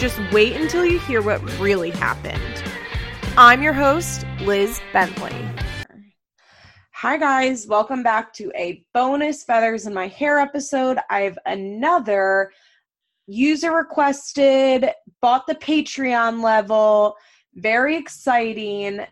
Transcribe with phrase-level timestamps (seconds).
[0.00, 2.64] just wait until you hear what really happened.
[3.36, 5.36] I'm your host, Liz Bentley.
[6.92, 7.66] Hi, guys.
[7.66, 10.96] Welcome back to a bonus Feathers in My Hair episode.
[11.10, 12.50] I have another
[13.26, 17.14] user requested, bought the Patreon level,
[17.56, 19.00] very exciting.
[19.00, 19.04] Uh,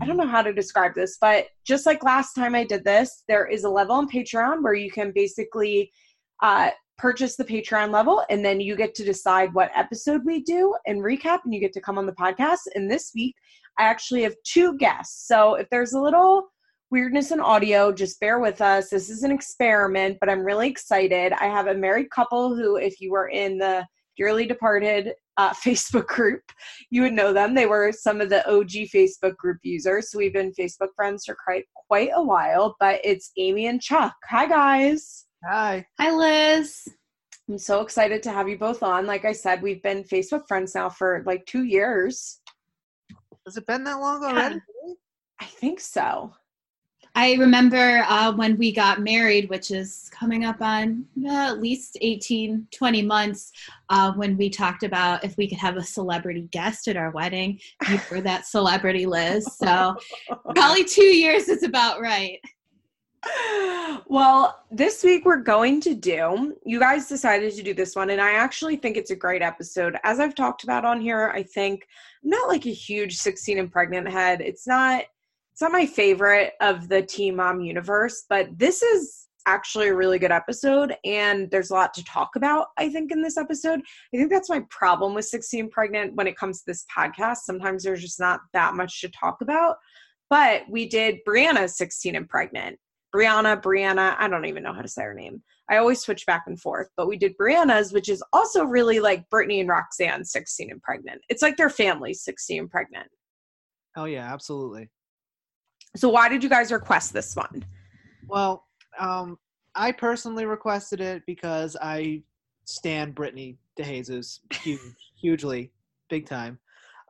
[0.00, 3.24] I don't know how to describe this, but just like last time I did this,
[3.26, 5.90] there is a level on Patreon where you can basically
[6.40, 10.74] uh, purchase the Patreon level, and then you get to decide what episode we do
[10.86, 12.58] and recap, and you get to come on the podcast.
[12.74, 13.34] And this week,
[13.78, 15.26] I actually have two guests.
[15.26, 16.48] So if there's a little
[16.90, 18.90] weirdness in audio, just bear with us.
[18.90, 21.32] This is an experiment, but I'm really excited.
[21.32, 23.86] I have a married couple who, if you were in the
[24.16, 26.42] dearly departed uh, Facebook group,
[26.90, 27.54] you would know them.
[27.54, 30.10] They were some of the OG Facebook group users.
[30.10, 32.74] So we've been Facebook friends for quite quite a while.
[32.80, 34.14] But it's Amy and Chuck.
[34.28, 35.27] Hi guys.
[35.44, 35.86] Hi.
[36.00, 36.88] Hi, Liz.
[37.48, 39.06] I'm so excited to have you both on.
[39.06, 42.40] Like I said, we've been Facebook friends now for like two years.
[43.46, 44.56] Has it been that long already?
[44.56, 44.94] Yeah.
[45.40, 46.34] I think so.
[47.14, 51.96] I remember uh, when we got married, which is coming up on uh, at least
[52.00, 53.52] 18, 20 months,
[53.88, 57.60] uh, when we talked about if we could have a celebrity guest at our wedding.
[57.88, 59.46] You were that celebrity, Liz.
[59.56, 59.96] So
[60.54, 62.38] probably two years is about right.
[64.10, 68.22] Well, this week we're going to do, you guys decided to do this one, and
[68.22, 69.96] I actually think it's a great episode.
[70.02, 71.86] As I've talked about on here, I think
[72.24, 74.40] I'm not like a huge 16 and pregnant head.
[74.40, 75.04] It's not
[75.52, 80.18] it's not my favorite of the Teen Mom universe, but this is actually a really
[80.18, 83.80] good episode and there's a lot to talk about i think in this episode
[84.12, 87.38] i think that's my problem with 16 and pregnant when it comes to this podcast
[87.38, 89.76] sometimes there's just not that much to talk about
[90.28, 92.78] but we did briana's 16 and pregnant
[93.14, 95.42] Briana, Briana, I don't even know how to say her name.
[95.70, 99.28] I always switch back and forth, but we did Briana's, which is also really like
[99.30, 101.20] Brittany and Roxanne 16 and pregnant.
[101.28, 103.08] It's like their family 16 and pregnant.
[103.96, 104.88] Oh, yeah, absolutely.
[105.96, 107.64] So, why did you guys request this one?
[108.26, 108.66] Well,
[108.98, 109.38] um,
[109.74, 112.22] I personally requested it because I
[112.64, 114.80] stand Brittany DeJesus huge,
[115.20, 115.72] hugely,
[116.10, 116.58] big time.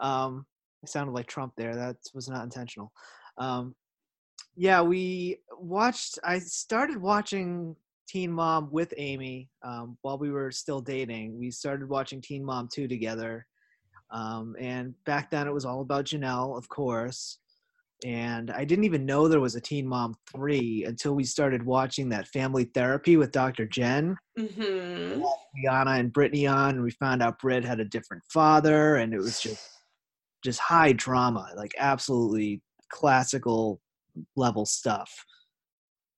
[0.01, 0.47] Um,
[0.85, 1.75] I sounded like Trump there.
[1.75, 2.93] That was not intentional.
[3.37, 3.75] Um,
[4.57, 6.19] yeah, we watched.
[6.25, 7.77] I started watching
[8.09, 11.39] Teen Mom with Amy um, while we were still dating.
[11.39, 13.47] We started watching Teen Mom 2 together.
[14.11, 17.39] Um, and back then it was all about Jenelle, of course.
[18.07, 22.09] And I didn't even know there was a Teen Mom 3 until we started watching
[22.09, 23.67] that family therapy with Dr.
[23.67, 24.17] Jen.
[24.39, 25.23] Mm-hmm.
[25.23, 29.19] Briana and Brittany on, and we found out Britt had a different father, and it
[29.19, 29.69] was just
[30.45, 33.81] just high drama, like absolutely classical
[34.37, 35.25] level stuff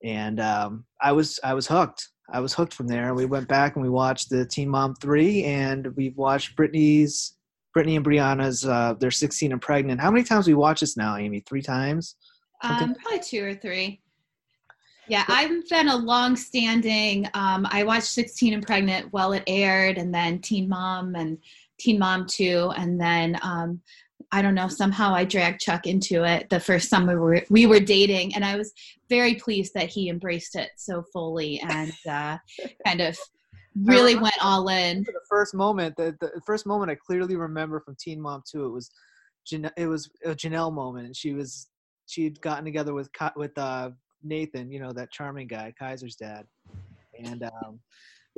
[0.02, 2.08] and um, I was I was hooked.
[2.32, 3.14] I was hooked from there.
[3.14, 7.36] We went back and we watched the Teen Mom three, and we've watched Brittany's
[7.74, 8.64] Brittany and Briana's.
[8.64, 10.00] Uh, they're sixteen and pregnant.
[10.00, 11.40] How many times we watch this now, Amy?
[11.40, 12.16] Three times?
[12.62, 14.00] Um, probably two or three.
[15.08, 17.26] Yeah, I've been a long-standing.
[17.34, 21.36] Um, I watched 16 and Pregnant while it aired, and then Teen Mom and
[21.80, 23.80] Teen Mom 2, and then um,
[24.32, 27.66] I don't know, somehow I dragged Chuck into it the first summer we were, we
[27.66, 28.72] were dating, and I was
[29.08, 32.38] very pleased that he embraced it so fully and uh,
[32.86, 33.18] kind of
[33.82, 35.02] really went all in.
[35.02, 38.70] The first moment, the, the first moment I clearly remember from Teen Mom 2, it
[38.70, 38.90] was
[39.46, 41.68] Jan- it was a Jenelle moment, and she was
[42.06, 43.90] she had gotten together with with uh,
[44.22, 46.46] Nathan, you know that charming guy, Kaiser's dad,
[47.18, 47.80] and um,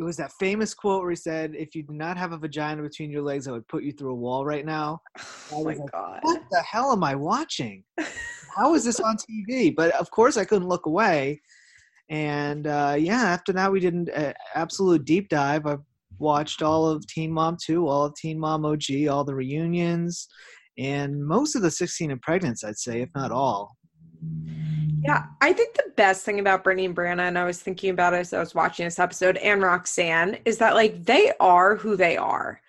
[0.03, 2.83] it was that famous quote where he said, "If you do not have a vagina
[2.83, 5.01] between your legs, I would put you through a wall right now."
[5.55, 6.21] Oh my like, god!
[6.23, 7.85] What the hell am I watching?
[8.57, 9.75] How is this on TV?
[9.75, 11.43] But of course, I couldn't look away.
[12.09, 15.67] And uh, yeah, after that, we did an uh, absolute deep dive.
[15.67, 15.77] I
[16.19, 20.27] watched all of Teen Mom 2, all of Teen Mom OG, all the reunions,
[20.79, 23.77] and most of the 16 and pregnants, I'd say, if not all.
[25.05, 28.15] Yeah, I think the best thing about Brittany and Briana, and I was thinking about
[28.15, 31.97] it as I was watching this episode, and Roxanne, is that like they are who
[31.97, 32.61] they are.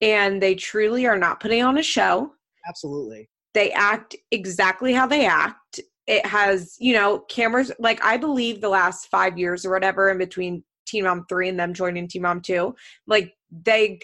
[0.00, 2.32] And they truly are not putting on a show.
[2.66, 3.28] Absolutely.
[3.52, 5.80] They act exactly how they act.
[6.06, 10.18] It has, you know, cameras like I believe the last five years or whatever in
[10.18, 12.74] between Teen Mom 3 and them joining Teen Mom 2,
[13.06, 14.00] like they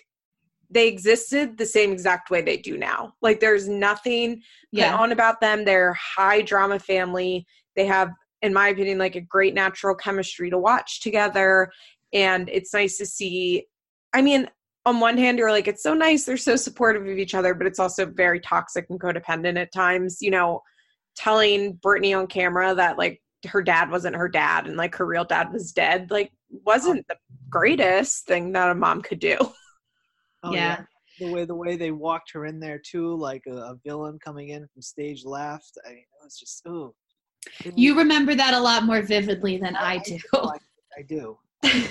[0.71, 3.15] they existed the same exact way they do now.
[3.23, 4.43] Like there's nothing
[4.73, 4.97] Yeah.
[4.97, 5.65] on about them.
[5.65, 7.47] They're high drama family.
[7.77, 8.11] They have,
[8.43, 11.71] in my opinion, like a great natural chemistry to watch together.
[12.13, 13.67] And it's nice to see.
[14.13, 14.49] I mean,
[14.85, 16.25] on one hand, you're like, it's so nice.
[16.25, 20.19] They're so supportive of each other, but it's also very toxic and codependent at times.
[20.21, 20.63] You know,
[21.17, 25.25] telling Brittany on camera that like her dad wasn't her dad and like her real
[25.25, 26.31] dad was dead, like
[26.65, 27.17] wasn't the
[27.51, 29.37] greatest thing that a mom could do.
[30.47, 30.83] Oh, Yeah.
[31.19, 34.51] The way the way they walked her in there too, like a, a villain coming
[34.51, 35.79] in from stage left.
[35.87, 36.95] I mean, it was just ooh.
[37.75, 40.19] You remember that a lot more vividly than I do.
[40.35, 40.59] I,
[40.99, 41.39] I do.
[41.63, 41.89] That's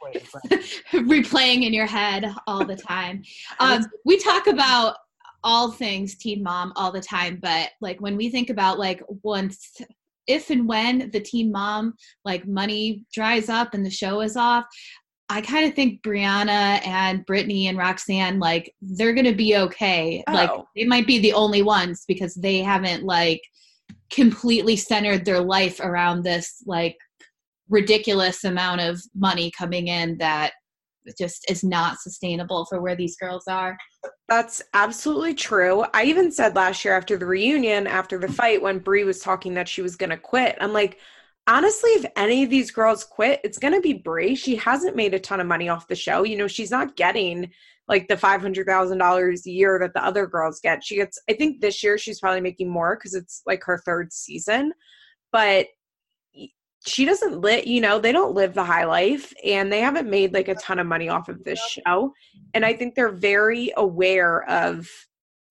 [0.00, 0.82] quite impressive.
[0.92, 3.22] replaying in your head all the time.
[3.60, 4.96] Um, we talk about
[5.42, 9.80] all things Teen Mom all the time, but like when we think about like once,
[10.26, 11.94] if and when the Teen Mom
[12.24, 14.64] like money dries up and the show is off,
[15.30, 20.24] I kind of think Brianna and Brittany and Roxanne like they're gonna be okay.
[20.28, 20.66] Like Oh.
[20.74, 23.42] they might be the only ones because they haven't like
[24.10, 26.96] completely centered their life around this like
[27.68, 30.52] ridiculous amount of money coming in that
[31.18, 33.76] just is not sustainable for where these girls are.
[34.28, 35.84] That's absolutely true.
[35.94, 39.54] I even said last year after the reunion, after the fight, when Brie was talking
[39.54, 40.98] that she was going to quit, I'm like,
[41.48, 44.36] honestly, if any of these girls quit, it's going to be Brie.
[44.36, 46.22] She hasn't made a ton of money off the show.
[46.22, 47.50] You know, she's not getting
[47.88, 50.84] like the $500,000 a year that the other girls get.
[50.84, 54.12] She gets, I think this year she's probably making more because it's like her third
[54.12, 54.72] season.
[55.32, 55.66] But
[56.86, 60.32] she doesn't live, you know, they don't live the high life and they haven't made
[60.32, 62.12] like a ton of money off of this show.
[62.54, 64.86] And I think they're very aware of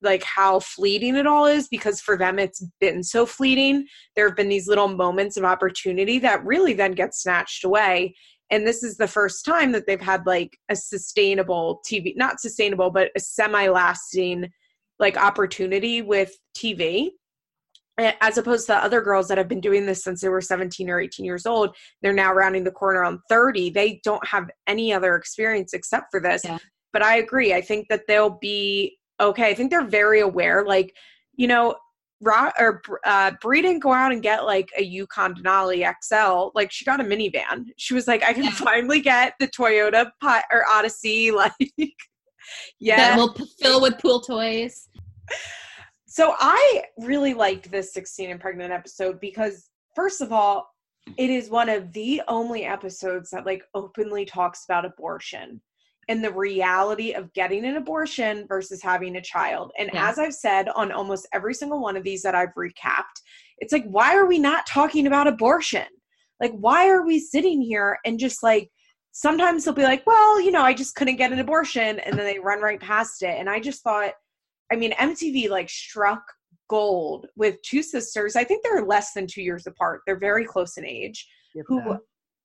[0.02, 3.86] like how fleeting it all is because for them it's been so fleeting.
[4.16, 8.16] There have been these little moments of opportunity that really then get snatched away.
[8.50, 12.92] And this is the first time that they've had like a sustainable TV, not sustainable,
[12.92, 14.50] but a semi lasting
[15.00, 17.10] like opportunity with TV
[17.98, 21.00] as opposed to other girls that have been doing this since they were 17 or
[21.00, 25.16] 18 years old they're now rounding the corner on 30 they don't have any other
[25.16, 26.60] experience except for this Yeah.
[26.94, 30.94] but i agree i think that they'll be okay i think they're very aware like
[31.36, 31.76] you know
[32.20, 36.50] Ra- or uh, Brie didn't go out and get like a Yukon Denali XL.
[36.56, 37.66] Like she got a minivan.
[37.78, 38.50] She was like, I can Yeah.
[38.54, 41.30] finally get the Toyota Pi- or Odyssey.
[41.36, 41.54] Like,
[42.80, 44.90] yeah, That will fill with pool toys.
[46.08, 50.68] so I really liked this 16 and pregnant episode because first of all,
[51.18, 55.62] it is one of the only episodes that like openly talks about abortion
[56.10, 59.72] and the reality of getting an abortion versus having a child.
[59.78, 60.10] And Yeah.
[60.10, 63.22] as I've said on almost every single one of these that I've recapped,
[63.60, 65.88] it's like why are we not talking about abortion?
[66.40, 68.70] Like why are we sitting here and just like
[69.12, 72.26] sometimes they'll be like, well, you know, I just couldn't get an abortion and then
[72.26, 73.38] they run right past it.
[73.40, 74.14] And I just thought
[74.72, 76.24] I mean, MTV like struck
[76.70, 78.36] gold with two sisters.
[78.36, 80.02] I think they're less than two years apart.
[80.06, 81.28] They're very close in age.
[81.68, 81.98] Who.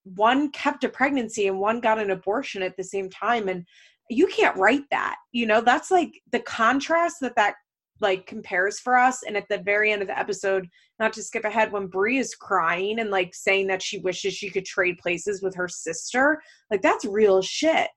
[0.05, 3.65] One kept a pregnancy and one got an abortion at the same time, and
[4.11, 5.17] you can't write that.
[5.33, 7.55] You know, that's like the contrast that that
[8.01, 9.23] like compares for us.
[9.23, 10.67] And at the very end of the episode,
[10.99, 14.51] not to skip ahead, when Brie is crying and like saying that she wishes she
[14.51, 17.89] could trade places with her sister, like that's real shit.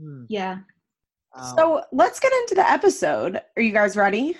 [0.00, 0.24] Hmm.
[0.28, 0.58] Yeah.
[1.36, 3.40] Um, So let's get into the episode.
[3.56, 4.36] Are you guys ready?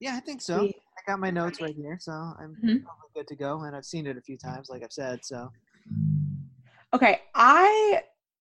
[0.00, 0.62] yeah, I think so.
[0.62, 2.82] We- I got my notes right here, so I'm Mhm.
[2.82, 3.60] probably good to go.
[3.62, 5.22] And I've seen it a few times, like I've said.
[5.22, 5.50] So
[6.96, 8.02] Okay, I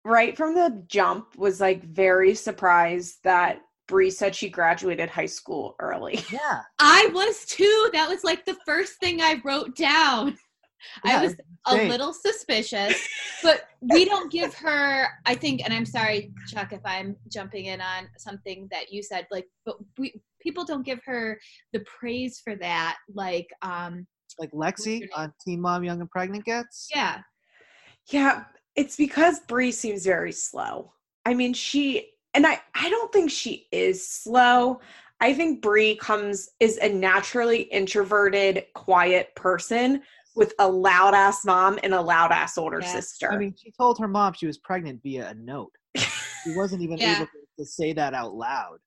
[0.05, 5.75] right from the jump was like very surprised that Bree said she graduated high school
[5.79, 6.23] early.
[6.31, 7.89] yeah, I was too.
[7.91, 10.37] That was like the first thing I wrote down.
[11.03, 11.35] yeah, I was
[11.65, 12.95] a little suspicious,
[13.43, 17.81] but we don't give her, I think, and I'm sorry, Chuck, if I'm jumping in
[17.81, 21.37] on something that you said, like, but we people don't give her
[21.73, 22.95] the praise for that.
[23.13, 24.07] Like, um,
[24.39, 26.87] like Lexi on Teen Mom Young and Pregnant gets.
[26.95, 27.19] yeah,
[28.09, 28.43] Yeah,
[28.75, 30.93] it's because Bree seems very slow.
[31.25, 34.79] I mean, she and I I don't think she is slow.
[35.19, 40.03] I think Bree comes is a naturally introverted, quiet person
[40.35, 42.87] with a loud ass mom and a loud ass older Yeah.
[42.87, 43.33] sister.
[43.33, 45.71] I mean, she told her mom she was pregnant via a note.
[45.97, 47.15] She wasn't even Yeah.
[47.15, 48.77] able to, say that out loud.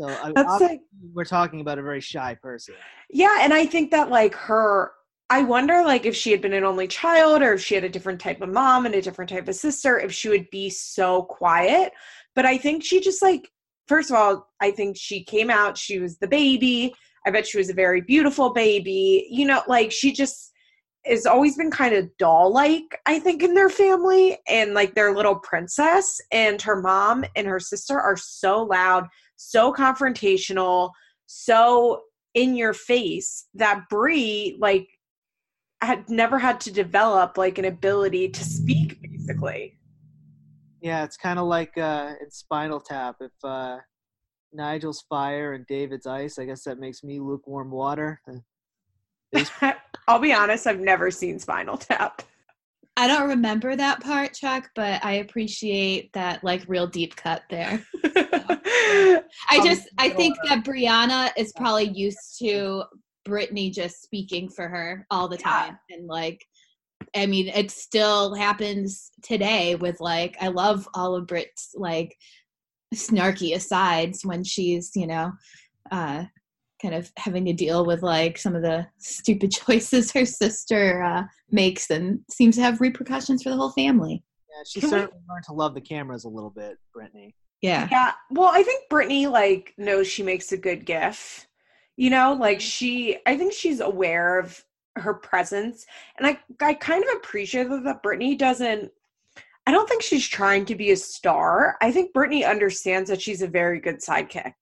[0.00, 0.80] So I, like
[1.12, 2.74] we're talking about a very shy person.
[3.10, 4.92] Yeah, and I think that like her
[5.30, 7.88] I wonder like if she had been an only child or if she had a
[7.88, 11.22] different type of mom and a different type of sister if she would be so
[11.22, 11.92] quiet.
[12.34, 13.50] But I think she just like
[13.88, 16.94] first of all, I think she came out, she was the baby.
[17.26, 19.26] I bet she was a very beautiful baby.
[19.30, 20.52] You know, like she just
[21.04, 25.14] has always been kind of doll like, I think, in their family and like their
[25.14, 26.20] little princess.
[26.30, 30.90] And her mom and her sister are so loud, so confrontational,
[31.26, 32.02] so
[32.34, 34.88] in your face that Brie, like,
[35.80, 39.78] had never had to develop like an ability to speak, basically.
[40.80, 43.16] Yeah, it's kind of like uh, in Spinal Tap.
[43.20, 43.78] If uh,
[44.52, 48.20] Nigel's fire and David's ice, I guess that makes me lukewarm water.
[50.08, 52.22] I'll be honest, I've never seen Spinal Tap.
[52.96, 57.84] I don't remember that part, Chuck, but I appreciate that like real deep cut there.
[58.04, 62.82] I just I think that Briana is probably used to
[63.28, 65.78] Brittany just speaking for her all the time.
[65.88, 65.96] Yeah.
[65.96, 66.44] And like
[67.14, 72.16] I mean, it still happens today with like I love all of Brit's like
[72.94, 75.32] snarky asides when she's, you know,
[75.90, 76.24] uh
[76.80, 81.24] kind of having to deal with like some of the stupid choices her sister uh,
[81.50, 84.22] makes and seems to have repercussions for the whole family.
[84.48, 85.32] Yeah, she Can certainly we...
[85.32, 87.34] learned to love the cameras a little bit, Brittany.
[87.60, 87.88] Yeah.
[87.90, 88.12] Yeah.
[88.30, 91.47] Well, I think Brittany like knows she makes a good gif.
[91.98, 94.64] You know, like she I think she's aware of
[94.96, 95.84] her presence.
[96.16, 98.92] And I I kind of appreciate that Brittany doesn't
[99.66, 101.76] I don't think she's trying to be a star.
[101.82, 104.54] I think Brittany understands that she's a very good sidekick.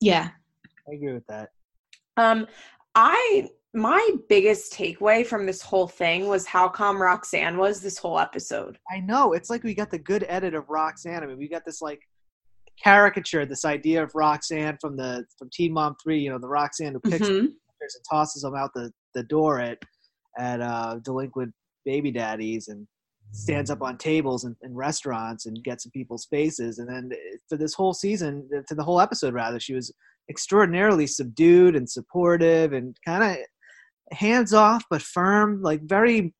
[0.00, 0.30] Yeah.
[0.88, 1.50] I agree with that.
[2.16, 2.48] Um,
[2.96, 8.18] I my biggest takeaway from this whole thing was how calm Roxanne was this whole
[8.18, 8.76] episode.
[8.90, 9.34] I know.
[9.34, 11.22] It's like we got the good edit of Roxanne.
[11.22, 12.02] I mean, we got this like
[12.82, 16.20] caricature, this idea of Roxanne from the from Teen Mom Three.
[16.20, 17.46] You know, the Roxanne who picks mm-hmm.
[17.46, 19.78] and tosses them out the the door at
[20.38, 21.52] at uh, delinquent
[21.84, 22.86] baby daddies and
[23.32, 26.78] stands up on tables and, in restaurants and gets in people's faces.
[26.78, 27.10] And then
[27.48, 29.92] for this whole season, for the whole episode rather, she was
[30.28, 36.34] extraordinarily subdued and supportive and kind of hands off but firm, like very,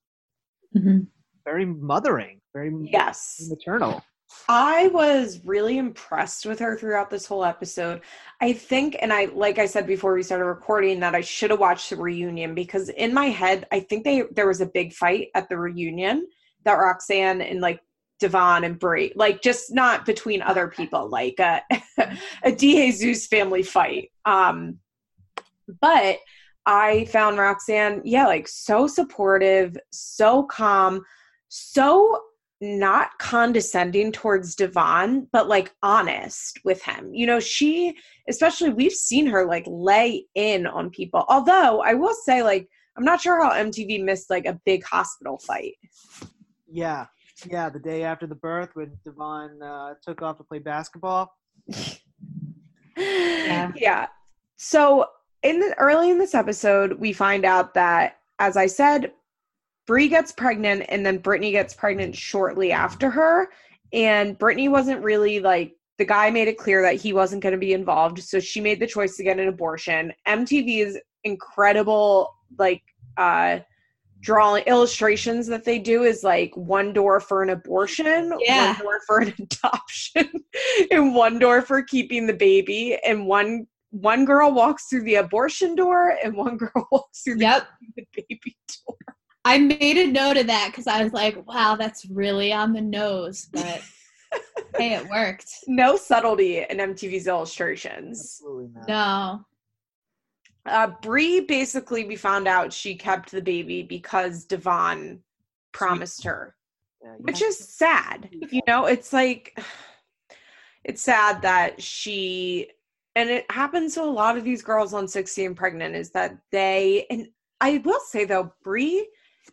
[0.76, 1.00] mm-hmm.
[1.44, 4.02] very mothering, very yes maternal.
[4.48, 8.00] I was really impressed with her throughout this whole episode.
[8.40, 11.60] I think, and I, like I said before we started recording, that I should have
[11.60, 15.28] watched the reunion because in my head, I think they there was a big fight
[15.34, 16.26] at the reunion
[16.64, 17.80] that Roxanne and like
[18.20, 21.62] Devon and Brie, like just not between other people, like a,
[22.44, 24.10] a DeJesus family fight.
[24.24, 24.78] Um,
[25.80, 26.18] but
[26.66, 31.02] I found Roxanne, yeah, like so supportive, so calm,
[31.48, 32.20] so
[32.60, 37.14] not condescending towards Devon, but like honest with him.
[37.14, 37.96] You know, she,
[38.28, 41.24] especially, we've seen her like lay in on people.
[41.28, 45.38] Although I will say, like, I'm not sure how MTV missed like a big hospital
[45.38, 45.74] fight.
[46.70, 47.06] Yeah,
[47.46, 51.34] yeah, the day after the birth when Devon uh, took off to play basketball.
[52.96, 53.72] yeah.
[53.76, 54.06] yeah.
[54.56, 55.06] So
[55.42, 59.12] in the early in this episode, we find out that, as I said,
[59.90, 63.48] Brie gets pregnant and then Brittany gets pregnant shortly after her.
[63.92, 67.58] And Brittany wasn't really like the guy made it clear that he wasn't going to
[67.58, 68.20] be involved.
[68.20, 70.12] So she made the choice to get an abortion.
[70.28, 72.84] MTV's incredible, like,
[73.16, 73.58] uh,
[74.20, 78.74] drawing illustrations that they do is like one door for an abortion, yeah.
[78.74, 80.30] one door for an adoption,
[80.92, 85.74] and one door for keeping the baby, and one one girl walks through the abortion
[85.74, 87.66] door and one girl walks through the, yep.
[87.96, 88.56] the baby
[88.86, 89.16] door.
[89.44, 92.80] I made a note of that because I was like, wow, that's really on the
[92.80, 93.82] nose, but
[94.76, 95.50] hey, it worked.
[95.66, 98.20] No subtlety in MTV's illustrations.
[98.20, 98.88] Absolutely not.
[98.88, 99.44] No.
[100.66, 105.22] Uh, Brie basically, we found out she kept the baby because Devon
[105.72, 106.54] promised her,
[107.02, 108.28] yeah, which is sad.
[108.50, 109.58] You know, it's like,
[110.84, 112.68] it's sad that she,
[113.16, 117.06] and it happens to a lot of these girls on 16 pregnant, is that they,
[117.08, 117.28] and
[117.62, 119.08] I will say though, Brie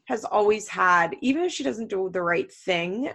[0.05, 3.09] has always had, even if she doesn't do the right thing,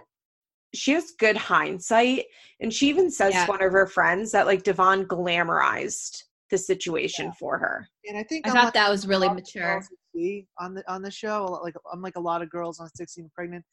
[0.73, 2.25] she has good hindsight.
[2.59, 3.45] And she even says yeah.
[3.45, 7.33] to one of her friends that like Devon glamorized the situation yeah.
[7.39, 7.87] for her.
[8.05, 9.83] And I think I thought that was really mature.
[10.59, 13.65] On the on the show, like unlike a lot of girls on 16 pregnant,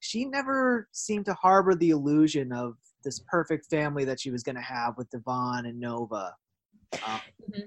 [0.00, 2.74] she never seemed to harbor the illusion of
[3.04, 6.34] this perfect family that she was going to have with Devon and Nova.
[6.92, 7.60] Um, mm-hmm.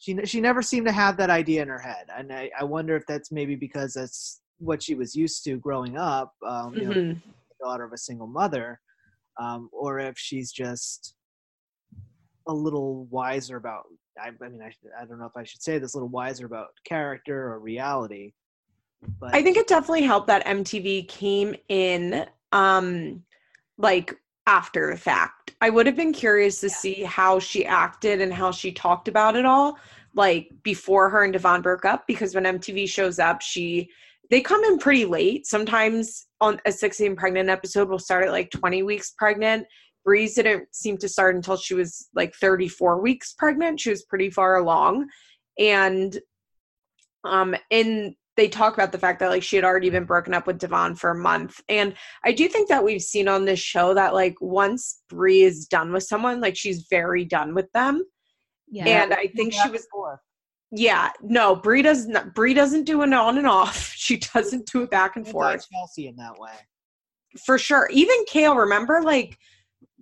[0.00, 2.96] She she never seemed to have that idea in her head, and I, I wonder
[2.96, 6.32] if that's maybe because that's what she was used to growing up.
[6.44, 7.08] Um, you mm-hmm.
[7.10, 7.16] know,
[7.62, 8.80] daughter of a single mother,
[9.38, 11.14] um, or if she's just
[12.48, 13.84] a little wiser about
[14.18, 16.46] I, I mean I, I don't know if I should say this a little wiser
[16.46, 18.32] about character or reality.
[19.18, 23.22] But I think it definitely helped that MTV came in um
[23.76, 24.16] like
[24.50, 25.54] after the fact.
[25.60, 26.74] I would have been curious to yeah.
[26.74, 29.78] see how she acted and how she talked about it all
[30.14, 33.88] like before her and Devon broke up because when MTV shows up, she
[34.30, 35.46] they come in pretty late.
[35.46, 39.66] Sometimes on a 16 pregnant episode will start at like 20 weeks pregnant.
[40.04, 43.80] Breeze didn't seem to start until she was like 34 weeks pregnant.
[43.80, 45.08] She was pretty far along.
[45.58, 46.18] And
[47.24, 50.46] um in they talk about the fact that like she had already been broken up
[50.46, 51.60] with Devon for a month.
[51.68, 51.92] And
[52.24, 55.92] I do think that we've seen on this show that like once Brie is done
[55.92, 58.02] with someone, like she's very done with them.
[58.70, 58.86] Yeah.
[58.86, 59.86] And I think she was
[60.72, 63.94] yeah, no, Brie does not Brie doesn't do an on and off.
[64.00, 65.68] She doesn't do it back and forth.
[65.70, 66.50] Chelsea in that way.
[67.44, 67.88] For sure.
[67.92, 69.36] Even Kail, remember like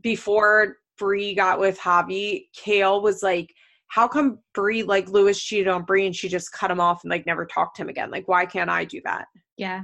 [0.00, 3.52] before Brie got with Javi, Kail was like,
[3.88, 7.11] How come Brie like Lewis cheated on Brie and she just cut him off and
[7.11, 8.11] like never talked to him again?
[8.11, 9.26] Like, why can't I do that?
[9.57, 9.83] yeah.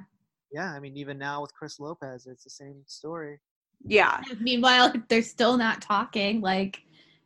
[0.53, 3.41] Yeah, I mean, even now with Chris Lopez, it's the same story.
[3.85, 4.21] Yeah.
[4.41, 6.41] Meanwhile, they're still not talking.
[6.41, 6.81] Like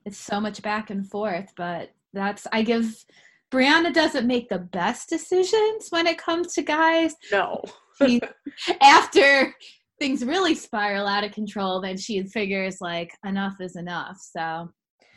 [0.06, 1.52] it's so much back and forth.
[1.56, 3.04] But that's I give
[3.52, 7.14] Briana doesn't make the best decisions when it comes to guys.
[7.30, 7.62] No.
[8.00, 8.20] She,
[8.80, 9.52] after
[9.98, 14.18] things really spiral out of control, then she figures like enough is enough.
[14.20, 14.70] So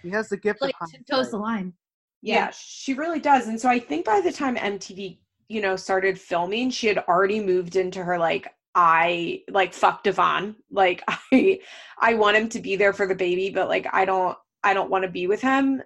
[0.03, 1.41] He has the gift like of tiptoes the hindsight.
[1.41, 1.74] line.
[2.22, 2.51] Yeah.
[2.53, 3.48] she really does.
[3.48, 5.17] And so I think by the time MTV,
[5.50, 10.55] you know, started filming, she had already moved into her like I like fuck Devon.
[10.72, 11.03] Like
[11.34, 11.60] I
[12.00, 14.89] I want him to be there for the baby, but like I don't I don't
[14.91, 15.81] want to be with him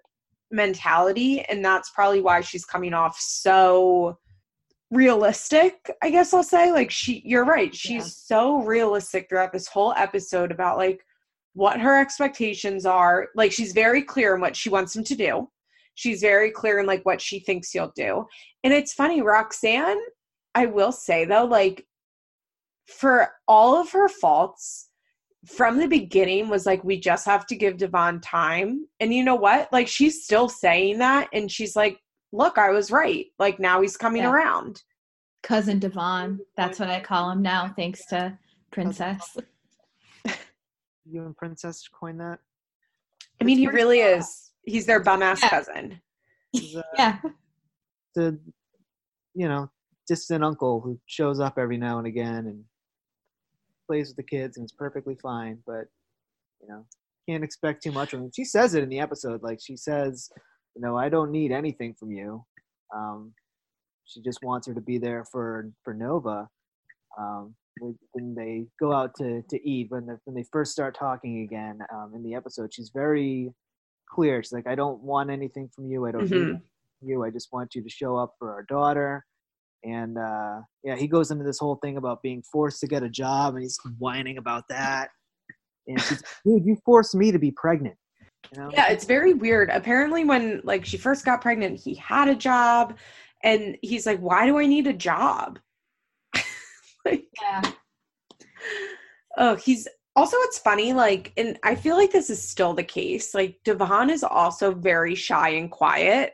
[0.52, 1.42] mentality.
[1.46, 4.20] And that's probably why she's coming off so
[4.92, 6.72] realistic, I guess I'll say.
[6.72, 7.74] Like she you're right.
[7.74, 8.02] She's Yeah.
[8.04, 11.04] so realistic throughout this whole episode about like
[11.56, 13.30] what her expectations are.
[13.34, 15.50] Like she's very clear in what she wants him to do.
[15.96, 18.26] She's very clear in like what she thinks he'll do.
[18.64, 20.00] And it's funny, Roxanne,
[20.54, 21.86] I will say though, like
[22.88, 24.90] for all of her faults
[25.48, 28.88] from the beginning was like we just have to give Devon time.
[29.00, 29.72] And you know what?
[29.72, 32.00] Like she's still saying that and she's like,
[32.34, 33.28] look, I was right.
[33.40, 34.32] Like now he's coming Yeah.
[34.32, 34.84] around.
[35.42, 36.40] Cousin Devon.
[36.58, 36.90] That's mm-hmm.
[36.90, 38.38] what I call him now, thanks to
[38.72, 39.38] Princess.
[41.10, 42.40] You and Princess coined that.
[43.42, 44.20] I mean, It's he really cool.
[44.20, 44.52] is.
[44.66, 45.50] He's their bum ass Yeah.
[45.50, 46.02] cousin.
[46.52, 47.22] He's, uh, Yeah.
[48.16, 48.40] the
[49.34, 49.70] you know
[50.08, 52.64] distant uncle who shows up every now and again and
[53.88, 55.86] plays with the kids and is perfectly fine but
[56.62, 56.86] you know
[57.28, 60.30] can't expect too much from him she says it in the episode like she says
[60.76, 62.44] you know i don't need anything from you
[62.96, 63.34] um,
[64.06, 66.48] she just wants her to be there for for nova
[67.20, 71.42] um, when they go out to, to eat when, the, when they first start talking
[71.42, 73.54] again um, in the episode she's very
[74.10, 76.62] clear she's like i don't want anything from you i don't need Mhm.
[77.02, 77.24] you.
[77.24, 79.26] I just want you to show up for our daughter.
[79.84, 83.10] And uh, yeah, he goes into this whole thing about being forced to get a
[83.10, 85.10] job, and he's whining about that.
[85.88, 87.96] And she's, dude, you forced me to be pregnant.
[88.56, 88.70] You know?
[88.74, 89.70] Yeah, it's very weird.
[89.70, 92.98] Apparently, when like she first got pregnant, he had a job,
[93.44, 95.60] and he's like, "Why do I need a job?"
[97.12, 97.62] like, Yeah.
[99.38, 100.38] oh, he's also.
[100.42, 103.34] It's funny, like, and I feel like this is still the case.
[103.34, 106.34] Like, Devon is also very shy and quiet,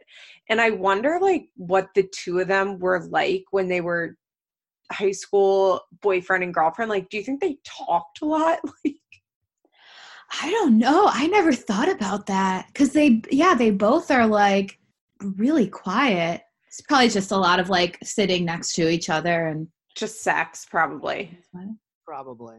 [0.50, 4.18] and I wonder, like, what the two of them were like when they were
[4.92, 6.90] high school boyfriend and girlfriend.
[6.90, 8.60] Like, do you think they talked a lot?
[8.86, 8.96] Like,
[10.42, 11.10] I don't know.
[11.12, 14.80] I never thought about that because they, yeah, they both are like
[15.22, 16.42] really quiet.
[16.68, 19.68] It's probably just a lot of like sitting next to each other and.
[19.96, 21.38] Just sex, probably.
[22.06, 22.58] Probably.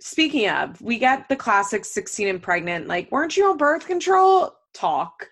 [0.00, 4.54] Speaking of, we get the classic 16 and pregnant, like, weren't you on birth control?
[4.72, 5.28] Talk.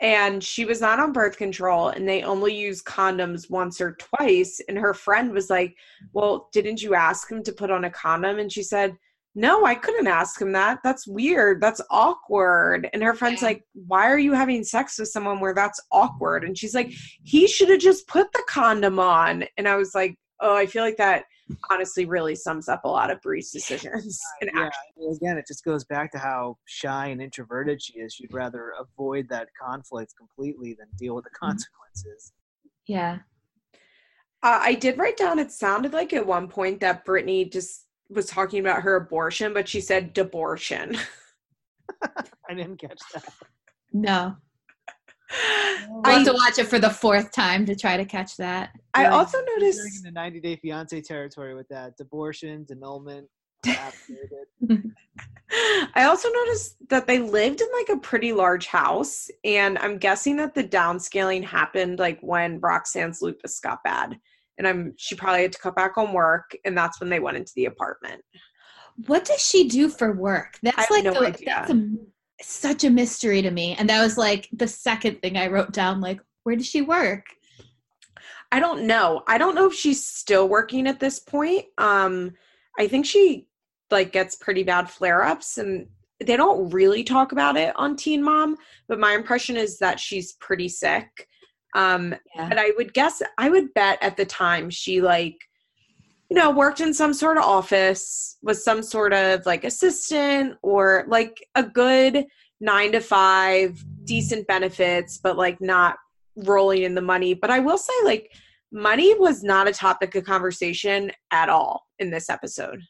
[0.00, 4.60] And she was not on birth control, and they only use condoms once or twice.
[4.68, 5.74] And her friend was like,
[6.12, 8.38] Well, didn't you ask him to put on a condom?
[8.38, 8.94] And she said,
[9.34, 10.80] No, I couldn't ask him that.
[10.84, 11.62] That's weird.
[11.62, 12.90] That's awkward.
[12.92, 13.48] And her friend's Yeah.
[13.48, 16.44] like, Why are you having sex with someone where that's awkward?
[16.44, 19.44] And she's like, He should have just put the condom on.
[19.56, 21.24] And I was like, Oh, I feel like that
[21.70, 25.18] honestly really sums up a lot of Bree's decisions and Yeah, actions.
[25.18, 28.14] again, it just goes back to how shy and introverted she is.
[28.14, 32.32] She'd rather avoid that conflict completely than deal with the consequences.
[32.86, 33.18] Yeah.
[34.42, 35.38] Uh, I did write down.
[35.38, 39.68] It sounded like at one point that Brittany just was talking about her abortion, but
[39.68, 40.96] she said debortion.
[42.48, 43.24] I didn't catch that.
[43.92, 44.36] No.
[45.30, 48.70] I'll I have to watch it for the fourth time to try to catch that.
[48.94, 49.80] I You're- also noticed.
[49.98, 51.94] in the 90 Day Fiance territory with that.
[52.00, 53.26] Abortion, denulment,
[53.66, 54.48] affidavit.
[55.48, 59.96] Uh, I also noticed that they lived in like a pretty large house, and I'm
[59.96, 64.18] guessing that the downscaling happened like when Roxanne's lupus got bad,
[64.58, 67.36] and I'm she probably had to cut back on work, and that's when they went
[67.36, 68.22] into the apartment.
[69.06, 70.58] What does she do for work?
[70.64, 71.46] That's like no the, idea.
[71.46, 71.94] that's a
[72.40, 73.74] such a mystery to me.
[73.78, 76.00] And that was like the second thing I wrote down.
[76.00, 77.24] Like, where does she work?
[78.52, 79.22] I don't know.
[79.26, 81.66] I don't know if she's still working at this point.
[81.78, 82.32] Um,
[82.78, 83.48] I think she
[83.90, 85.86] like gets pretty bad flare ups and
[86.24, 88.56] they don't really talk about it on Teen Mom,
[88.88, 91.28] but my impression is that she's pretty sick.
[91.74, 92.48] Um, Yeah.
[92.48, 95.36] but I would guess, I would bet at the time she like,
[96.30, 101.04] you know, worked in some sort of office, was some sort of like assistant or
[101.08, 102.24] like a good
[102.60, 105.96] nine to five, decent benefits, but like not
[106.36, 107.34] rolling in the money.
[107.34, 108.32] But I will say, like,
[108.72, 112.80] money was not a topic of conversation at all in this episode.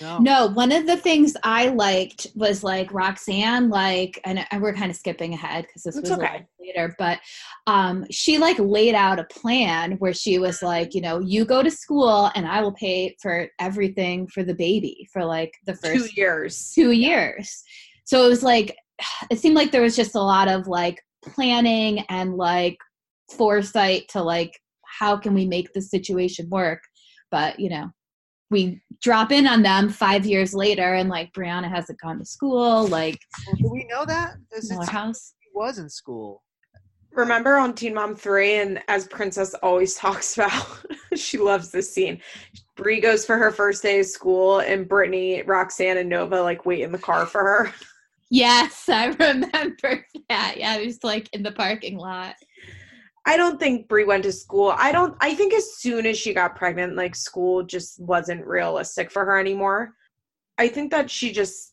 [0.00, 0.18] No.
[0.18, 4.90] No, one of the things I liked was like Roxanne, like, and and we're kind
[4.90, 6.46] of skipping ahead because this It's was okay.
[6.60, 7.18] later, but
[7.66, 11.62] um, she like laid out a plan where she was like, you know, you go
[11.62, 15.94] to school and I will pay for everything for the baby for like the first
[15.94, 16.72] two years.
[16.74, 17.62] two years.
[18.04, 18.76] So it was like,
[19.30, 22.76] it seemed like there was just a lot of like planning and like
[23.36, 24.52] foresight to like,
[24.98, 26.82] how can we make this situation work?
[27.30, 27.90] But, you know,
[28.50, 32.86] we drop in on them five years later and like Briana hasn't gone to school,
[32.88, 34.34] like, Well, do we know that?
[34.56, 35.34] Is in it house.
[35.42, 36.42] she was in school?
[37.12, 40.66] Remember on Teen Mom 3, and as Princess always talks about,
[41.16, 42.20] she loves this scene.
[42.76, 46.82] Brie goes for her first day of school, and Brittany, Roxanne, and Nova like wait
[46.82, 47.72] in the car for her.
[48.28, 50.54] Yes, I remember that.
[50.58, 52.34] Yeah, I was like in the parking lot.
[53.26, 54.72] I don't think Brie went to school.
[54.76, 55.16] I don't.
[55.20, 59.38] I think as soon as she got pregnant, like school just wasn't realistic for her
[59.38, 59.94] anymore.
[60.58, 61.72] I think that she just.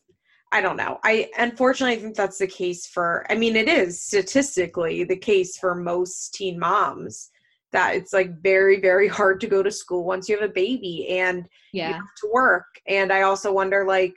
[0.52, 1.00] I don't know.
[1.02, 3.24] I unfortunately I think that's the case for.
[3.30, 7.30] I mean, it is statistically the case for most teen moms
[7.72, 11.06] that it's like very very hard to go to school once you have a baby
[11.08, 11.38] and
[11.72, 11.92] you Yeah.
[11.94, 12.66] have to work.
[12.86, 14.14] And I also wonder like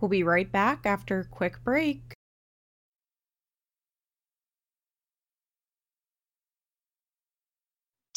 [0.00, 2.15] We'll be right back after a quick break.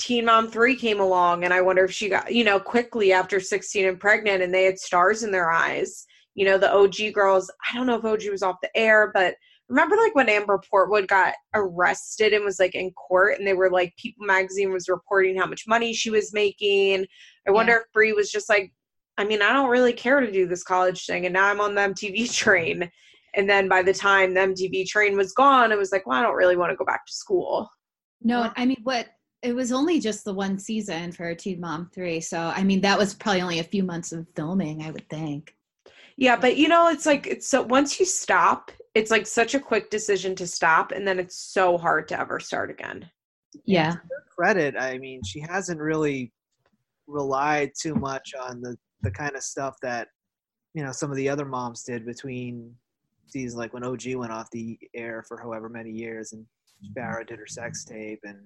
[0.10, 3.39] Teen Mom 3 came along, and I wonder if she got, you know, quickly after
[3.39, 6.08] 16 and pregnant, and they had stars in their eyes.
[6.34, 9.36] You know, the OG girls, I don't know if OG was off the air, but
[9.67, 13.69] remember like when Amber Portwood got arrested and was like in court, and they were
[13.69, 17.06] like, People magazine was reporting how much money she was making.
[17.48, 18.74] I wonder if Brie was just like,
[19.19, 21.76] I mean, I don't really care to do this college thing, and now I'm on
[21.76, 22.89] the MTV train.
[23.36, 26.24] And then by the time the MTV train was gone, it was like, well, I
[26.24, 27.69] don't really want to go back to school.
[28.24, 29.08] No, I mean, what
[29.41, 32.19] it was only just the one season for Teen Mom 3.
[32.19, 35.56] So, I mean, that was probably only a few months of filming, I would think.
[36.17, 39.60] Yeah, but you know, it's like it's so once you stop, it's like such a
[39.60, 43.10] quick decision to stop, and then it's so hard to ever start again.
[43.63, 43.95] Yeah.
[44.38, 44.75] Credit.
[44.78, 46.34] I mean, she hasn't really
[47.08, 50.10] relied too much on the the kind of stuff that
[50.73, 52.75] you know some of the other moms did between
[53.32, 56.45] these like when OG went off the air for however many years and
[56.97, 58.39] Farrah did her sex tape and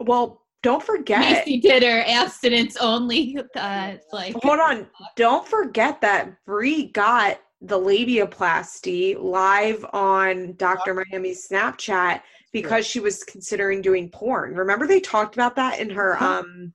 [0.00, 1.46] Well, don't forget.
[1.46, 3.38] Maci did her abstinence only.
[3.54, 10.94] Uh, like, Hold on, don't forget that Brie got the labiaplasty live on Dr.
[10.94, 14.54] Miami's Snapchat because she was considering doing porn.
[14.54, 16.72] Remember they talked about that in her um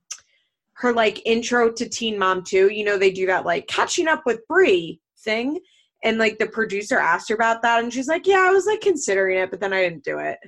[0.74, 2.70] her like intro to Teen Mom 2.
[2.70, 5.58] You know, they do that like catching up with Brie thing.
[6.02, 8.80] And like the producer asked her about that and she's like, Yeah, I was like
[8.80, 10.38] considering it, but then I didn't do it.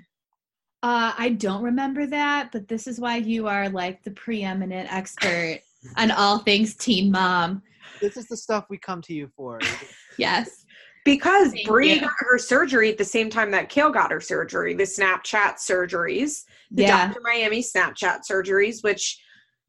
[0.87, 5.59] Uh, I don't remember that, but this is why you are like the preeminent expert
[5.97, 7.61] on all things Teen Mom.
[8.01, 9.61] this is the stuff we come to you for.
[10.19, 10.65] Yes.
[11.05, 12.01] Because Thank Brie you.
[12.03, 16.45] got her surgery at the same time that Kail got her surgery, the Snapchat surgeries,
[16.71, 17.09] the Yeah.
[17.09, 17.21] Dr.
[17.23, 19.21] Miami Snapchat surgeries, which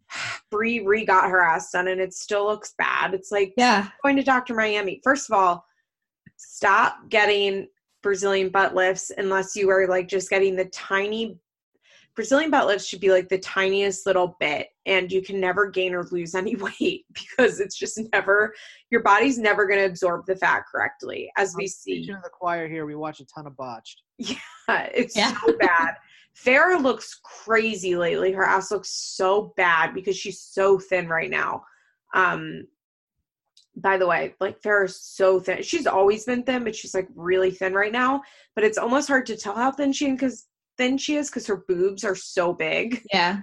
[0.52, 3.16] Brie re got her ass done and it still looks bad.
[3.16, 3.88] It's like Yeah.
[4.04, 4.54] going to Dr.
[4.54, 5.02] Miami.
[5.04, 5.66] First of all,
[6.38, 7.68] stop getting
[8.04, 11.38] Brazilian butt lifts unless you are like just getting the tiny
[12.16, 15.94] Brazilian butt lifts should be like the tiniest little bit and you can never gain
[15.94, 18.54] or lose any weight because it's just never
[18.90, 22.30] your body's never going to absorb the fat correctly as we see Preaching to the
[22.30, 22.86] choir here.
[22.86, 24.02] We watch a ton of botched.
[24.18, 25.36] Yeah, it's Yeah.
[25.46, 25.94] so bad
[26.44, 31.64] Farrah looks crazy lately her ass looks so bad because she's so thin right now
[32.16, 32.64] um
[33.78, 35.62] by the way, like Farrah's so thin.
[35.62, 38.22] She's always been thin, but she's like really thin right now.
[38.56, 41.64] But it's almost hard to tell how thin she because thin she is because her
[41.68, 43.04] boobs are so big.
[43.14, 43.42] Yeah.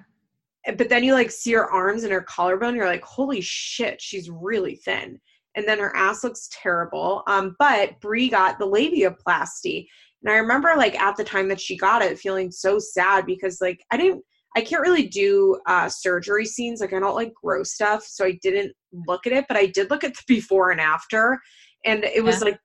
[0.77, 4.31] But then you like see her arms and her collarbone, you're like, holy shit, she's
[4.31, 5.21] really thin.
[5.57, 7.23] And then her ass looks terrible.
[7.29, 9.87] Um, but Brie got the labiaplasty.
[10.23, 13.61] And I remember like at the time that she got it feeling so sad because
[13.61, 14.25] like I didn't
[14.57, 16.81] I can't really do uh, surgery scenes.
[16.81, 18.73] Like I don't like gross stuff, so I didn't
[19.07, 19.47] look at it.
[19.49, 21.41] But I did look at the before and after,
[21.85, 22.47] and it was Yeah.
[22.47, 22.59] like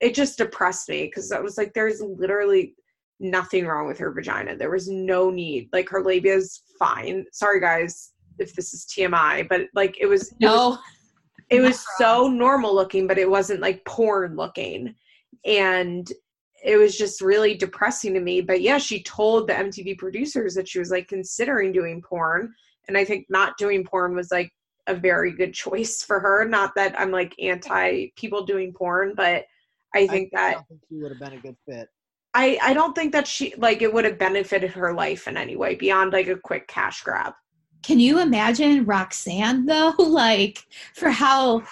[0.00, 2.74] it just depressed me because I was like, there's literally
[3.20, 4.56] nothing wrong with her vagina.
[4.56, 5.68] There was no need.
[5.72, 7.24] Like her labia is fine.
[7.32, 10.78] Sorry guys if this is TMI, but like it was no.
[11.50, 14.94] It was, it was so normal looking, but it wasn't like porn looking.
[15.44, 16.10] And
[16.62, 18.40] it was just really depressing to me.
[18.40, 22.54] But yeah, she told the MTV producers that she was like considering doing porn.
[22.88, 24.52] And I think not doing porn was like
[24.86, 26.44] a very good choice for her.
[26.44, 29.44] Not that I'm like anti people doing porn, but
[29.94, 31.88] I think I that think she would have been a good fit.
[32.34, 35.56] I, I don't think that she like it would have benefited her life in any
[35.56, 37.34] way beyond like a quick cash grab.
[37.82, 39.94] Can you imagine Roxanne though?
[39.98, 41.62] Like for how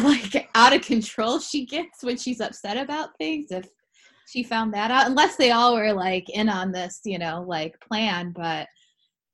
[0.00, 3.68] like out of control she gets when she's upset about things if
[4.28, 7.80] she found that out unless they all were like in on this, you know, like
[7.80, 8.68] plan, but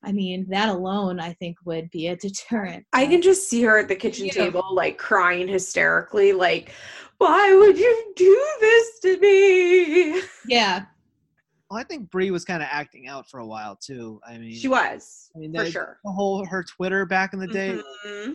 [0.04, 2.86] I mean, that alone I think would be a deterrent.
[2.92, 6.72] I can just see her at the kitchen table like crying hysterically like
[7.18, 10.22] why would you do this to me?
[10.46, 10.84] Yeah.
[11.70, 14.20] Well, I think Brie was kind of acting out for a while too.
[14.26, 15.98] I mean, she was I mean, for the, sure.
[16.04, 18.32] The whole her Twitter back in the day, mm-hmm.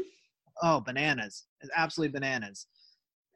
[0.64, 2.68] oh bananas, it's absolutely bananas.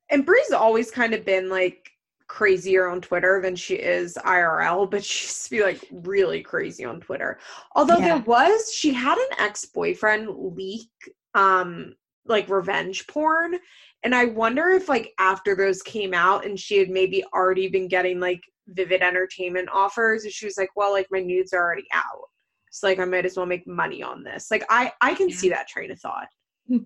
[0.10, 1.90] And Brie's always kind of been like
[2.34, 6.84] crazier on Twitter than she is IRL, but she used to be like really crazy
[6.84, 7.38] on Twitter.
[7.76, 8.16] Although yeah.
[8.16, 10.90] there was, she had an ex boyfriend leak
[11.36, 13.58] um like revenge porn
[14.04, 17.88] and I wonder if like after those came out and she had maybe already been
[17.88, 21.88] getting like vivid entertainment offers, and she was like, Well, like my nudes are already
[21.94, 22.30] out.
[22.72, 24.50] So like I might as well make money on this.
[24.52, 25.36] Like I I can yeah.
[25.36, 26.28] see that train of thought.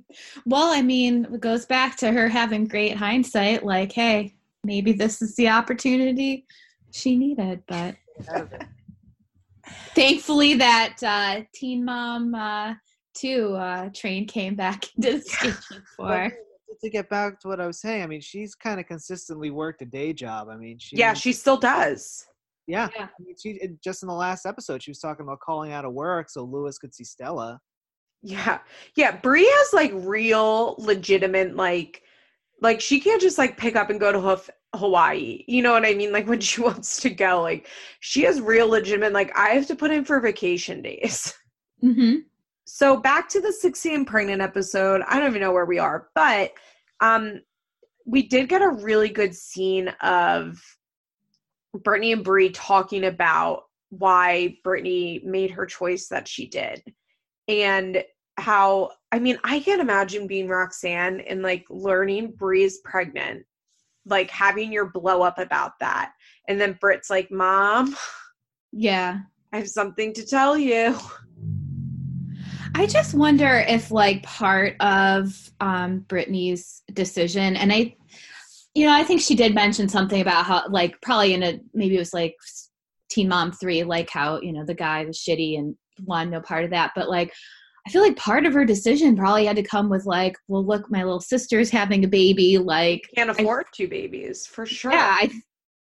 [0.46, 5.22] Well, I mean, it goes back to her having great hindsight, like, hey, maybe this
[5.22, 6.46] is the opportunity
[6.92, 7.96] she needed, but
[9.96, 12.74] thankfully that uh, teen mom uh,
[13.16, 16.32] 2 uh, train came back into the station for
[16.82, 19.82] to get back to what I was saying, I mean, she's kind of consistently worked
[19.82, 20.48] a day job.
[20.50, 22.26] I mean, she yeah, she still does.
[22.68, 23.06] Yeah, yeah.
[23.06, 25.94] I mean, she just in the last episode, she was talking about calling out of
[25.94, 27.60] work so Lewis could see Stella.
[28.22, 28.60] Yeah,
[28.96, 29.16] yeah.
[29.18, 32.02] Brie has like real, legitimate, like,
[32.62, 34.42] like she can't just like pick up and go to
[34.76, 35.44] Hawaii.
[35.48, 36.12] You know what I mean?
[36.12, 37.68] Like when she wants to go, like
[38.00, 39.14] she has real, legitimate.
[39.14, 41.34] Like I have to put in for vacation days.
[41.84, 42.22] Mm-hmm.
[42.66, 45.04] So back to the 60 and pregnant episode.
[45.08, 46.54] I don't even know where we are, but
[47.02, 47.42] um
[48.08, 50.60] we did get a really good scene of
[51.84, 56.82] Brittany and Brie talking about why Brittany made her choice that she did.
[57.48, 58.04] And
[58.38, 63.46] how I mean, I can't imagine being Roxanne and like learning Bree's pregnant,
[64.06, 66.12] like having your blow up about that.
[66.48, 67.96] And then Britt's like, Mom,
[68.72, 69.20] yeah,
[69.54, 70.98] I have something to tell you.
[72.76, 77.96] I just wonder if like part of um Brittany's decision and I
[78.76, 81.96] you know, I think she did mention something about how like probably in a maybe
[81.96, 82.36] it was like
[83.10, 86.64] Teen Mom 3 like how, you know, the guy was shitty and wanted no part
[86.64, 87.34] of that, but like
[87.88, 90.92] I feel like part of her decision probably had to come with like, well, look,
[90.92, 92.58] my little sister's having a baby.
[92.58, 94.92] Like, can't afford I, two babies for sure.
[94.92, 95.32] Yeah, I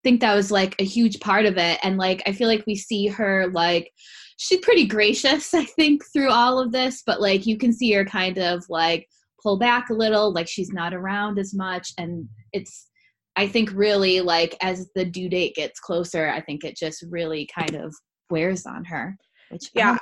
[0.02, 1.78] think that was like a huge part of it.
[1.82, 3.90] And like, I feel like we see her like
[4.36, 8.04] she's pretty gracious, I think, through all of this, but like you can see her
[8.04, 9.08] kind of like
[9.42, 11.90] pull back a little, like she's not around as much.
[11.96, 12.86] And it's,
[13.34, 17.48] I think, really like as the due date gets closer, I think it just really
[17.58, 17.94] kind of
[18.28, 19.16] wears on her.
[19.48, 19.96] Which yeah.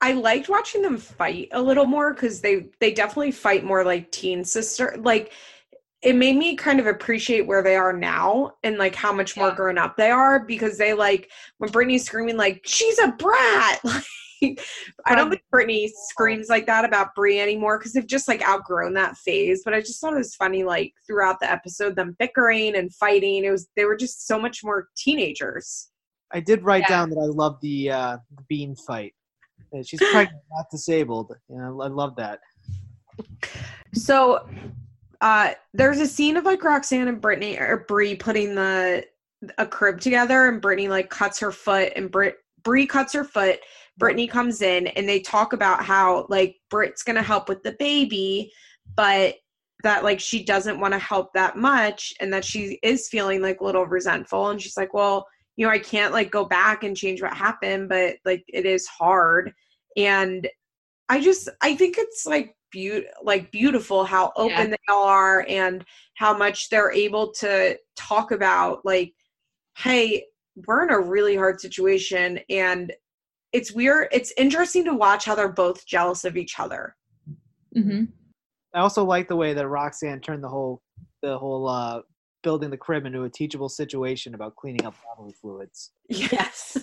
[0.00, 4.10] I liked watching them fight a little more because they they definitely fight more like
[4.12, 4.96] teen sister.
[4.98, 5.32] Like
[6.02, 9.50] it made me kind of appreciate where they are now and like how much more
[9.50, 13.80] grown up they are because they like when Brittany's screaming like she's a brat.
[14.40, 14.60] Like
[15.04, 18.94] I don't think Brittany screams like that about Brie anymore because they've just like outgrown
[18.94, 19.62] that phase.
[19.64, 23.44] But I just thought it was funny like throughout the episode them bickering and fighting.
[23.44, 25.88] It was they were just so much more teenagers.
[26.30, 26.98] I did write yeah.
[26.98, 29.12] down that I love the uh, the bean fight.
[29.84, 31.34] She's pregnant, not disabled.
[31.48, 32.40] You know, I love that.
[33.94, 34.48] So
[35.20, 39.04] uh there's a scene of like Roxanne and Brittany or Brie putting the
[39.58, 43.60] a crib together and Brittany like cuts her foot and Brit Brie cuts her foot.
[43.96, 48.52] Brittany comes in and they talk about how like Britt's gonna help with the baby,
[48.94, 49.36] but
[49.82, 53.60] that like she doesn't want to help that much and that she is feeling like
[53.60, 55.26] a little resentful and she's like, Well,
[55.58, 58.86] you know, I can't like go back and change what happened, but like it is
[58.86, 59.52] hard.
[59.96, 60.48] And
[61.08, 64.76] I just I think it's like be- like beautiful how open yeah.
[64.76, 69.12] they are and how much they're able to talk about like
[69.76, 70.24] hey
[70.66, 72.92] we're in a really hard situation and
[73.52, 76.94] it's weird it's interesting to watch how they're both jealous of each other
[77.74, 78.04] mm-hmm.
[78.74, 80.82] i also like the way that roxanne turned the whole
[81.22, 82.00] the whole uh
[82.42, 85.92] building the crib into a teachable situation about cleaning up bodily fluids.
[86.08, 86.78] Yes.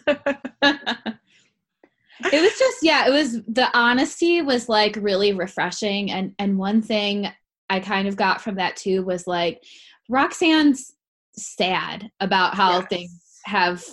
[2.32, 6.82] it was just yeah it was the honesty was like really refreshing and and one
[6.82, 7.28] thing
[7.70, 9.62] i kind of got from that too was like
[10.10, 10.94] roxanne's
[11.36, 12.88] sad about how Yes.
[12.88, 13.84] things have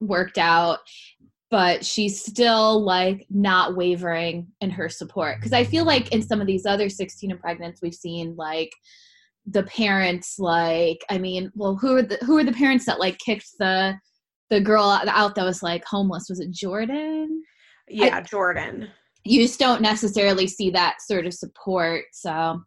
[0.00, 0.78] worked out
[1.50, 6.40] but she's still like not wavering in her support because i feel like in some
[6.40, 8.72] of these other 16 and pregnants we've seen like
[9.46, 13.16] the parents like i mean well who are the who are the parents that like
[13.18, 13.94] kicked the
[14.50, 17.42] the girl out out that was like homeless was it jordan
[17.88, 18.88] yeah, Jordan.
[19.24, 22.04] you just don't necessarily see that sort of support.
[22.12, 22.62] So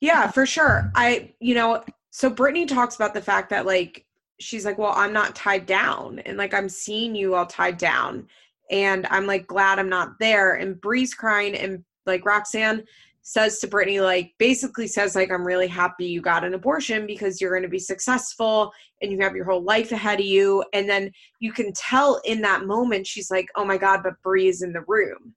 [0.00, 0.90] Yeah, for sure.
[0.94, 4.04] I, you know, so Brittany talks about the fact that like
[4.40, 8.26] she's like, well, I'm not tied down, and like I'm seeing you all tied down,
[8.70, 10.54] and I'm like glad I'm not there.
[10.54, 12.84] And Bree's crying, and like Roxanne
[13.28, 17.42] says to Brittany, like basically says like I'm really happy you got an abortion because
[17.42, 20.64] you're going to be successful and you have your whole life ahead of you.
[20.72, 24.48] And then you can tell in that moment she's like, oh my god, but Bree
[24.48, 25.34] is in the room,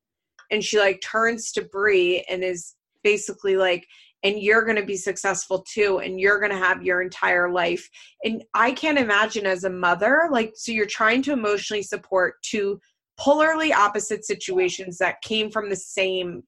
[0.52, 3.86] and she like turns to Bree and is basically like
[4.24, 7.90] and you're going to be successful too and you're going to have your entire life
[8.24, 12.80] and i can't imagine as a mother like so you're trying to emotionally support two
[13.20, 16.44] polarly opposite situations that came from the same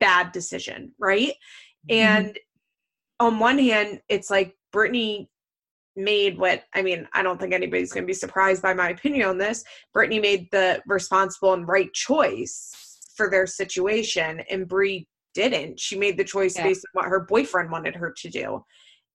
[0.00, 1.34] bad decision right
[1.90, 1.96] mm-hmm.
[1.96, 2.38] and
[3.20, 5.28] on one hand it's like brittany
[5.96, 9.28] made what i mean i don't think anybody's going to be surprised by my opinion
[9.28, 12.72] on this brittany made the responsible and right choice
[13.16, 15.80] for their situation and Brie didn't.
[15.80, 16.64] She made the choice Yeah.
[16.64, 18.64] based on what her boyfriend wanted her to do.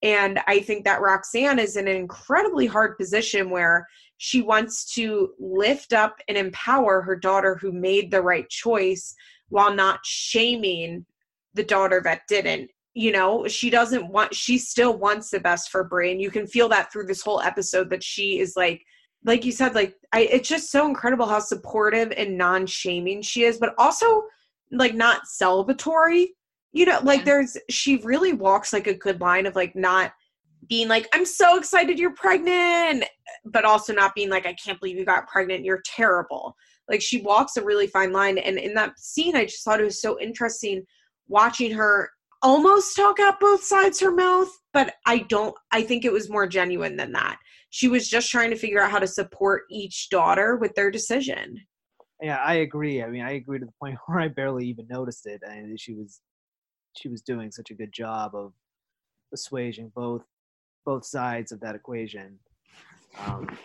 [0.03, 5.33] And I think that Roxanne is in an incredibly hard position where she wants to
[5.39, 9.15] lift up and empower her daughter who made the right choice
[9.51, 11.05] while not shaming
[11.53, 12.71] the daughter that didn't.
[12.93, 16.11] You know, she doesn't want, she still wants the best for Brie.
[16.11, 18.81] And you can feel that through this whole episode that she is like,
[19.23, 23.43] like you said, like, I, it's just so incredible how supportive and non shaming she
[23.43, 24.23] is, but also
[24.71, 26.27] like not celebratory.
[26.71, 27.25] You know, like Yeah.
[27.25, 30.13] there's, she really walks like a good line of like not
[30.69, 33.05] being like, I'm so excited you're pregnant,
[33.45, 36.55] but also not being like, I can't believe you got pregnant, you're terrible.
[36.91, 38.37] Like she walks a really fine line.
[38.37, 40.83] And in that scene, I just thought it was so interesting
[41.27, 42.11] watching her
[42.43, 46.47] almost talk out both sides her mouth, but I don't, I think it was more
[46.47, 47.37] genuine than that.
[47.69, 51.61] She was just trying to figure out how to support each daughter with their decision.
[52.21, 53.01] Yeah, I agree.
[53.01, 55.93] I mean, I agree to the point where I barely even noticed it, and she
[55.93, 56.21] was
[56.97, 58.51] she was doing such a good job of
[59.33, 60.23] assuaging both
[60.85, 62.37] both sides of that equation.
[63.19, 63.57] Um,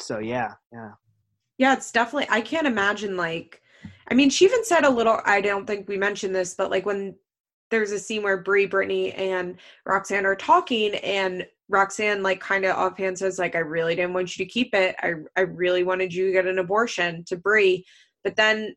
[0.00, 0.92] so yeah, yeah,
[1.58, 2.28] Yeah, it's definitely.
[2.30, 3.60] I can't imagine like.
[4.10, 5.20] I mean, she even said a little.
[5.24, 7.16] I don't think we mentioned this, but like when
[7.70, 12.76] there's a scene where Brie, Brittany, and Roxanne are talking, and Roxanne like kind of
[12.76, 14.94] offhand says like, "I really didn't want you to keep it.
[15.00, 17.84] I I really wanted you to get an abortion." To Brie,
[18.24, 18.74] but then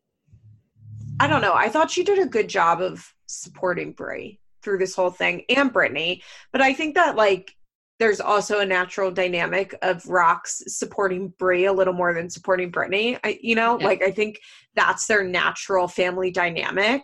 [1.20, 1.54] I don't know.
[1.54, 5.72] I thought she did a good job of supporting Brie through this whole thing and
[5.72, 7.54] Brittany, but I think that like
[7.98, 13.18] there's also a natural dynamic of Rox supporting Brie a little more than supporting Brittany.
[13.22, 13.86] I, you know, Yeah.
[13.86, 14.40] like I think
[14.74, 17.02] that's their natural family dynamic,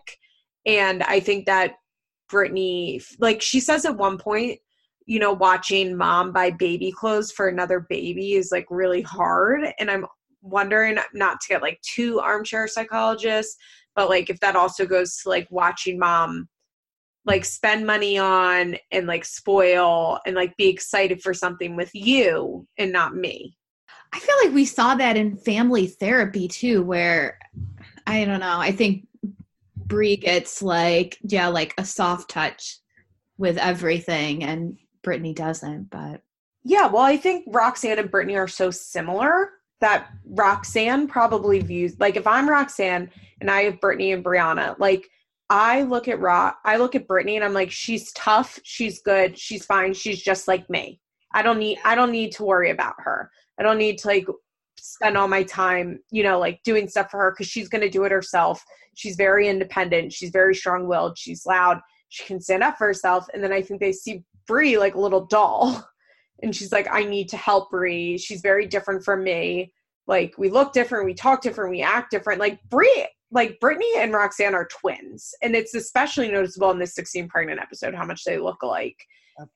[0.67, 1.75] and I think that
[2.29, 4.59] Brittany, like she says at one point,
[5.07, 9.91] you know, watching mom buy baby clothes for another baby is like really hard, and
[9.91, 10.07] I'm
[10.43, 13.57] wondering not to get like two armchair psychologists,
[13.95, 16.49] but like if that also goes to like watching mom
[17.29, 22.67] like spend money on and like spoil and like be excited for something with you
[22.79, 23.55] and not me.
[24.15, 27.39] I feel like we saw that in family therapy too, where
[28.07, 28.59] I don't know.
[28.59, 29.07] I think
[29.77, 32.79] Brie gets like yeah, like a soft touch
[33.37, 35.91] with everything, and Brittany doesn't.
[35.91, 36.23] But
[36.65, 42.17] Yeah, well, I think Roxanne and Brittany are so similar that Roxanne probably views like
[42.17, 43.11] if I'm Roxanne
[43.43, 45.11] and I have Brittany and Briana, like
[45.51, 49.39] I look at Ro- I look at Brittany and I'm like, she's tough, she's good,
[49.39, 51.01] she's fine, she's just like me.
[51.33, 53.31] I don't need I don't need to worry about her.
[53.59, 54.27] I don't need to like
[54.79, 58.05] spend all my time, you know, like doing stuff for her because she's gonna do
[58.05, 58.63] it herself.
[58.95, 63.27] She's very independent, she's very strong willed, she's loud, she can stand up for herself.
[63.33, 65.85] And then I think they see Brie like a little doll.
[66.41, 68.17] And she's like, I need to help Brie.
[68.17, 69.73] She's very different from me.
[70.07, 72.39] Like we look different, we talk different, we act different.
[72.39, 75.35] Like Brie, like Brittany and Roxanne are twins.
[75.43, 78.97] And it's especially noticeable in this 16 pregnant episode how much they look alike.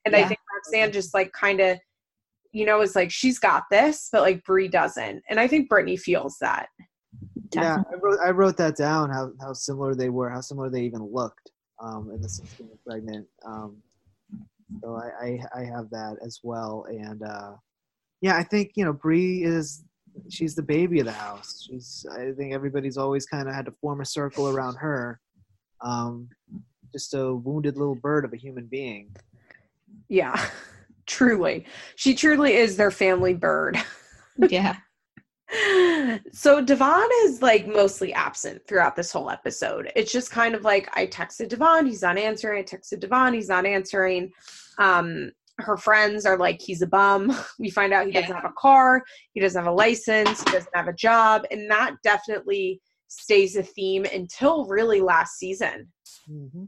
[0.05, 1.77] And I think Roxanne just like kind of,
[2.51, 5.23] you know, is like, she's got this, but like Brie doesn't.
[5.29, 6.67] And I think Brittany feels that.
[7.53, 7.77] yeah.
[7.91, 9.09] I wrote I wrote that down.
[9.09, 11.51] How how similar they were, how similar they even looked
[11.81, 13.27] um, in the 16 pregnant.
[13.45, 13.81] Um,
[14.81, 16.85] So I, I, I have that as well.
[16.89, 17.53] And uh,
[18.21, 19.83] yeah, I think you know Bree is
[20.29, 21.65] she's the baby of the house.
[21.67, 25.19] She's I think everybody's always kind of had to form a circle around her.
[25.81, 26.29] Um,
[26.93, 29.15] just a wounded little bird of a human being.
[30.09, 30.39] Yeah,
[31.05, 31.65] truly.
[31.95, 33.77] She truly is their family bird.
[34.49, 34.77] Yeah.
[36.31, 39.91] so Devon is like mostly absent throughout this whole episode.
[39.95, 42.59] It's just kind of like I texted Devon, he's not answering.
[42.59, 44.31] I texted Devon, he's not answering.
[44.79, 47.35] Um, her friends are like, he's a bum.
[47.59, 50.75] We find out he doesn't have a car, he doesn't have a license, he doesn't
[50.75, 55.91] have a job, and that definitely stays a theme until really last season.
[56.29, 56.65] Mm-hmm.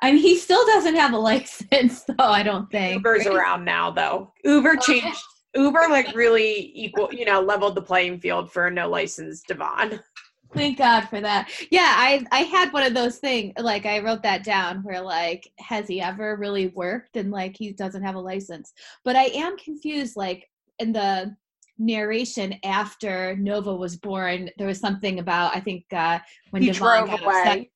[0.00, 2.14] I mean, he still doesn't have a license, though.
[2.18, 2.94] I don't think.
[2.94, 3.34] Uber's right?
[3.34, 4.32] around now though.
[4.44, 5.20] Uber Oh, changed.
[5.54, 10.00] Uber like really equal, you know, leveled the playing field for a no license Devon.
[10.54, 11.50] Thank God for that.
[11.70, 13.52] Yeah, I I had one of those things.
[13.58, 17.16] Like I wrote that down where like, has he ever really worked?
[17.16, 18.72] And like he doesn't have a license.
[19.04, 20.16] But I am confused.
[20.16, 21.36] Like in the
[21.78, 26.18] narration after Nova was born, there was something about I think uh,
[26.50, 27.46] when He Devon drove got upset.
[27.56, 27.70] away.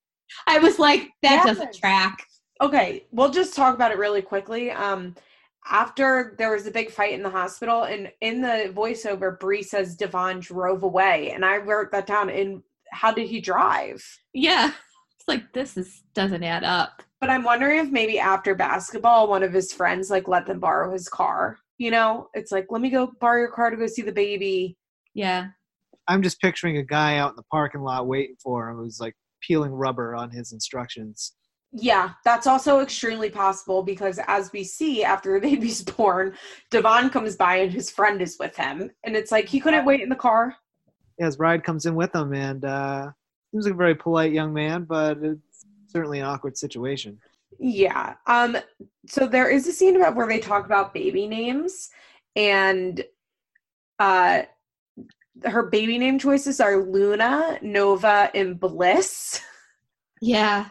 [0.47, 1.47] I was like, that Yes.
[1.47, 2.25] doesn't track.
[2.63, 4.71] Okay, we'll just talk about it really quickly.
[4.71, 5.15] Um,
[5.71, 9.95] after there was a big fight in the hospital, and in the voiceover, Bree says
[9.95, 12.31] Devon drove away, and I wrote that down.
[12.31, 14.05] And how did he drive?
[14.33, 14.73] Yeah,
[15.17, 17.03] it's like this is doesn't add up.
[17.21, 20.93] But I'm wondering if maybe after basketball, one of his friends like let them borrow
[20.93, 21.59] his car.
[21.79, 24.77] You know, it's like let me go borrow your car to go see the baby.
[25.15, 25.49] Yeah.
[26.09, 29.15] I'm just picturing a guy out in the parking lot waiting for him who's like
[29.41, 31.35] peeling rubber on his instructions.
[31.73, 36.35] Yeah, that's also extremely possible because as we see after the baby's born,
[36.71, 38.91] Devon comes by and his friend is with him.
[39.05, 40.55] And it's like he couldn't wait in the car.
[41.19, 43.11] Yeah, his bride comes in with him and uh,
[43.51, 47.19] seems like a very polite young man, but it's certainly an awkward situation.
[47.59, 48.15] Yeah.
[48.27, 48.57] Um
[49.07, 51.91] so there is a scene about where they talk about baby names
[52.35, 53.05] and
[53.99, 54.43] uh
[55.45, 59.41] her baby name choices are Luna, Nova, and Bliss.
[60.21, 60.69] Yeah.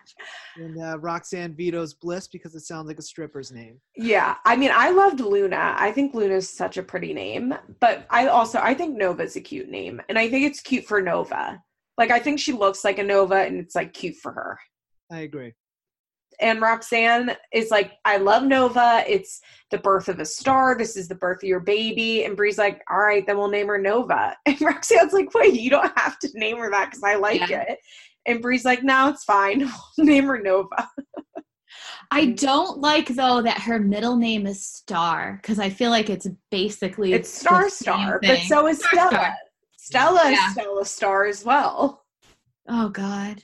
[0.61, 3.79] And uh, Roxanne vetoes Bliss because it sounds like a stripper's name.
[3.95, 4.35] Yeah.
[4.45, 5.75] I mean, I loved Luna.
[5.77, 9.69] I think Luna's such a pretty name, but I also I think Nova's a cute
[9.69, 10.01] name.
[10.09, 11.61] And I think it's cute for Nova.
[11.97, 14.59] Like I think she looks like a Nova and it's like cute for her.
[15.11, 15.53] I agree.
[16.39, 19.03] and Roxanne is like, I love Nova.
[19.07, 20.75] It's the birth of a star.
[20.77, 22.23] This is the birth of your baby.
[22.23, 24.35] And Bree's like, all right, then we'll name her Nova.
[24.47, 27.65] And Roxanne's like, wait, you don't have to name her that because I like Yeah.
[27.67, 27.79] it.
[28.25, 29.69] And Bree's like, no, it's fine.
[29.97, 30.89] Name her Nova.
[32.11, 36.27] I don't like though that her middle name is Star because I feel like it's
[36.49, 39.09] basically It's Star Star, but so is Star Stella.
[39.09, 39.35] Star.
[39.77, 40.49] Stella is Yeah.
[40.51, 42.03] Stella Star as well.
[42.67, 43.41] Oh God,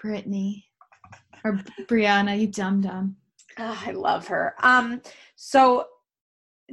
[0.00, 0.66] Brittany
[1.44, 3.16] or Briana, you dumb dumb.
[3.58, 4.54] Ah, I love her.
[4.62, 5.02] Um,
[5.34, 5.86] so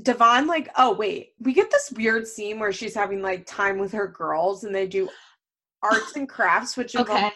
[0.04, 3.92] Devon, like, oh wait, we get this weird scene where she's having like time with
[3.94, 5.10] her girls, and they do
[5.84, 7.32] arts and crafts, which involves Okay.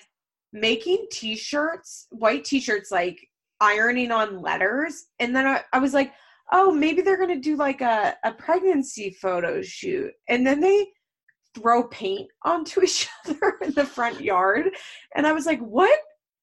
[0.54, 3.20] making t-shirts, white t-shirts, like
[3.60, 6.14] ironing on letters, and then I, I was like,
[6.52, 10.88] oh, maybe they're gonna do like a a pregnancy photo shoot, and then they
[11.56, 14.70] throw paint onto each other in the front yard,
[15.16, 15.98] and I was like, what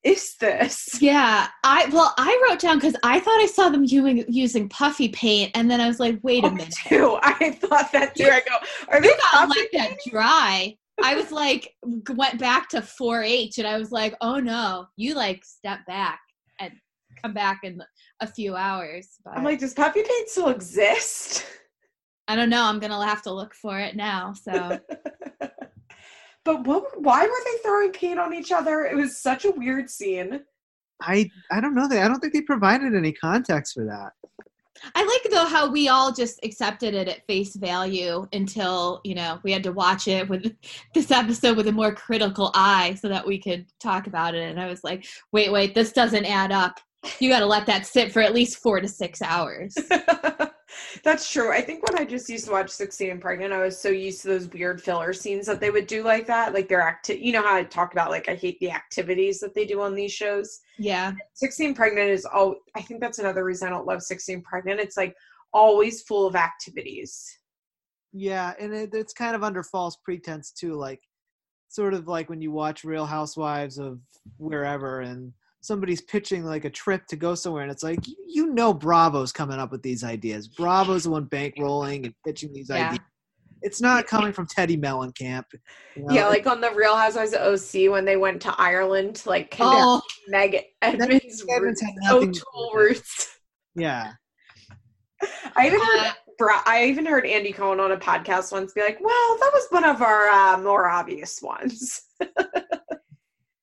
[0.04, 1.02] is this?
[1.02, 5.08] Yeah, I well, I wrote down because I thought I saw them using using puffy
[5.08, 7.18] paint, and then I was like, wait a Me minute, too.
[7.22, 8.30] I thought that too.
[8.30, 8.54] I go,
[8.88, 10.76] are they gotta puffy let that dry.
[11.02, 11.74] I was like,
[12.10, 16.20] went back to 4-H, and I was like, oh no, you like step back
[16.60, 16.72] and
[17.22, 17.82] come back in
[18.20, 19.08] a few hours.
[19.24, 21.46] But I'm like, does puffy paint still exist?
[22.28, 22.64] I don't know.
[22.64, 24.34] I'm gonna have to look for it now.
[24.34, 24.52] So
[26.44, 27.00] but what?
[27.00, 28.84] Why were they throwing paint on each other?
[28.84, 30.40] It was such a weird scene.
[31.00, 31.88] I I don't know.
[31.88, 34.12] They I don't think they provided any context for that.
[34.94, 39.40] I like though how we all just accepted it at face value until you know
[39.42, 40.54] we had to watch it with
[40.94, 44.48] this episode with a more critical eye so that we could talk about it.
[44.50, 46.80] And I was like, wait, wait, this doesn't add up.
[47.20, 49.76] You got to let that sit for at least four to six hours.
[51.02, 51.52] That's true.
[51.52, 54.22] I think when I just used to watch 16 and Pregnant, I was so used
[54.22, 56.52] to those weird filler scenes that they would do like that.
[56.52, 59.54] Like their acti- you know how I talk about like I hate the activities that
[59.54, 60.60] they do on these shows.
[60.78, 64.80] Yeah, 16 Pregnant is all I think that's another reason I don't love 16 Pregnant.
[64.80, 65.14] It's like
[65.52, 67.26] always full of activities.
[68.12, 71.00] Yeah, and it, it's kind of under false pretense too, like
[71.68, 74.00] sort of like when you watch Real Housewives of
[74.36, 78.54] wherever, and somebody's pitching like a trip to go somewhere, and it's like you, you
[78.54, 80.48] know Bravo's coming up with these ideas.
[80.48, 82.88] Bravo's the one bankrolling and pitching these Yeah.
[82.90, 83.00] ideas.
[83.60, 85.42] It's not coming from Teddi Mellencamp.
[85.96, 86.14] you know?
[86.14, 89.50] Yeah, like on the Real Housewives of OC when they went to Ireland to like
[89.50, 93.36] connect Oh, Meg Edmonds' Edmonds roots, had nothing to do O'Toole roots.
[93.74, 94.12] Yeah.
[95.56, 98.98] I even heard Uh, I even heard Andy Cohen on a podcast once be like,
[99.00, 102.00] "Well, that was one of our uh, more obvious ones."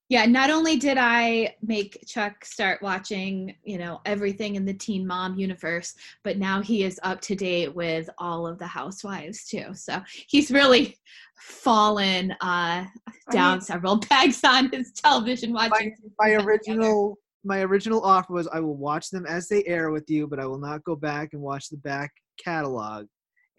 [0.07, 5.05] Yeah, not only did I make Chuck start watching, you know, everything in the Teen
[5.05, 9.73] Mom universe, but now he is up to date with all of the housewives too.
[9.73, 10.97] So he's really
[11.37, 12.85] fallen uh,
[13.31, 15.95] down mean- several pegs on his television watching.
[16.19, 16.49] My together.
[16.49, 20.39] original my original offer was I will watch them as they air with you, but
[20.39, 22.11] I will not go back and watch the back
[22.43, 23.05] catalog.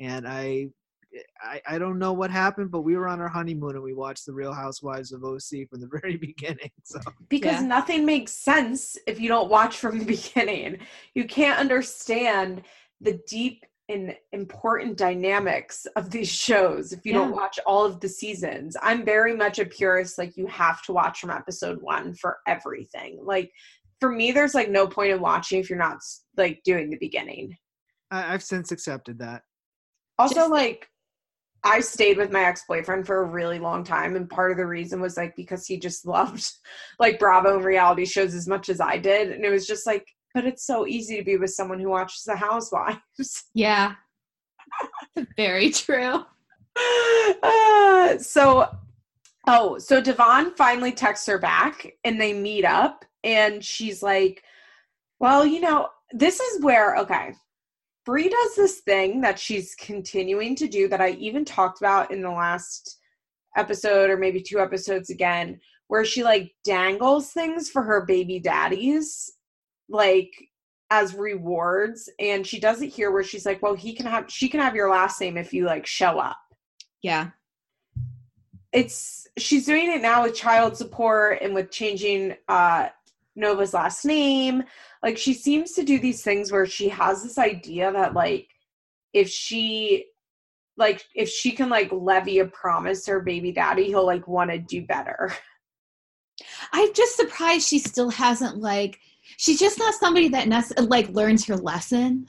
[0.00, 0.68] And I
[1.42, 4.26] I, I don't know what happened, but we were on our honeymoon and we watched
[4.26, 6.70] the Real Housewives of OC from the very beginning.
[6.84, 7.66] So because Yeah.
[7.66, 10.78] nothing makes sense if you don't watch from the beginning.
[11.14, 12.62] You can't understand
[13.00, 18.08] the deep and important dynamics of these shows if you don't watch all of the
[18.08, 18.76] seasons.
[18.82, 23.20] I'm very much a purist like you have to watch from episode 1 for everything.
[23.22, 23.52] Like
[24.00, 25.98] for me there's like no point in watching if you're not
[26.36, 27.56] like doing the beginning.
[28.10, 29.42] I, I've since accepted that.
[30.18, 30.88] Also, Just- like,
[31.64, 34.66] I stayed with my ex boyfriend for a really long time, and part of the
[34.66, 36.48] reason was like because he just loved
[36.98, 40.06] like Bravo and reality shows as much as I did, and it was just like,
[40.34, 43.00] but it's so easy to be with someone who watches The Housewives.
[43.54, 43.94] Yeah,
[45.36, 46.24] very true.
[47.42, 48.68] uh, so,
[49.46, 54.42] oh, so Devon finally texts her back, and they meet up, and she's like,
[55.20, 57.32] "Well, you know, this is where okay."
[58.06, 62.22] Brie does this thing that she's continuing to do that I even talked about in
[62.22, 63.00] the last
[63.56, 69.32] episode or maybe two episodes again, where she like dangles things for her baby daddies,
[69.88, 70.32] like
[70.90, 72.08] as rewards.
[72.20, 74.76] And she does it here where she's like, Well, he can have she can have
[74.76, 76.38] your last name if you like show up.
[77.02, 77.30] Yeah,
[78.72, 82.88] It's she's doing it now with child support and with changing uh
[83.36, 84.64] Nova's last name.
[85.02, 88.48] Like she seems to do these things where she has this idea that like
[89.12, 90.06] if she
[90.76, 94.58] like if she can like levy a promise her baby daddy, he'll like want to
[94.58, 95.32] do better.
[96.72, 98.98] I'm just surprised she still hasn't like.
[99.38, 102.26] She's just not somebody that nec- like learns her lesson.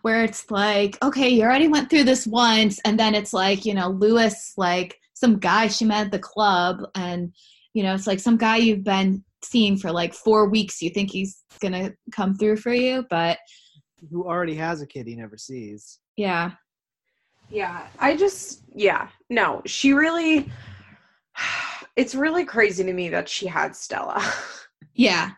[0.00, 3.74] Where it's like, okay, you already went through this once, and then it's like, you
[3.74, 7.34] know, Lewis, like some guy she met at the club, and
[7.74, 10.82] you know, it's like some guy you've been seeing for like four weeks.
[10.82, 13.38] You think he's gonna come through for you, but
[14.10, 15.98] Who already has a kid he never sees.
[16.16, 16.52] yeah,
[17.50, 20.50] Yeah, I just yeah, no, she really
[21.96, 24.22] it's really crazy to me that she had Stella.
[24.94, 25.30] yeah,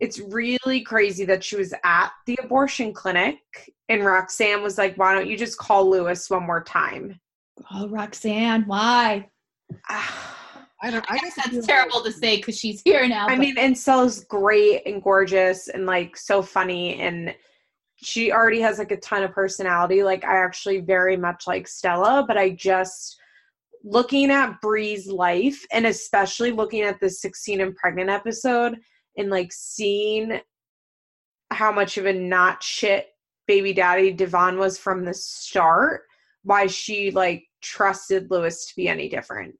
[0.00, 3.38] it's really crazy that she was at the abortion clinic
[3.88, 7.18] and Roxanne was like, "Why don't you just call Lewis one more time?"
[7.72, 9.28] oh Roxanne, why?
[9.88, 10.36] Ah,
[10.82, 11.04] I don't.
[11.10, 13.26] I I guess that's feel- terrible to say because she's here now.
[13.26, 17.34] I but- mean, and Stella's great and gorgeous and like so funny and
[18.00, 20.04] she already has like a ton of personality.
[20.04, 23.16] Like I actually very much like Stella, but I just
[23.82, 28.76] looking at Bree's life and especially looking at the 16 and pregnant episode
[29.16, 30.40] and like seeing
[31.50, 33.08] how much of a not shit
[33.48, 36.02] baby daddy Devon was from the start,
[36.44, 39.56] why she like trusted Lewis to be any different.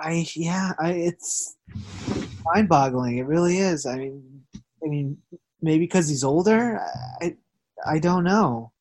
[0.00, 0.72] I yeah.
[0.78, 1.56] I it's
[2.44, 3.18] mind-boggling.
[3.18, 3.86] It really is.
[3.86, 4.42] I mean,
[4.84, 5.18] I mean,
[5.60, 6.80] maybe because he's older.
[7.20, 7.36] I
[7.86, 8.72] I don't know.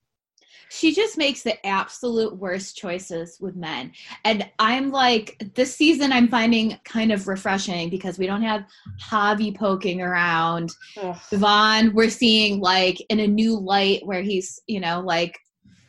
[0.70, 3.92] she just makes the absolute worst choices with men.
[4.26, 8.66] And I'm like, this season I'm finding kind of refreshing because we don't have
[9.02, 10.72] Javi poking around.
[11.02, 11.18] Ugh.
[11.32, 15.40] Devon, we're seeing like in a new light where he's, you know, like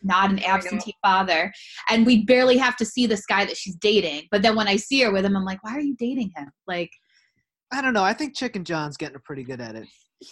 [0.09, 1.53] not an absentee father.
[1.89, 4.23] And we barely have to see this guy that she's dating.
[4.33, 6.51] But then when I see her with him, I'm like, why are you dating him?
[6.67, 6.91] Like,
[7.71, 8.03] I don't know.
[8.03, 9.87] I think Chicken John's getting pretty good at it.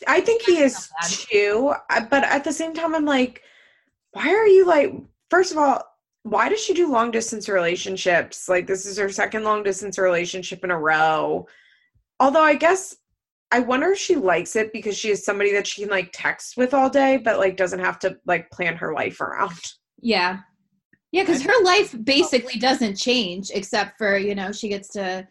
[0.08, 1.72] I think he is too,
[2.10, 3.42] but at the same time, I'm like,
[4.12, 4.92] why are you like?
[5.30, 5.82] First of all,
[6.22, 8.48] why does she do long distance relationships?
[8.48, 11.46] Like this is her second long distance relationship in a row.
[12.18, 12.96] Although I guess
[13.52, 16.56] I wonder if she likes it because she is somebody that she can like text
[16.56, 19.60] with all day, but like doesn't have to like plan her life around.
[20.00, 20.40] Yeah.
[21.12, 21.98] Yeah, because her life oh.
[21.98, 25.26] basically doesn't change except for, you know, she gets to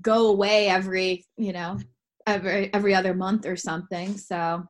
[0.00, 1.78] go away every, you know,
[2.26, 4.16] every every other month or something.
[4.16, 4.64] So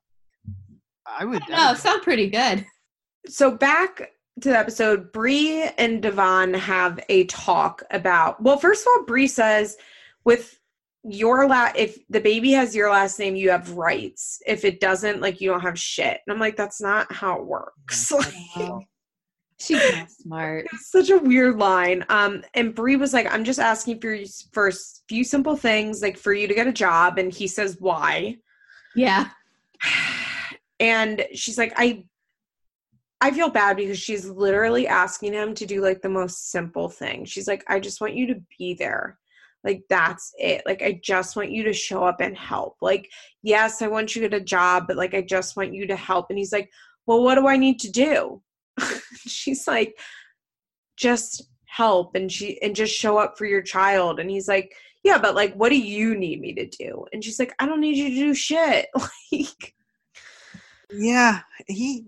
[1.07, 1.42] I would.
[1.49, 2.66] no, sound pretty good.
[3.28, 8.42] So back to the episode, Bree and Devon have a talk about.
[8.42, 9.76] Well, first of all, Bree says,
[10.24, 10.57] with
[11.11, 14.40] your last if the baby has your last name, you have rights.
[14.46, 16.20] If it doesn't, like you don't have shit.
[16.26, 18.11] And I'm like, that's not how it works.
[18.11, 18.34] Like,
[19.61, 19.82] She's
[20.22, 20.66] smart.
[20.80, 22.04] such a weird line.
[22.09, 24.16] Um, and Bree was like, I'm just asking for
[24.52, 24.72] for a
[25.09, 27.18] few simple things, like for you to get a job.
[27.18, 28.36] And he says, why?
[28.94, 29.28] Yeah.
[30.80, 32.04] and she's like, I
[33.20, 37.24] I feel bad because she's literally asking him to do like the most simple thing.
[37.24, 39.18] She's like, I just want you to be there.
[39.64, 40.62] Like, that's it.
[40.66, 42.76] Like, I just want you to show up and help.
[42.80, 43.09] Like,
[43.42, 45.96] yes, I want you to get a job, but like, I just want you to
[45.96, 46.26] help.
[46.30, 46.70] And he's like,
[47.06, 48.42] Well, what do I need to do?
[49.26, 49.98] she's like,
[50.96, 54.20] Just help and she and just show up for your child.
[54.20, 57.04] And he's like, Yeah, but like, what do you need me to do?
[57.12, 58.86] And she's like, I don't need you to do shit.
[59.32, 59.74] like,
[60.90, 62.06] Yeah, he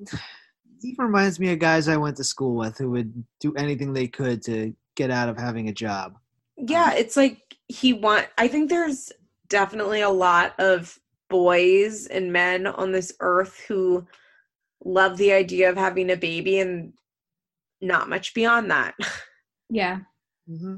[0.80, 4.08] he reminds me of guys I went to school with who would do anything they
[4.08, 6.16] could to get out of having a job.
[6.66, 9.12] Yeah it's like he want i think there's
[9.48, 10.98] definitely a lot of
[11.28, 14.06] boys and men on this earth who
[14.84, 16.92] love the idea of having a baby and
[17.80, 18.94] not much beyond that
[19.68, 20.00] Yeah.
[20.48, 20.76] hmm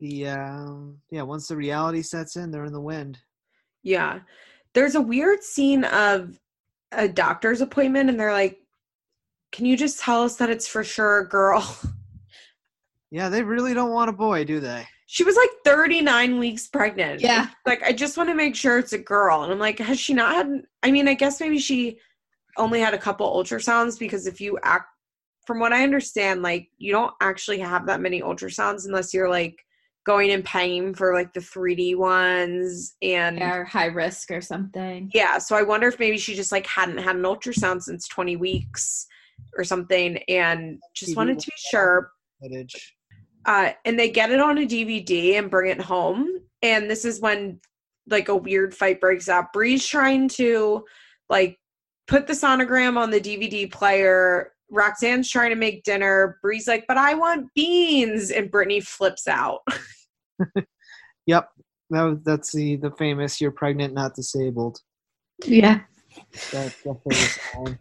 [0.00, 3.18] The um, yeah, once the reality sets in, they're in the wind.
[3.82, 4.20] yeah
[4.74, 6.38] there's a weird scene of
[6.92, 8.58] a doctor's appointment and they're like
[9.52, 11.78] can you just tell us that it's for sure a girl
[13.10, 14.86] Yeah, they really don't want a boy, do they?
[15.10, 17.48] She was like 39 weeks pregnant Yeah.
[17.66, 20.12] like i just want to make sure it's a girl and i'm like has she
[20.14, 21.98] not had i mean i guess maybe she
[22.58, 24.86] only had a couple ultrasounds because if you act
[25.46, 29.56] from what i understand like you don't actually have that many ultrasounds unless you're like
[30.04, 35.10] going and paying for like the 3d ones and Or high risk or something.
[35.14, 38.36] yeah so i wonder if maybe she just like hadn't had an ultrasound since 20
[38.36, 39.06] weeks
[39.56, 42.10] or something and just TV wanted to be sure
[42.42, 42.94] Footage.
[43.48, 46.28] Uh, and they get it on a DVD and bring it home.
[46.60, 47.58] And this is when
[48.06, 49.54] like a weird fight breaks out.
[49.54, 50.84] Bree's trying to
[51.30, 51.58] like
[52.06, 54.52] put the sonogram on the DVD player.
[54.70, 56.38] Roxanne's trying to make dinner.
[56.42, 58.30] Bree's like, but I want beans.
[58.30, 59.60] And Brittany flips out.
[61.28, 61.50] Yep,
[61.90, 64.80] that that's the the famous "you're pregnant, not disabled."
[65.44, 65.80] Yeah.
[66.50, 67.78] That's the famous line.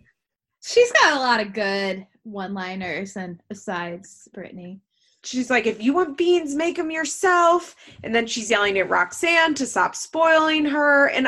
[0.61, 4.81] She's got a lot of good one liners and besides Brittany.
[5.27, 7.75] She's like, if you want beans, make them yourself.
[8.03, 11.09] And then she's yelling at Roxanne to stop spoiling her.
[11.09, 11.27] And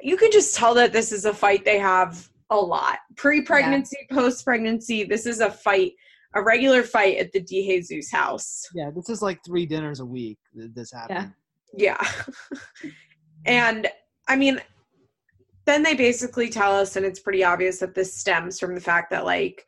[0.00, 2.98] you can just tell that this is a fight they have a lot.
[3.16, 5.92] Pre pregnancy, post pregnancy, this is a fight,
[6.34, 8.68] a regular fight at the DeJesus house.
[8.72, 10.38] Yeah, this is like three dinners a week.
[10.54, 11.32] that This happened.
[11.76, 12.02] Yeah.
[13.46, 13.88] and
[14.28, 14.60] I mean,
[15.64, 19.10] then they basically tell us, and it's pretty obvious that this stems from the fact
[19.10, 19.66] that like,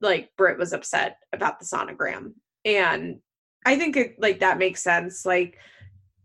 [0.00, 2.32] like Britt was upset about the sonogram,
[2.64, 3.20] and
[3.64, 5.24] I think it, like that makes sense.
[5.24, 5.58] Like,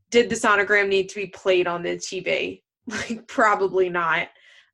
[0.09, 2.61] did the sonogram need to be played on the TV?
[2.89, 4.29] Like, probably not.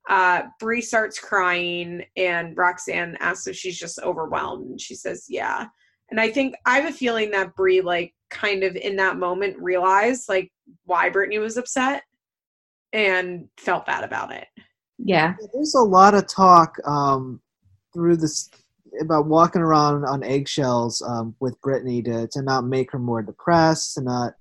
[0.08, 5.66] Uh, Bree starts crying, and Roxanne asks if she's just overwhelmed, and she says, "Yeah."
[6.10, 9.56] And I think I have a feeling that Bree, like, kind of in that moment
[9.58, 10.50] realized like
[10.84, 12.02] why Brittany was upset
[12.92, 14.46] and felt bad about it.
[14.98, 15.34] Yeah.
[15.52, 17.40] There's a lot of talk um,
[17.92, 18.50] through this
[19.00, 23.94] about walking around on eggshells um, with Brittany to to not make her more depressed,
[23.94, 24.34] to not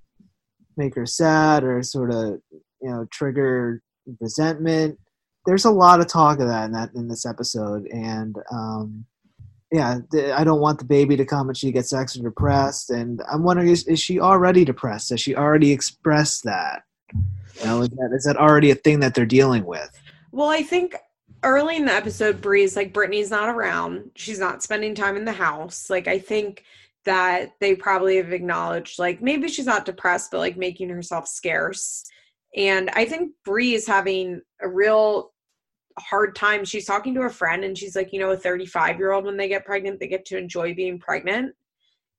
[0.77, 2.39] make her sad, or sort of
[2.81, 3.81] you know trigger
[4.19, 4.99] resentment.
[5.45, 9.05] There's a lot of talk of that in that in this episode, and um,
[9.73, 9.97] yeah,
[10.35, 12.91] I don't want the baby to come and she gets extra depressed.
[12.91, 15.09] And I'm wondering, is, is she already depressed?
[15.09, 16.83] Has she already expressed that?
[17.11, 19.89] You know, is that, is that already a thing that they're dealing with?
[20.31, 20.95] Well, I think
[21.43, 24.11] early in the episode, Bree's like Brittany's not around.
[24.15, 25.89] She's not spending time in the house.
[25.89, 26.63] Like I think
[27.05, 32.05] that they probably have acknowledged like maybe she's not depressed, but like making herself scarce.
[32.55, 35.31] And I think Bree is having a real
[35.99, 36.65] hard time.
[36.65, 39.37] She's talking to a friend and she's like, you know, a 35 year old when
[39.37, 41.53] they get pregnant, they get to enjoy being pregnant.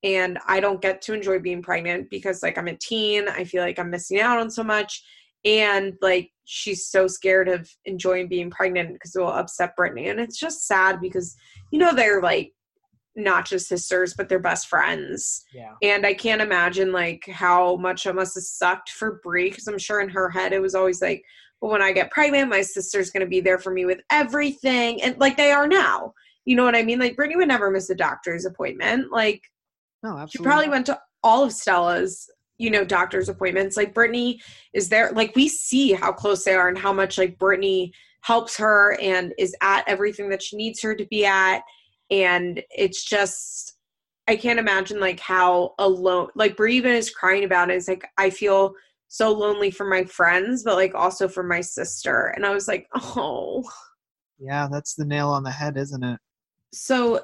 [0.03, 3.27] And I don't get to enjoy being pregnant because like I'm a teen.
[3.27, 5.03] I feel like I'm missing out on so much.
[5.45, 10.09] And like she's so scared of enjoying being pregnant because it will upset Brittany.
[10.09, 11.35] And it's just sad because,
[11.71, 12.51] you know, they're like
[13.15, 15.45] not just sisters, but they're best friends.
[15.53, 15.73] Yeah.
[15.81, 19.77] And I can't imagine like how much it must have sucked for Brie because I'm
[19.77, 21.23] sure in her head it was always like,
[21.61, 25.17] well, when I get pregnant, my sister's gonna be there for me with everything, and
[25.17, 26.13] like they are now.
[26.43, 26.99] You know what I mean?
[26.99, 29.11] Like Brittany would never miss a doctor's appointment.
[29.11, 29.41] Like
[30.03, 30.31] No, absolutely.
[30.31, 30.71] she probably not.
[30.73, 33.77] went to all of Stella's, you know, doctor's appointments.
[33.77, 34.41] Like Brittany
[34.73, 35.11] is there.
[35.11, 39.33] Like we see how close they are and how much like Brittany helps her and
[39.37, 41.61] is at everything that she needs her to be at.
[42.09, 43.73] And it's just,
[44.27, 46.29] I can't imagine like how alone.
[46.35, 47.75] Like Brie even is crying about it.
[47.75, 48.73] It's like I feel
[49.07, 52.33] so lonely for my friends, but like also for my sister.
[52.35, 53.63] And I was like, oh.
[54.39, 56.19] Yeah, that's the nail on the head, isn't it?
[56.75, 57.21] so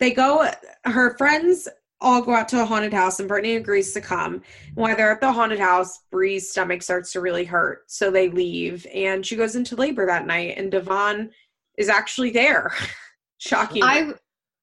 [0.00, 0.50] they go
[0.84, 1.68] her friends
[2.06, 4.34] all go out to a haunted house, and Brittany agrees to come.
[4.34, 8.28] And while they're at the haunted house, Bree's stomach starts to really hurt, so they
[8.30, 10.54] leave, and she goes into labor that night.
[10.56, 11.30] And Devon
[11.76, 12.72] is actually there.
[13.38, 13.82] Shocking.
[13.82, 14.12] I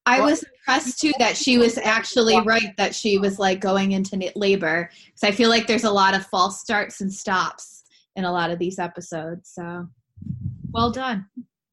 [0.05, 0.31] I What?
[0.31, 4.89] was impressed too that she was actually right that she was like going into labor
[5.05, 7.83] because I feel like there's a lot of false starts and stops
[8.15, 9.51] in a lot of these episodes.
[9.53, 9.87] So
[10.71, 11.25] well done.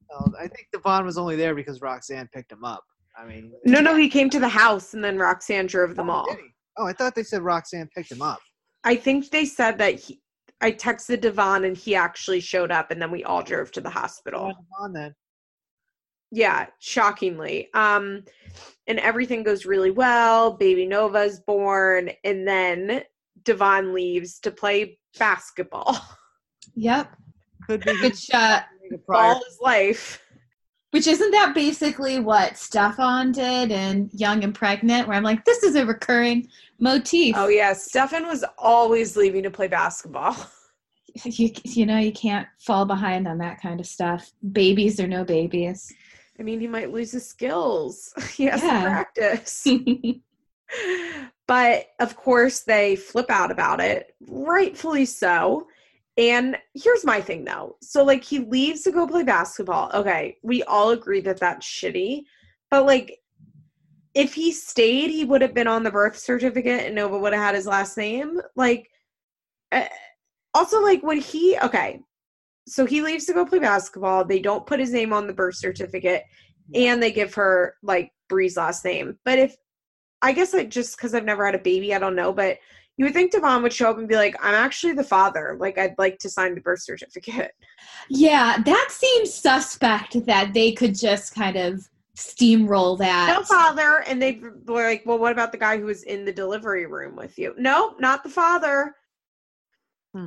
[0.09, 2.85] Well, I think Devon was only there because Roxanne picked him up.
[3.21, 6.15] I mean, no, no, he came to the house, and then Roxanne drove them Oh,
[6.15, 6.37] all.
[6.79, 8.39] Oh, I thought they said Roxanne picked him up.
[8.85, 10.21] I think they said that he.
[10.63, 13.91] I texted Devon, and he actually showed up, and then we all drove to the
[13.91, 14.53] hospital.
[14.57, 15.15] Oh, Devon then.
[16.33, 18.23] yeah shockingly um
[18.87, 23.03] and everything goes really well baby nova's born and then
[23.43, 25.97] devon leaves to play basketball
[26.77, 27.17] Yep.
[27.67, 28.61] Could be his Which uh
[29.07, 29.35] prior.
[29.35, 30.23] all his life
[30.93, 35.63] which isn't that basically what Stephan did in Young and Pregnant where I'm like this
[35.63, 37.35] is a recurring motif.
[37.37, 40.35] oh yeah stephan was always leaving to play basketball
[41.25, 44.31] You you know you can't fall behind on that kind of stuff.
[44.53, 45.93] Babies or no babies.
[46.39, 48.85] i mean he might lose his skills he has Yeah.
[48.85, 49.67] to practice
[51.49, 55.67] but of course they flip out about it rightfully so
[56.21, 60.63] and here's my thing though so like he leaves to go play basketball okay we
[60.65, 62.23] all agree that that's shitty
[62.71, 63.19] but like
[64.15, 67.43] if he stayed he would have been on the birth certificate and nova would have
[67.43, 68.89] had his last name like
[69.73, 69.85] uh,
[70.55, 72.01] also like when he okay
[72.69, 75.57] so he leaves to go play basketball they don't put his name on the birth
[75.57, 76.23] certificate
[76.75, 79.19] and they give her like Bree's last name.
[79.25, 79.57] But if
[80.23, 82.33] I guess like just because I've never had a baby, I don't know.
[82.33, 82.59] But
[83.01, 85.57] you would think Devon would show up and be like, "I'm actually the father.
[85.59, 87.53] Like I'd like to sign the birth certificate."
[88.11, 93.35] Yeah, that seems suspect that they could just kind of steamroll that.
[93.35, 96.33] No father, and they were like, "Well, what about the guy who was in the
[96.33, 98.95] delivery room with you?" No, not the father.
[100.13, 100.27] Hmm.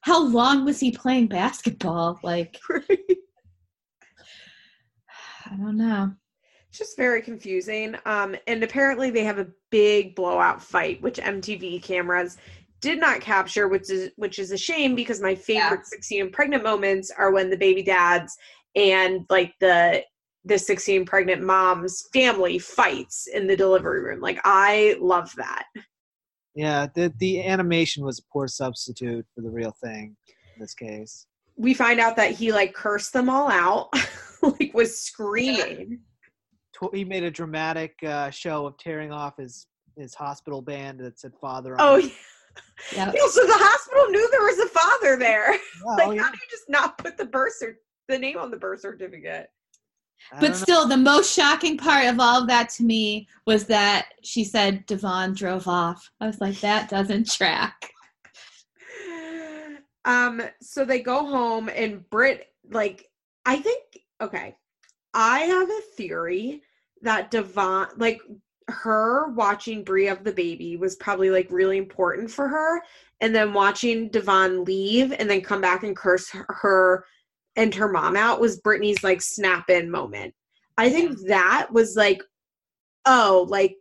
[0.00, 2.18] How long was he playing basketball?
[2.24, 2.96] Like, I
[5.56, 6.14] don't know.
[6.72, 7.96] It's just very confusing.
[8.06, 12.38] Um, and apparently they have a big blowout fight, which MTV cameras
[12.80, 15.84] did not capture, which is which is a shame because my favorite Yeah.
[15.84, 18.38] 16 and pregnant moments are when the baby dads
[18.74, 20.02] and like the
[20.46, 24.20] the 16 pregnant mom's family fights in the delivery room.
[24.22, 25.64] Like I love that.
[26.54, 31.26] Yeah, the the animation was a poor substitute for the real thing in this case.
[31.56, 33.90] We find out that he like cursed them all out,
[34.42, 36.00] like was screaming.
[36.82, 39.66] Tw- He made a dramatic uh, show of tearing off his
[39.96, 42.00] his hospital band that said "father." Oh, on
[42.92, 43.06] yeah.
[43.06, 43.14] Yep.
[43.14, 45.52] Yeah, so the hospital knew there was a father there.
[45.52, 45.58] Yeah,
[45.96, 46.22] like, oh, yeah.
[46.22, 47.76] how do you just not put the birth cert-
[48.08, 49.48] the name on the birth certificate?
[50.32, 50.54] I But know.
[50.54, 54.86] still, the most shocking part of all of that to me was that she said
[54.86, 56.10] Devon drove off.
[56.20, 57.90] I was like, that doesn't track.
[60.04, 63.08] Um, so they go home and Brit like
[63.46, 63.84] I think
[64.20, 64.56] okay.
[65.14, 66.60] I have a theory
[67.02, 68.20] that Devon like
[68.68, 72.82] her watching Brie of the baby was probably like really important for her.
[73.20, 77.04] And then watching Devon leave and then come back and curse her, her
[77.56, 80.34] and her mom out was Brittany's like snap in moment.
[80.78, 82.22] I think that was like,
[83.04, 83.76] oh, like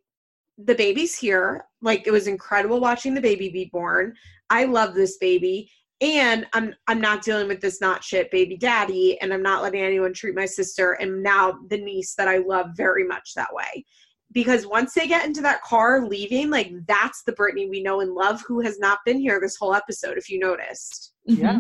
[0.58, 1.66] the baby's here.
[1.82, 4.14] Like it was incredible watching the baby be born.
[4.50, 5.72] I love this baby.
[6.02, 9.82] And I'm I'm not dealing with this not shit baby daddy, and I'm not letting
[9.82, 13.86] anyone treat my sister and now the niece that I love very much that way.
[14.34, 18.14] Because once they get into that car leaving, like that's the Brittany we know and
[18.14, 21.50] love who has not been here this whole episode, if you noticed Yeah.
[21.50, 21.58] Mm-hmm.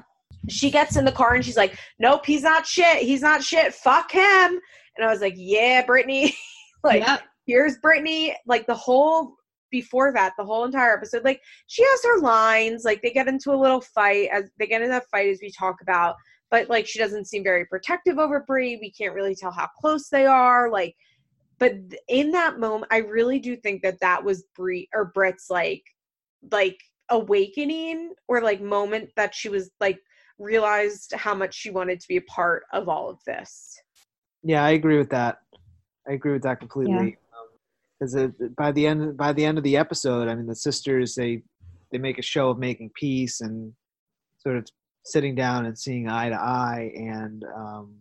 [0.49, 2.99] she gets in the car and she's like, Nope, he's not shit.
[3.03, 3.73] He's not shit.
[3.75, 4.59] Fuck him.
[4.97, 6.33] And I was like, Yeah, Brittany.
[6.83, 7.21] like, Yep.
[7.45, 8.35] here's Brittany.
[8.47, 9.35] Like the whole
[9.72, 12.84] before that, the whole entire episode, like she has her lines.
[12.84, 15.51] Like they get into a little fight as they get into that fight as we
[15.51, 16.15] talk about,
[16.51, 18.78] but like she doesn't seem very protective over Brie.
[18.82, 20.69] We can't really tell how close they are.
[20.69, 20.95] Like,
[21.57, 21.74] but
[22.07, 25.84] in that moment, I really do think that that was Brie or Britt's like,
[26.51, 26.78] like
[27.09, 29.99] awakening or like moment that she was like
[30.39, 33.80] realized how much she wanted to be a part of all of this.
[34.43, 35.38] Yeah, I agree with that.
[36.09, 37.17] I agree with that completely.
[38.02, 41.43] Because by the end, by the end of the episode, I mean the sisters they
[41.91, 43.74] they make a show of making peace and
[44.39, 44.68] sort of
[45.06, 46.91] sitting down and seeing eye to eye.
[46.95, 47.95] And um,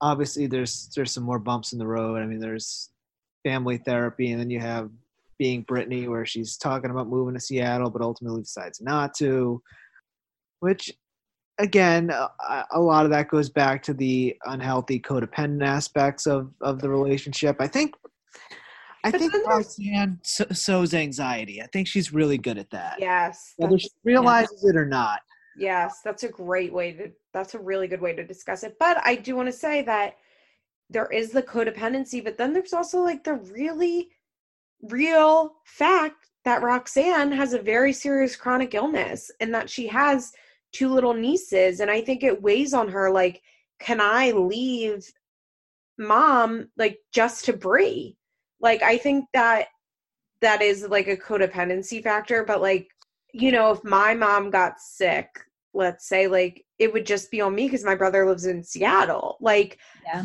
[0.00, 2.20] obviously, there's there's some more bumps in the road.
[2.20, 2.90] I mean, there's
[3.42, 4.88] family therapy, and then you have
[5.36, 9.60] being Brittany, where she's talking about moving to Seattle, but ultimately decides not to.
[10.60, 10.92] Which
[11.58, 16.80] again, a, a lot of that goes back to the unhealthy codependent aspects of of
[16.80, 17.56] the relationship.
[17.58, 17.94] I think
[19.04, 21.60] I But think Roxanne so- sows anxiety.
[21.60, 22.96] I think she's really good at that.
[22.98, 23.52] Yes.
[23.58, 25.20] Whether she realizes it or not.
[25.56, 28.76] Yes, that's a great way to that's a really good way to discuss it.
[28.80, 30.16] But I do want to say that
[30.90, 34.08] there is the codependency, but then there's also like the really
[34.82, 40.32] real fact that Roxanne has a very serious chronic illness and that she has
[40.72, 43.40] two little nieces and I think it weighs on her like
[43.80, 45.06] can I leave
[45.98, 48.16] mom like just to Brie?
[48.64, 49.66] Like I think that
[50.40, 52.88] that is like a codependency factor, but like
[53.34, 55.28] you know, if my mom got sick,
[55.74, 59.36] let's say, like it would just be on me because my brother lives in Seattle.
[59.40, 60.24] Like, Yeah.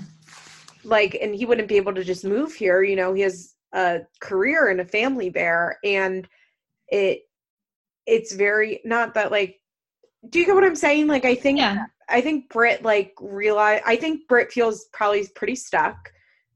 [0.84, 2.82] like, and he wouldn't be able to just move here.
[2.82, 6.28] You know, he has a career and a family there, and
[6.88, 7.24] it,
[8.06, 9.58] it's very not that like.
[10.30, 11.08] Do you get what I'm saying?
[11.08, 11.86] Like, I think, Yeah.
[12.10, 13.82] I think Brit like realize.
[13.86, 15.98] I think Brit feels probably pretty stuck.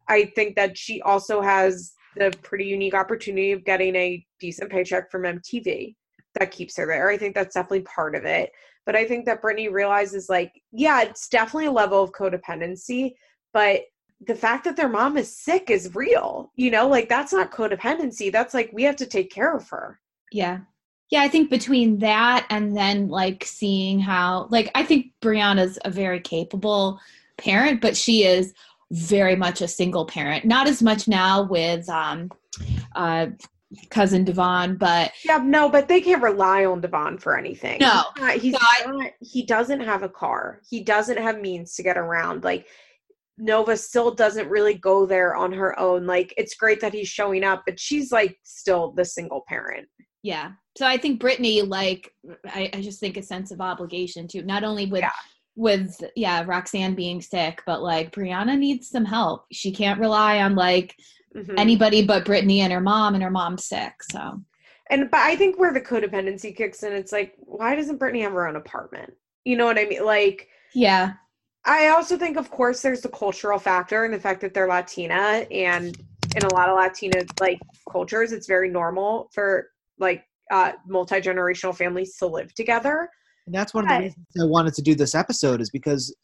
[0.07, 5.09] I think that she also has the pretty unique opportunity of getting a decent paycheck
[5.09, 5.95] from MTV
[6.39, 7.09] that keeps her there.
[7.09, 8.51] I think that's definitely part of it.
[8.85, 13.13] But I think that Brittany realizes, like, yeah, it's definitely a level of codependency,
[13.53, 13.83] but
[14.25, 16.51] the fact that their mom is sick is real.
[16.55, 18.31] You know, like, that's not codependency.
[18.31, 19.99] That's like, we have to take care of her.
[20.31, 20.59] Yeah.
[21.09, 25.91] Yeah, I think between that and then like seeing how like I think Briana's a
[25.91, 26.99] very capable
[27.37, 28.51] parent, but she is
[28.93, 30.45] very much a single parent.
[30.45, 32.31] Not as much now with um
[32.95, 33.27] uh
[33.89, 37.79] cousin Devon, but Yeah, no, but they can't rely on Devon for anything.
[37.79, 38.03] No.
[38.15, 40.61] He's not, he's So I- he doesn't have a car.
[40.69, 42.43] He doesn't have means to get around.
[42.43, 42.67] Like
[43.39, 46.05] Nova still doesn't really go there on her own.
[46.05, 49.87] Like it's great that he's showing up, but she's like still the single parent.
[50.21, 50.51] yeah.
[50.77, 52.11] So I think Brittany like
[52.45, 55.11] I, I just think a sense of obligation too, not only with Yeah.
[55.55, 59.45] With yeah, Roxanne being sick, but like Briana needs some help.
[59.51, 60.95] She can't rely on like
[61.35, 61.57] Mhm.
[61.57, 64.01] anybody but Brittany and her mom, and her mom's sick.
[64.03, 64.41] So
[64.89, 68.33] And but I think where the codependency kicks in, it's like, why doesn't Brittany have
[68.33, 69.13] her own apartment?
[69.45, 70.05] You know what I mean?
[70.05, 71.13] Like yeah,
[71.65, 75.45] I also think, of course, there's the cultural factor and the fact that they're Latina,
[75.51, 75.97] and
[76.35, 77.59] in a lot of Latina like
[77.91, 83.09] cultures, it's very normal for like uh, multi generational families to live together.
[83.45, 86.15] And that's one of the reasons I wanted to do this episode is because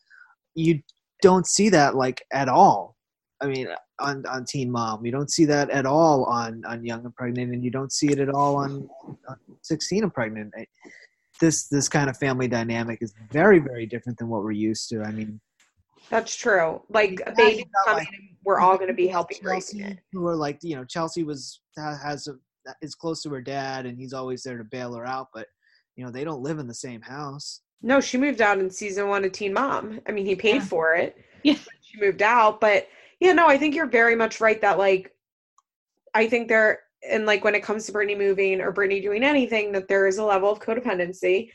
[0.55, 0.81] you
[1.21, 2.95] don't see that like at all.
[3.41, 3.67] I mean,
[3.99, 7.53] on on Teen Mom, you don't see that at all on on Young and Pregnant,
[7.53, 8.87] and you don't see it at all on,
[9.27, 10.53] on Sixteen and Pregnant.
[10.57, 10.65] I-
[11.39, 15.01] This this kind of family dynamic is very very different than what we're used to.
[15.03, 15.39] I mean,
[16.09, 16.81] That's true.
[16.89, 18.07] Like a baby coming, like,
[18.43, 19.99] we're all going to be helping Chelsea, it.
[20.11, 22.33] who are like you know Chelsea was has a
[22.81, 25.47] is close to her dad, and he's always there to bail her out, but
[25.99, 27.59] you know they don't live in the same house.
[27.81, 29.99] No, she moved out in season one of Teen Mom.
[30.07, 30.65] I mean, he paid Yeah.
[30.65, 31.17] for it.
[31.43, 31.55] Yeah.
[31.81, 32.61] She moved out.
[32.61, 32.87] But
[33.19, 35.11] yeah, no, I think you're very much right that, like,
[36.13, 39.71] I think there, and like when it comes to Brittany moving or Brittany doing anything,
[39.71, 41.49] that there is a level of codependency.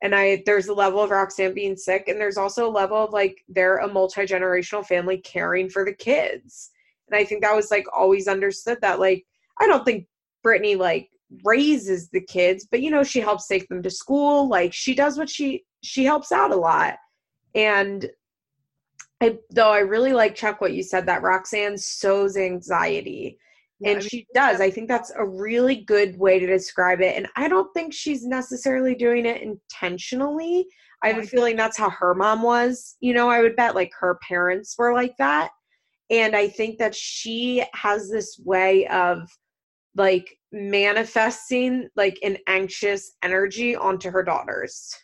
[0.00, 3.12] And I, there's a level of Roxanne being sick, and there's also a level of
[3.12, 6.70] like they're a multi generational family caring for the kids.
[7.08, 9.26] And I think that was like always understood that, like,
[9.60, 10.06] I don't think
[10.44, 11.10] Brittany like
[11.44, 14.48] raises the kids, but you know, she helps take them to school.
[14.48, 16.96] Like she does what she she helps out a lot.
[17.54, 18.08] And
[19.20, 23.38] I though I really like Chuck what you said that Roxanne sows anxiety.
[23.80, 24.60] Yeah, And I mean, she does.
[24.60, 27.16] I think that's a really good way to describe it.
[27.16, 30.66] And I don't think she's necessarily doing it intentionally.
[31.04, 32.96] I have a feeling that's how her mom was.
[33.00, 35.50] You know, I would bet like her parents were like that.
[36.10, 39.28] And I think that she has this way of
[39.96, 44.94] like manifesting like an anxious energy onto her daughters.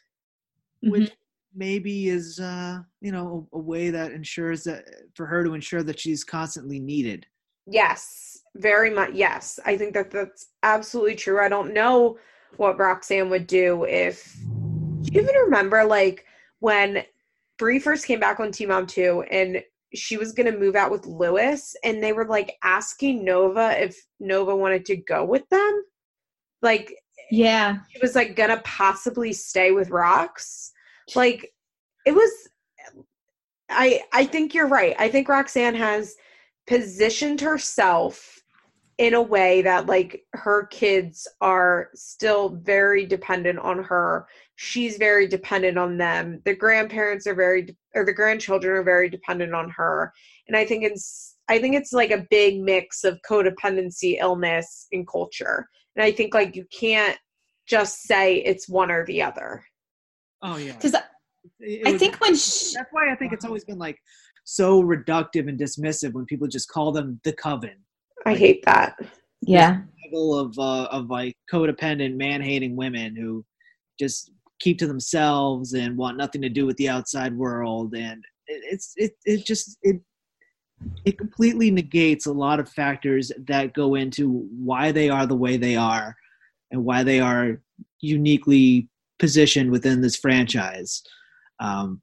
[0.82, 1.11] which
[1.55, 4.84] maybe is uh you know a, a way that ensures that
[5.14, 7.26] for her to ensure that she's constantly needed
[7.70, 9.11] Yes, very much.
[9.12, 11.41] Yes, I think that that's absolutely true.
[11.41, 12.16] I don't know
[12.57, 14.34] what Roxanne would do if.
[15.05, 16.24] Do you even remember like
[16.61, 17.05] when
[17.59, 19.62] Brie first came back on Team Mom 2 and
[19.95, 23.97] she was going to move out with Lewis and they were like asking Nova if
[24.20, 25.84] Nova wanted to go with them?
[26.62, 26.95] Like
[27.30, 30.70] yeah, she was like gonna possibly stay with Rox.
[31.14, 31.53] Like
[32.07, 32.30] it was
[33.68, 34.97] I I think you're right.
[34.99, 36.16] I think Roxanne has
[36.66, 38.39] positioned herself
[38.99, 44.26] in a way that like her kids are still very dependent on her.
[44.57, 46.43] She's very dependent on them.
[46.45, 50.12] The grandparents are very de- or the grandchildren are very dependent on her.
[50.46, 55.07] And I think it's I think it's like a big mix of codependency, illness, and
[55.07, 55.66] culture.
[55.96, 57.18] And I think like you can't
[57.66, 59.62] just say it's one or the other.
[60.42, 60.94] oh yeah because
[61.61, 63.99] It I was- think when she, that's why i think it's always been like
[64.44, 67.76] so reductive and dismissive when people just call them the coven
[68.26, 68.96] I hate that.
[69.42, 69.82] Yeah.
[70.05, 73.44] Level of uh, of like codependent, man hating women who
[74.03, 78.92] just keep to themselves and want nothing to do with the outside world, and it's
[78.96, 80.00] it it just it
[81.04, 85.56] it completely negates a lot of factors that go into why they are the way
[85.56, 86.16] they are
[86.70, 87.61] and why they are
[88.00, 88.88] uniquely
[89.18, 91.02] positioned within this franchise.
[91.61, 92.00] Um,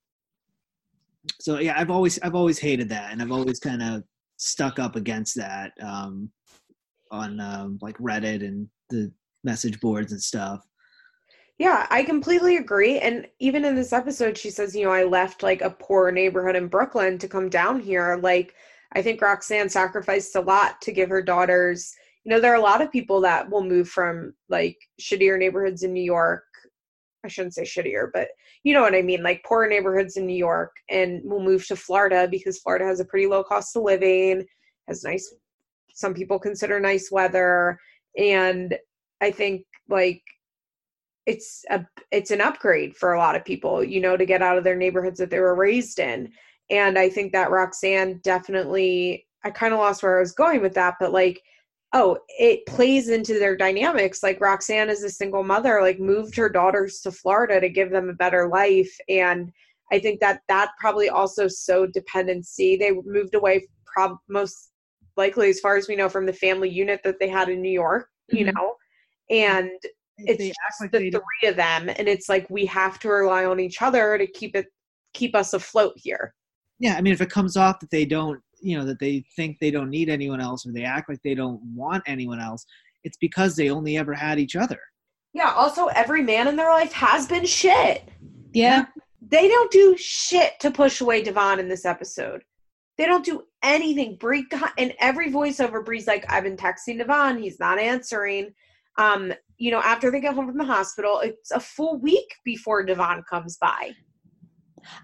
[1.40, 4.04] so yeah, I've always I've always hated that, and I've always kind of
[4.38, 6.30] stuck up against that um,
[7.12, 9.12] on um, like Reddit and the
[9.44, 10.66] message boards and stuff.
[11.58, 13.00] Yeah, I completely agree.
[13.00, 16.56] And even in this episode, she says, you know, I left like a poor neighborhood
[16.56, 18.20] in Brooklyn to come down here.
[18.22, 18.54] Like,
[18.94, 21.94] I think Roxanne sacrificed a lot to give her daughters.
[22.26, 25.84] You know, there are a lot of people that will move from like shittier neighborhoods
[25.84, 26.44] in New York.
[27.24, 28.28] I shouldn't say shittier, but
[28.64, 31.76] you know what I mean, like poorer neighborhoods in New York and will move to
[31.76, 34.46] Florida because Florida has a pretty low cost of living,
[34.88, 35.34] has nice,
[35.94, 37.80] some people consider nice weather.
[38.18, 38.78] And
[39.22, 40.22] I think like
[41.26, 44.58] it's a it's an upgrade for a lot of people you know to get out
[44.58, 46.32] of their neighborhoods that they were raised in.
[46.70, 50.74] And i think that roxanne definitely i kind of lost where i was going with
[50.76, 51.42] that but like
[51.94, 54.22] oh it plays into their dynamics.
[54.24, 58.10] Like roxanne is a single mother like moved her daughters to florida to give them
[58.10, 58.94] a better life.
[59.10, 59.52] And
[59.92, 62.76] i think that that probably also sowed dependency.
[62.76, 64.72] They moved away prob- most
[65.18, 67.72] likely as far as we know from the family unit that they had in new
[67.72, 68.54] york you Mhm.
[68.56, 68.76] know?
[69.30, 69.80] And
[70.18, 74.18] it's the three of them and it's like we have to rely on each other
[74.18, 74.68] to keep it
[75.14, 76.34] keep us afloat here.
[76.80, 79.60] Yeah, I mean, if it comes off that they don't, you know, that they think
[79.60, 82.66] they don't need anyone else or they act like they don't want anyone else,
[83.06, 84.80] it's because they only ever had each other.
[85.34, 88.10] yeah also every man in their life has been shit.
[88.54, 88.86] Yeah.
[89.22, 92.44] they don't do shit to push away devon in this episode.
[92.98, 94.18] They don't do anything.
[94.18, 97.42] Brie got and every voiceover Brie's like I've been texting Devon.
[97.42, 98.54] He's not answering.
[98.98, 102.84] Um you know after they get home from the hospital it's a full week before
[102.84, 103.92] Devon comes by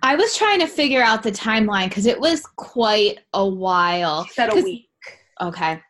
[0.03, 4.25] I was trying to figure out the timeline because it was quite a while.
[4.25, 4.87] she said a week
[5.41, 5.81] Okay.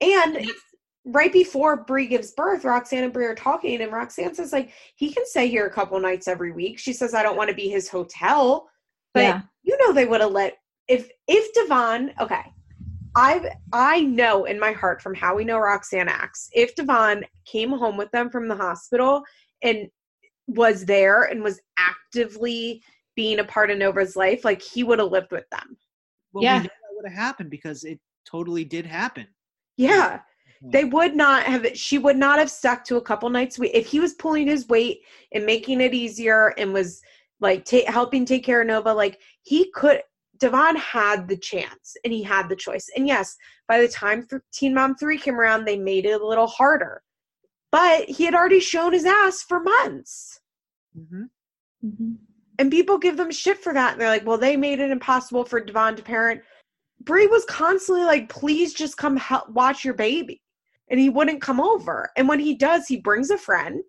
[0.00, 0.50] And
[1.04, 5.12] right before Brie gives birth, Roxanne and Brie are talking, and Roxanne says, like, he
[5.12, 6.78] can stay here a couple nights every week.
[6.78, 8.68] She says, I don't want to be his hotel.
[9.14, 9.40] But Yeah.
[9.62, 10.56] you know they would have let
[10.88, 12.42] if if Devon, okay.
[13.16, 17.70] I I know in my heart from how we know Roxanne acts, if Devon came
[17.70, 19.22] home with them from the hospital
[19.62, 19.88] and
[20.46, 22.82] was there and was actively
[23.14, 25.76] being a part of Nova's life, like he would have lived with them.
[26.32, 26.54] Well, Yeah.
[26.58, 29.26] we know that would have happened because it totally did happen.
[29.76, 30.20] Yeah.
[30.20, 30.70] Uh-huh.
[30.72, 33.98] they would not have she would not have stuck to a couple nights if he
[33.98, 35.00] was pulling his weight
[35.32, 37.02] and making it easier and was
[37.40, 40.00] like ta- helping take care of nova like he could
[40.42, 42.90] devon had the chance and he had the choice.
[42.96, 43.36] And yes
[43.68, 47.02] by the time th- teen mom 3 came around they made it a little harder.
[47.70, 50.40] But he had already shown his ass for months.
[50.94, 51.24] Hmm
[51.84, 52.16] Mhm.
[52.58, 53.92] and people give them shit for that.
[53.92, 56.42] And they're like well they made it impossible for devon to parent.
[57.00, 60.42] Brie was constantly like please just come help watch your baby.
[60.90, 62.10] And he wouldn't come over.
[62.16, 63.82] And when he does he brings a friend.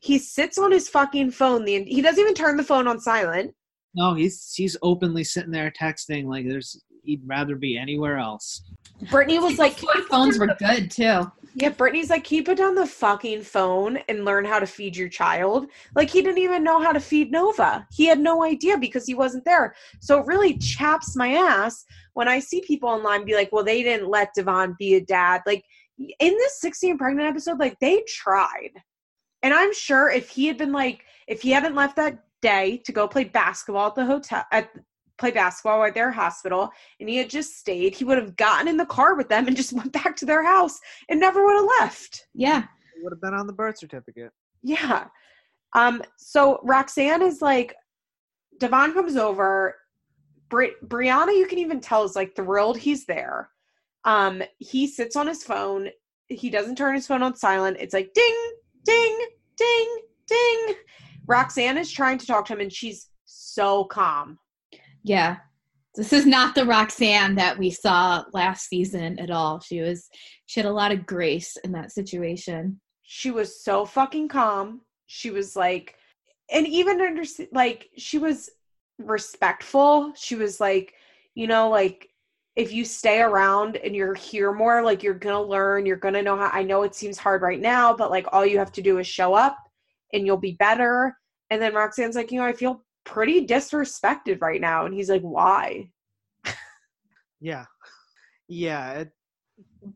[0.00, 3.54] He sits on his fucking phone the he doesn't even turn the phone on silent
[3.96, 8.62] No, he's he's openly sitting there texting like there's he'd rather be anywhere else.
[9.10, 11.30] brittany was like Before phones were good too.
[11.54, 14.96] yeah brittany's like keep it put down the fucking phone and learn how to feed
[14.96, 15.68] your child.
[15.94, 17.86] Like he didn't even know how to feed nova.
[17.92, 19.74] He had no idea because he wasn't there.
[20.00, 21.84] So it really chaps my ass
[22.14, 25.40] when i see people online be like well they didn't let devon be a dad.
[25.46, 25.64] Like
[25.98, 28.72] in this 16 pregnant episode like they tried.
[29.42, 32.92] And i'm sure if he had been like if he hadn't left that day to
[32.92, 34.70] go play basketball at the hotel at
[35.18, 36.70] play basketball at their hospital
[37.00, 39.56] and he had just stayed he would have gotten in the car with them and
[39.56, 40.78] just went back to their house
[41.08, 42.26] and never would have left.
[42.34, 42.58] Yeah.
[42.58, 44.32] It would have been on the birth certificate.
[44.62, 45.06] yeah.
[45.74, 47.74] Um so roxanne is like
[48.58, 49.74] devon comes over.
[50.48, 53.50] Bri- briana you can even tell is like thrilled he's there.
[54.04, 55.88] Um he sits on his phone.
[56.28, 57.78] He doesn't turn his phone on silent.
[57.80, 58.36] It's like ding
[58.84, 59.26] ding
[59.56, 60.74] ding ding
[61.26, 64.38] roxanne is trying to talk to him and she's so calm
[65.02, 65.36] Yeah.
[65.94, 69.60] This is not the Roxanne that we saw last season at all.
[69.60, 70.10] She was
[70.44, 72.80] she had a lot of grace in that situation.
[73.02, 74.82] she was so fucking calm.
[75.06, 75.94] She was like,
[76.50, 77.22] and even under
[77.52, 78.50] like she was
[78.98, 80.12] respectful.
[80.16, 80.92] She was like,
[81.34, 82.10] you know, like
[82.56, 85.86] if you stay around and you're here more, like you're gonna learn.
[85.86, 86.50] You're gonna know how.
[86.52, 89.06] I know it seems hard right now, but like all you have to do is
[89.06, 89.56] show up,
[90.12, 91.16] and you'll be better.
[91.50, 95.22] And then Roxanne's like, you know, I feel pretty disrespected right now, and he's like,
[95.22, 95.90] why?
[97.40, 97.66] Yeah,
[98.48, 98.92] yeah.
[98.92, 99.12] It,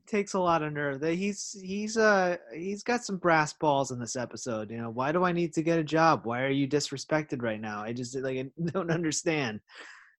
[0.07, 1.01] takes a lot of nerve.
[1.01, 4.71] That he's he's uh he's got some brass balls in this episode.
[4.71, 6.27] You know, why do I need to get a job?
[6.27, 7.83] Why are you disrespected right now?
[7.83, 9.61] I just like I don't understand.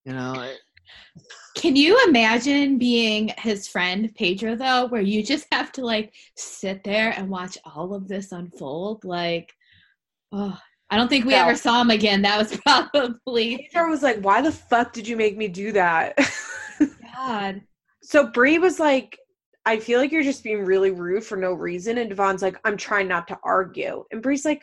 [0.04, 0.56] You know, I-
[1.56, 6.82] Can you imagine being his friend Pedro though, where you just have to like sit
[6.84, 9.04] there and watch all of this unfold?
[9.04, 9.52] Like,
[10.32, 10.58] oh,
[10.90, 12.22] I don't think we ever saw him again.
[12.22, 16.18] That was probably Pedro was like, "Why the fuck did you make me do that?"
[17.16, 17.62] God.
[18.02, 19.18] so Bree was like,
[19.64, 22.76] "I feel like you're just being really rude for no reason," and Devon's like, "I'm
[22.76, 24.62] trying not to argue," and Bree's like,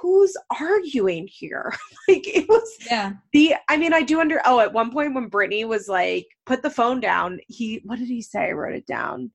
[0.00, 1.72] "Who's arguing here?"
[2.08, 3.12] like it was Yeah.
[3.32, 3.54] the.
[3.68, 4.40] I mean, I do under.
[4.44, 7.80] Oh, at one point when Brittany was like, "Put the phone down," he.
[7.84, 8.48] What did he say?
[8.48, 9.30] I wrote it down.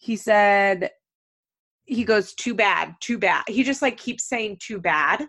[0.00, 0.90] He said,
[1.88, 5.26] "He goes too bad, too bad." He just like keeps saying too bad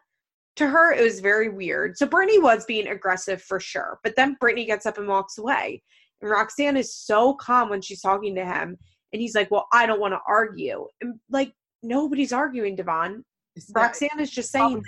[0.57, 0.93] to her.
[0.93, 1.97] It was very weird.
[1.97, 5.81] So Brittany was being aggressive for sure, but then Brittany gets up and walks away.
[6.21, 8.77] And Roxanne is so calm when she's talking to him.
[9.11, 10.85] And he's like, Well, I don't want to argue.
[11.01, 13.23] And like, nobody's arguing, Devon.
[13.55, 14.83] is Roxanne is just saying,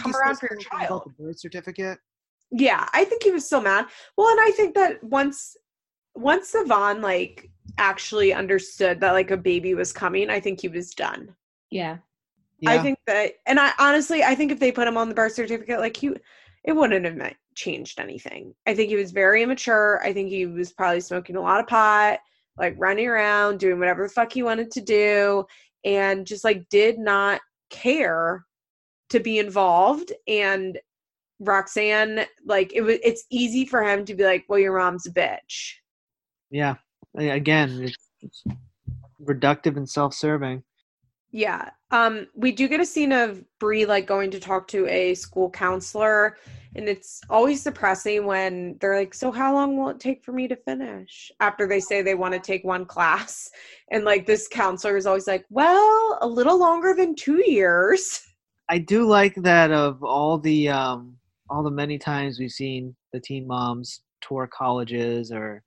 [0.00, 1.12] come around for your child.
[1.18, 1.98] Birth certificate.
[2.50, 3.86] Yeah, I think he was still mad.
[4.16, 5.56] Well, and I think that once
[6.16, 10.94] once Devon like actually understood that like a baby was coming, I think he was
[10.94, 11.34] done.
[11.70, 11.98] Yeah.
[12.58, 12.70] Yeah.
[12.70, 15.34] I think that, and I honestly, I think if they put him on the birth
[15.34, 16.12] certificate, like he,
[16.64, 18.54] it wouldn't have meant- changed anything.
[18.66, 20.00] I think he was very immature.
[20.02, 22.18] I think he was probably smoking a lot of pot,
[22.58, 25.44] like running around, doing whatever the fuck he wanted to do,
[25.84, 27.40] and just like did not
[27.70, 28.44] care
[29.10, 30.12] to be involved.
[30.26, 30.78] And
[31.40, 35.12] Roxanne, like it was, it's easy for him to be like, well, your mom's a
[35.12, 35.74] bitch.
[36.50, 36.76] Yeah.
[37.16, 38.44] Again, it's, it's
[39.22, 40.62] reductive and self-serving.
[41.30, 41.70] Yeah.
[41.90, 45.50] Um, we do get a scene of Bree like going to talk to a school
[45.50, 46.38] counselor,
[46.74, 50.48] and it's always depressing when they're like, So how long will it take for me
[50.48, 51.30] to finish?
[51.40, 53.50] After they say they want to take one class.
[53.92, 58.20] And like this counselor is always like, Well, a little longer than two years.
[58.68, 61.16] I do like that of all the um
[61.48, 65.62] all the many times we've seen the teen moms tour colleges or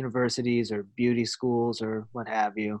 [0.00, 2.80] universities or beauty schools or what have you.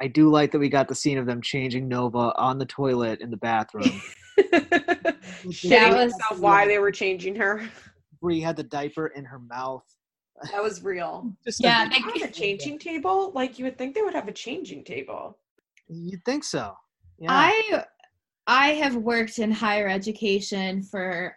[0.00, 3.20] I do like that we got the scene of them changing Nova on the toilet
[3.20, 4.00] in the bathroom.
[5.48, 7.68] Shitting was- about why they were changing her.
[8.20, 9.84] Bree had the diaper in her mouth.
[10.52, 11.32] That was real.
[11.44, 13.32] Just Yeah, a- They have a changing table?
[13.34, 15.38] Like you would think they would have a changing table.
[15.88, 16.74] you'd think so.
[17.18, 17.28] Yeah.
[17.30, 17.84] I
[18.46, 21.34] I have worked in higher education for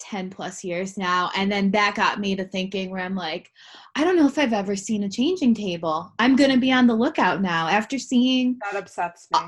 [0.00, 3.50] 10 plus years now and then that got me to thinking where I'm like
[3.96, 6.12] I don't know if I've ever seen a changing table.
[6.18, 9.40] I'm going to be on the lookout now after seeing That upsets me.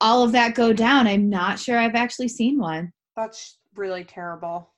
[0.00, 1.06] all of that go down.
[1.06, 2.92] I'm not sure I've actually seen one.
[3.16, 4.72] That's really terrible.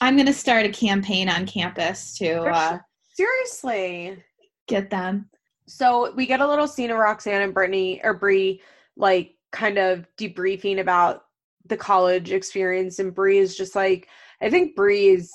[0.00, 2.78] I'm going to start a campaign on campus to uh,
[3.14, 4.22] Seriously.
[4.68, 5.30] get them.
[5.66, 8.60] So we get a little scene of Roxanne and Brittany or Bree
[8.96, 11.24] like kind of debriefing about
[11.66, 14.08] the college experience and Bree is just like
[14.42, 15.32] I think Bree is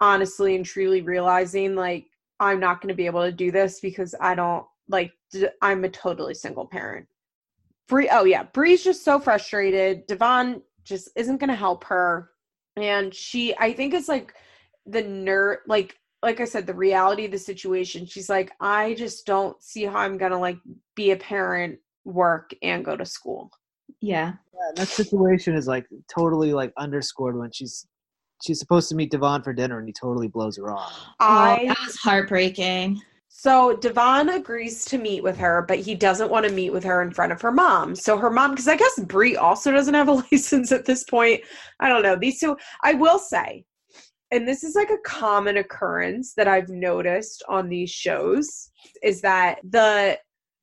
[0.00, 2.06] honestly and truly realizing like
[2.40, 5.12] I'm not going to be able to do this because I don't like
[5.62, 7.06] I'm a totally single parent.
[7.88, 10.06] Bree oh yeah, Bree's just so frustrated.
[10.06, 12.30] Devon just isn't going to help her
[12.76, 14.34] and she I think it's like
[14.86, 19.26] the nerd like like I said, the reality of the situation, she's like, I just
[19.26, 20.56] don't see how I'm gonna like
[20.96, 23.50] be a parent, work, and go to school.
[24.00, 24.32] Yeah.
[24.54, 27.86] Yeah, that situation is like totally like underscored when she's
[28.44, 30.92] she's supposed to meet Devon for dinner and he totally blows her off.
[31.20, 33.00] Oh, I that was heartbreaking.
[33.28, 37.02] so Devon agrees to meet with her, but he doesn't want to meet with her
[37.02, 37.94] in front of her mom.
[37.96, 41.40] So her mom, because I guess Brie also doesn't have a license at this point.
[41.80, 42.16] I don't know.
[42.16, 43.64] These two, I will say,
[44.30, 48.70] and this is like a common occurrence that I've noticed on these shows,
[49.02, 50.18] is that the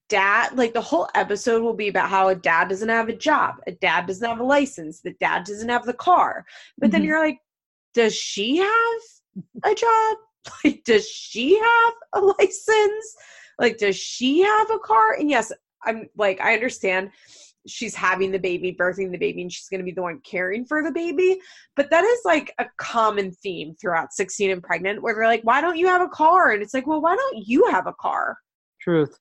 [0.10, 3.56] dad, like the whole episode will be about how a dad doesn't have a job,
[3.68, 6.46] a dad doesn't have a license, the dad doesn't have the car.
[6.80, 7.06] But then Mhm.
[7.06, 7.38] you're like,
[7.94, 9.02] does she have
[9.64, 10.18] a job?
[10.64, 13.16] Like, does she have a license?
[13.60, 15.14] Like, does she have a car?
[15.14, 15.52] And yes,
[15.86, 17.12] I'm like, I understand
[17.68, 20.66] she's having the baby, birthing the baby, and she's going to be the one caring
[20.66, 21.40] for the baby.
[21.76, 25.62] But that is like a common theme throughout 16 and pregnant where they're like, why
[25.62, 26.52] don't you have a car?
[26.52, 28.38] And it's like, well, why don't you have a car?
[28.82, 29.18] Truth.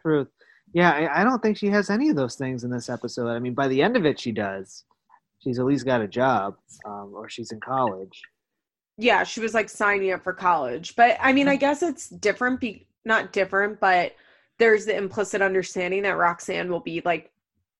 [0.00, 0.28] Truth.
[0.72, 3.28] Yeah, I, I don't think she has any of those things in this episode.
[3.28, 4.84] I mean, by the end of it, she does.
[5.42, 8.20] She's at least got a job, um, or she's in college.
[8.98, 10.94] Yeah, she was like signing up for college.
[10.96, 14.12] But I mean, I guess it's different, be- not different, but
[14.58, 17.30] there's the implicit understanding that Roxanne will be like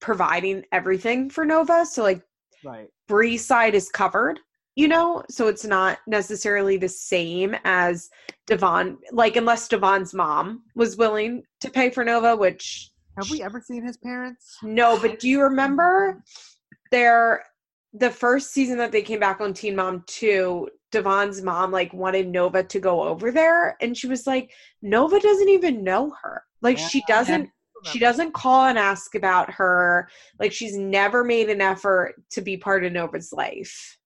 [0.01, 1.85] providing everything for Nova.
[1.85, 2.23] So, like,
[2.65, 2.89] Right.
[3.09, 4.39] Bree's side is covered,
[4.77, 8.11] you know, so it's not necessarily the same as
[8.47, 13.62] Devon, like unless Devon's mom was willing to pay for Nova, which Have we ever
[13.62, 14.57] seen his parents?
[14.62, 16.23] no, but do you remember
[16.91, 17.45] their
[17.93, 22.29] the first season that they came back on Teen Mom 2, Devon's mom like wanted
[22.29, 24.53] Nova to go over there and she was like,
[24.83, 26.45] Nova doesn't even know her.
[26.62, 27.51] Like she doesn't
[27.85, 30.09] she doesn't call and ask about her.
[30.39, 33.97] Like she's never made an effort to be part of Nova's life.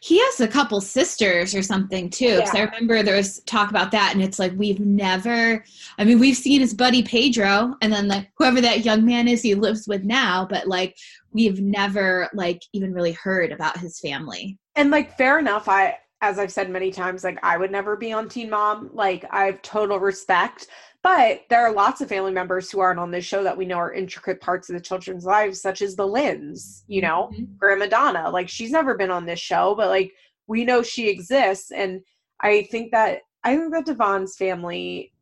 [0.00, 2.36] He has a couple sisters or something too.
[2.36, 5.64] Because I remember there was talk about that, and it's like we've never.
[5.98, 9.42] I mean, we've seen his buddy Pedro, and then like whoever that young man is
[9.42, 10.96] he lives with now, but like
[11.34, 14.56] we've never like even really heard about his family.
[14.76, 18.12] And like fair enough, I as I've said many times, like I would never be
[18.12, 18.88] on Teen Mom.
[18.94, 20.68] Like I have total respect.
[21.02, 23.76] But there are lots of family members who aren't on this show that we know
[23.76, 27.58] are intricate parts of the children's lives, such as the Lynns, you know, Mhm.
[27.58, 28.30] Grandma Donna.
[28.30, 30.14] Like she's never been on this show, but like
[30.46, 31.72] we know she exists.
[31.72, 32.00] And
[32.40, 35.12] I think that I think that Devon's family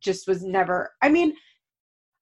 [0.00, 1.34] just was never I mean,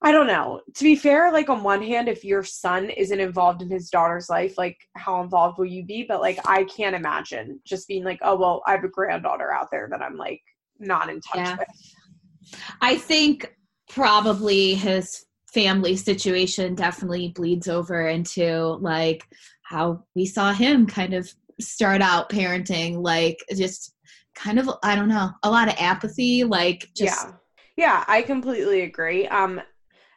[0.04, 0.60] I don't know.
[0.74, 4.28] To be fair, like on one hand, if your son isn't involved in his daughter's
[4.28, 6.04] life, like how involved will you be?
[6.06, 9.70] But like I can't imagine just being like, oh well, I have a granddaughter out
[9.70, 10.42] there that I'm like
[10.78, 11.56] not in touch Yeah.
[11.56, 12.58] with.
[12.82, 13.56] I think
[13.88, 15.24] probably his
[15.54, 19.26] family situation definitely bleeds over into like
[19.62, 23.94] how we saw him kind of start out parenting, like just
[24.34, 27.32] kind of I don't know, a lot of apathy, like just yeah.
[27.76, 29.26] Yeah, I completely agree.
[29.28, 29.62] Um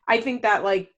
[0.07, 0.91] I think that like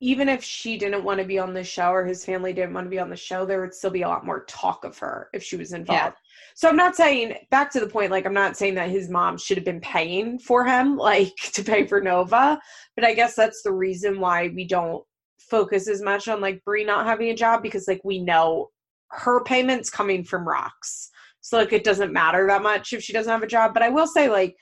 [0.00, 2.86] even if she didn't want to be on the show or his family didn't want
[2.86, 5.28] to be on the show, there would still be a lot more talk of her
[5.32, 6.16] if she was involved.
[6.54, 9.38] So I'm not saying back to the point, like I'm not saying that his mom
[9.38, 12.60] should have been paying for him, like to pay for Nova,
[12.94, 15.04] but I guess that's the reason why we don't
[15.38, 18.68] focus as much on like Brie not having a job because like we know
[19.10, 21.08] her payments coming from Rox.
[21.40, 23.74] So like it doesn't matter that much if she doesn't have a job.
[23.74, 24.54] But I will say like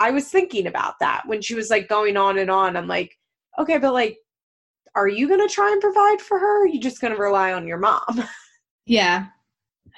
[0.00, 2.76] I was thinking about that when she was like going on and on.
[2.76, 3.16] I'm like,
[3.58, 4.18] okay, but like,
[4.94, 6.64] are you gonna try and provide for her?
[6.64, 8.24] Are you just gonna rely on your mom?
[8.86, 9.26] yeah.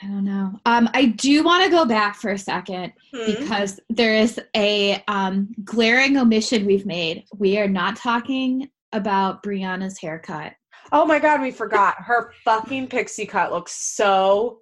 [0.02, 0.52] I don't know.
[0.64, 3.27] Um, I do want to go back for a second Hmm.
[3.27, 7.24] because there is a um, glaring omission we've made.
[7.36, 10.52] We are not talking about Briana's haircut.
[10.93, 11.97] Oh my god, we forgot.
[11.98, 14.60] Her fucking pixie cut looks so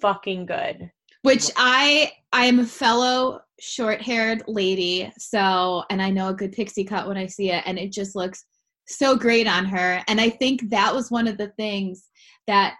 [0.00, 0.90] fucking good.
[1.22, 6.84] Which I I am a fellow short-haired lady, so and I know a good pixie
[6.84, 8.44] cut when I see it, and it just looks
[8.86, 10.02] so great on her.
[10.08, 12.08] And I think that was one of the things
[12.46, 12.74] that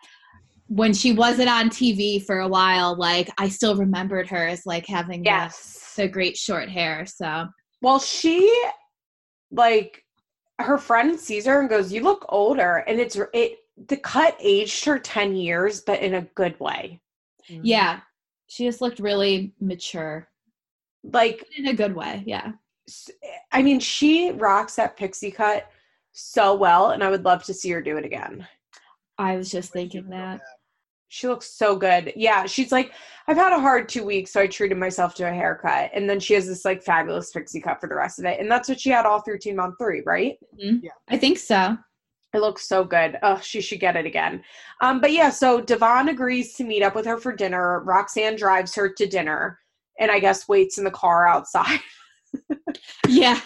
[0.69, 4.87] when she wasn't on TV for a while, like I still remembered her as like
[4.87, 5.95] having the- Yes.
[5.97, 7.07] the, great short hair.
[7.07, 7.47] So
[7.83, 8.49] Well, she
[9.51, 10.05] like
[10.61, 13.59] her friend sees her and goes, "You look older," and it's it.
[13.89, 17.01] The cut aged her ten years, but in a good way.
[17.49, 17.61] Mhm.
[17.65, 18.01] yeah,
[18.51, 20.27] she just looked really mature
[21.05, 22.24] Like in a good way.
[22.27, 22.51] Yeah.
[23.52, 25.70] I mean, she rocks that pixie cut
[26.12, 28.47] so well, and I would love to see her do it again.
[29.18, 30.40] I was just thinking that.
[31.06, 32.12] She looks so good.
[32.16, 32.93] Yeah, she's like,
[33.28, 36.18] I've had a hard two weeks, so I treated myself to a haircut, and then
[36.18, 38.81] she has this like fabulous pixie cut for the rest of it, and that's what
[38.81, 40.36] she had all through Teen Mom Three, right?
[40.60, 40.85] Mm-hmm.
[40.85, 41.77] Yeah, I think so.
[42.32, 43.19] It looks so good.
[43.23, 44.43] Oh, she should get it again.
[44.81, 47.81] Um, but yeah, so Devon agrees to meet up with her for dinner.
[47.81, 49.59] Roxanne drives her to dinner,
[49.98, 51.81] and I guess waits in the car outside.
[53.09, 53.40] Yeah.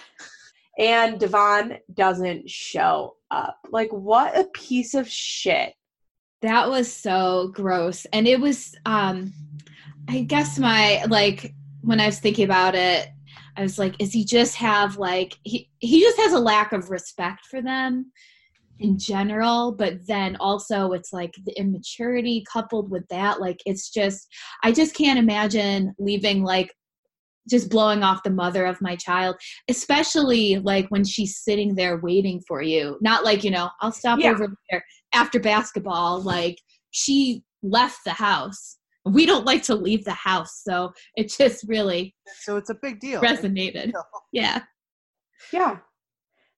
[0.78, 3.58] and Devon doesn't show up.
[3.70, 5.72] Like, what a piece of shit.
[6.42, 8.06] That was so gross.
[8.12, 9.32] And it was um
[10.08, 13.08] I guess my like when I was thinking about it,
[13.56, 16.90] I was like, is he just have like he he just has a lack of
[16.90, 18.12] respect for them
[18.80, 24.26] in general, but then also it's like the immaturity coupled with that, like it's just
[24.62, 26.72] I just can't imagine leaving like
[27.48, 29.36] just blowing off the mother of my child,
[29.68, 32.96] especially like when she's sitting there waiting for you.
[33.02, 34.30] Not like, you know, I'll stop Yeah.
[34.30, 34.82] over there
[35.12, 36.22] after basketball.
[36.22, 36.56] Like
[36.90, 38.78] she left the house.
[39.04, 40.62] We don't like to leave the house.
[40.66, 43.20] So it just really So it's a big deal.
[43.20, 43.92] resonated.
[44.32, 44.62] Yeah.
[45.52, 45.78] Yeah.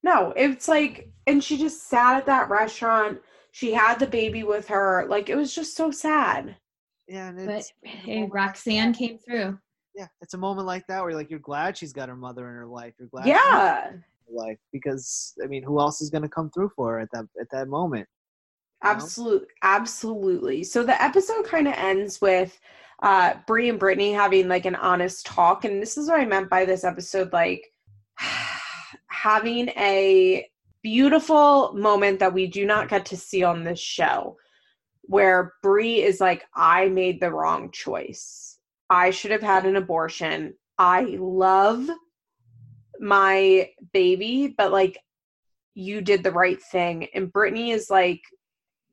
[0.07, 3.19] No, it's like, and she just sat at that restaurant.
[3.51, 5.05] She had the baby with her.
[5.09, 6.55] Like, it was just so sad.
[7.09, 9.59] Yeah, and But it's, it's hey, moment like Roxanne came through.
[9.97, 12.55] Yeah, it's a moment like that where like you're glad she's got her mother in
[12.55, 12.95] her life.
[13.01, 13.27] You're glad.
[13.27, 13.87] Yeah.
[13.87, 16.93] she's in her life because I mean, who else is going to come through for
[16.93, 18.07] her at that at that moment?
[18.85, 18.95] you know?
[18.95, 19.49] Absolutely.
[19.65, 20.63] Absolutely.
[20.63, 22.61] So the episode kind of ends with
[23.03, 25.65] uh Brie and Brittany having like an honest talk.
[25.65, 27.73] And this is what I meant by this episode, like
[29.17, 30.47] having a
[30.83, 34.37] beautiful moment that we do not get to see on this show.
[35.07, 38.59] where Brie is like, I made the wrong choice.
[38.91, 40.55] I should have had an abortion.
[40.79, 41.89] I love
[43.01, 44.99] my baby, but like
[45.75, 47.09] you did the right thing.
[47.15, 48.21] And Brittany is like,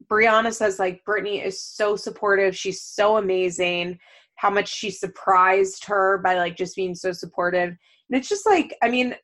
[0.08, 2.56] Briana says, like, Brittany is so supportive.
[2.56, 4.00] She's so amazing.
[4.36, 7.70] How much she surprised her by like just being so supportive.
[7.70, 9.16] And it's just like, I mean,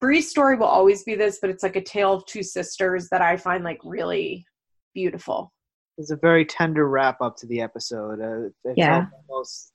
[0.00, 3.22] Brie's story will always be this, but it's like a tale of two sisters that
[3.22, 4.46] I find like really
[4.94, 5.52] beautiful.
[5.98, 8.20] It's a very tender wrap up to the episode.
[8.20, 9.06] Uh, it Yeah.
[9.06, 9.72] felt almost,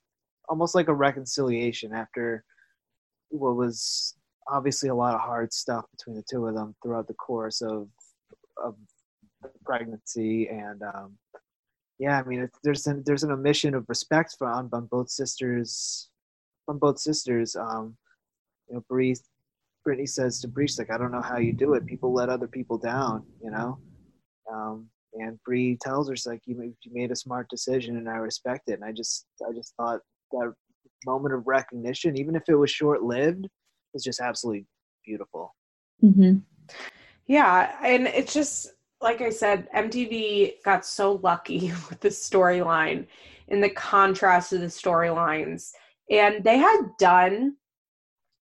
[0.48, 2.44] almost like a reconciliation after
[3.30, 4.16] what was
[4.48, 7.88] obviously a lot of hard stuff between the two of them throughout the course of
[8.58, 8.76] of
[9.42, 11.18] the pregnancy and um,
[12.02, 15.10] yeah, I mean, it, there's an there's an omission of respect for on, on both
[15.10, 16.10] sisters
[16.66, 17.56] from both sisters.
[17.56, 17.96] Um,
[18.68, 19.16] you know, Bree,
[19.84, 21.86] Brittany says to Bree, like, I don't know how you do it.
[21.86, 23.80] People let other people down, you know.
[24.52, 28.18] Um, and Bree tells her, like, you made, you made a smart decision, and I
[28.18, 28.74] respect it.
[28.74, 30.02] And I just I just thought
[30.32, 30.54] that
[31.06, 33.48] moment of recognition, even if it was short lived,
[33.94, 34.66] was just absolutely
[35.06, 35.56] beautiful.
[36.04, 36.38] Mm-hmm.
[37.28, 38.72] Yeah, and it's just
[39.02, 43.08] like I said, MTV got so lucky with the storyline
[43.48, 45.72] and the contrast of the storylines.
[46.10, 47.56] And they had done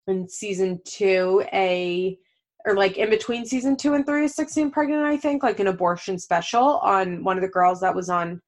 [0.07, 2.18] in season two a
[2.65, 5.68] or like in between season two and three of 16 pregnant, I think, like an
[5.68, 8.41] abortion special on one of the girls that was on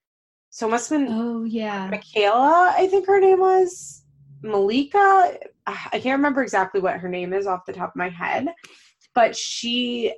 [0.50, 1.88] so it must have been Oh yeah.
[1.90, 4.04] Michaela, I think her name was
[4.42, 5.38] Malika.
[5.66, 8.48] I can't remember exactly what her name is off the top of my head,
[9.14, 10.14] but she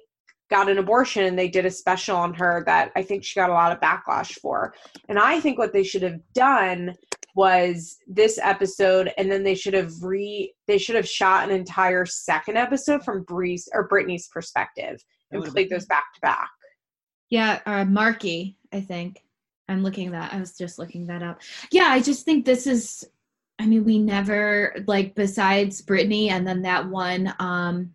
[0.49, 3.49] got an abortion and they did a special on her that I think she got
[3.49, 4.73] a lot of backlash for.
[5.07, 6.95] And I think what they should have done
[7.35, 12.05] was this episode and then they should have re they should have shot an entire
[12.05, 16.49] second episode from Bree's or Brittany's perspective and would've played been- those back to back.
[17.29, 19.23] Yeah, uh, Markai, I think.
[19.67, 20.33] I'm looking that.
[20.33, 21.41] I was just looking that up.
[21.71, 23.05] Yeah, I just think this is.
[23.59, 27.93] I mean, we never like besides Brittany and then that one, um,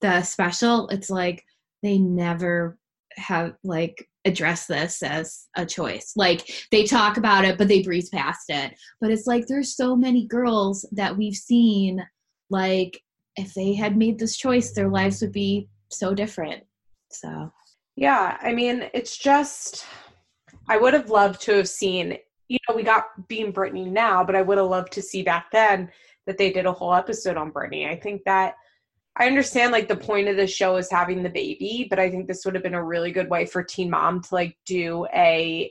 [0.00, 0.88] the special.
[0.88, 1.44] It's like
[1.82, 2.76] they never
[3.16, 6.12] have like addressed this as a choice.
[6.16, 8.74] Like they talk about it, but they breeze past it.
[9.00, 12.04] But it's like there's so many girls that we've seen.
[12.50, 13.00] Like
[13.36, 16.64] if they had made this choice, their lives would be so different.
[17.10, 17.52] So.
[17.96, 19.84] Yeah, I mean, it's just
[20.68, 22.16] I would have loved to have seen,
[22.48, 25.50] you know, we got being Brittany now, but I would have loved to see back
[25.50, 25.90] then
[26.26, 27.88] that they did a whole episode on Brittany.
[27.88, 28.54] I think that
[29.18, 32.28] I understand like the point of the show is having the baby, but I think
[32.28, 35.70] this would have been a really good way for Teen Mom to like do a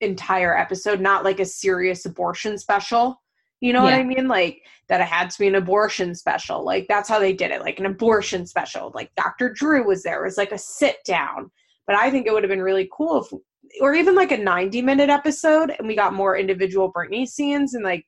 [0.00, 3.20] entire episode, not like a serious abortion special.
[3.60, 4.28] You know what I mean?
[4.28, 6.64] Like that it had to be an abortion special.
[6.64, 8.92] Like that's how they did it, like an abortion special.
[8.94, 9.52] Like Dr.
[9.52, 10.22] Drew was there.
[10.22, 11.50] It was like a sit down.
[11.88, 13.32] But I think it would have been really cool if
[13.80, 17.84] or even like a 90 minute episode and we got more individual Brittany scenes and
[17.84, 18.04] like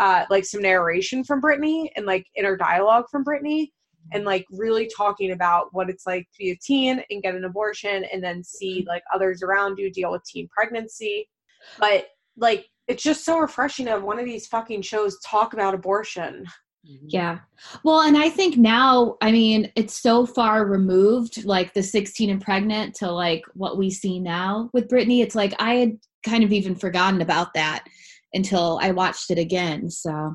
[0.00, 3.72] uh like some narration from Brittany and like inner dialogue from Brittany
[4.12, 7.44] and like really talking about what it's like to be a teen and get an
[7.44, 8.88] abortion and then see mm-hmm.
[8.88, 11.28] like others around you deal with teen pregnancy.
[11.78, 12.06] But
[12.36, 16.46] like it's just so refreshing to have one of these fucking shows talk about abortion.
[16.86, 17.06] Mm-hmm.
[17.08, 17.38] Yeah.
[17.82, 22.42] Well, and I think now, I mean, it's so far removed, like the 16 and
[22.42, 25.22] pregnant to like what we see now with Brittany.
[25.22, 27.84] It's like I had kind of even forgotten about that
[28.34, 29.90] until I watched it again.
[29.90, 30.34] So,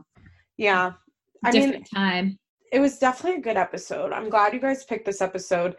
[0.57, 0.93] Yeah.
[1.45, 2.39] I mean, different time.
[2.71, 4.11] It was definitely a good episode.
[4.11, 5.75] I'm glad you guys picked this episode.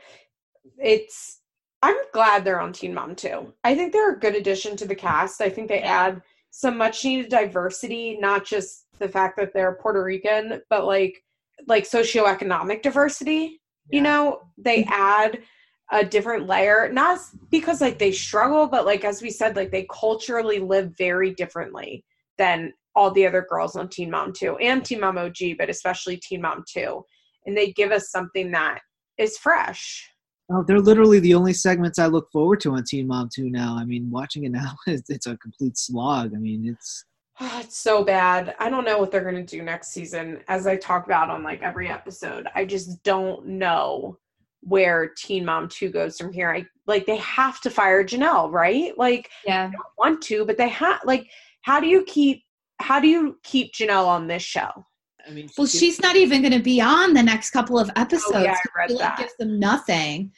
[0.79, 1.41] It's
[1.83, 3.55] I'm glad they're on Teen Mom 2.
[3.65, 5.41] I think they're a good addition to the cast.
[5.41, 6.03] I think they Yeah.
[6.07, 11.23] add some much needed diversity, not just the fact that they're Puerto Rican, but like
[11.67, 13.61] like socioeconomic diversity.
[13.91, 14.93] You know, they mm-hmm.
[14.93, 15.43] add
[15.91, 17.19] a different layer, not
[17.51, 22.05] because like they struggle, but like as we said, like they culturally live very differently
[22.39, 26.17] than all the other girls on Teen Mom 2 and Teen Mom OG, but especially
[26.17, 27.05] Teen Mom 2.
[27.47, 28.81] And they give us something that
[29.19, 30.07] is fresh.
[30.53, 33.77] Oh, they're literally the only segments I look forward to on Teen Mom 2 now.
[33.79, 36.33] I mean, watching it now, it's, it's a complete slog.
[36.35, 37.05] I mean, it's
[37.41, 38.55] it's so bad.
[38.59, 40.41] I don't know what they're going to do next season.
[40.49, 44.19] As I talk about on like every episode, I just don't know
[44.63, 46.51] where Teen Mom 2 goes from here.
[46.53, 48.97] I like they have to fire Jenelle, right?
[48.99, 49.71] Like Yeah.
[49.97, 51.31] want to, but they have like
[51.63, 52.43] how do you keep
[52.81, 54.69] how do you keep Jenelle on this show?
[55.27, 58.33] I mean, Well, she's not even going to be on the next couple of episodes.
[58.35, 59.19] Oh, yeah, I read She, like, that.
[59.19, 60.33] gives them nothing.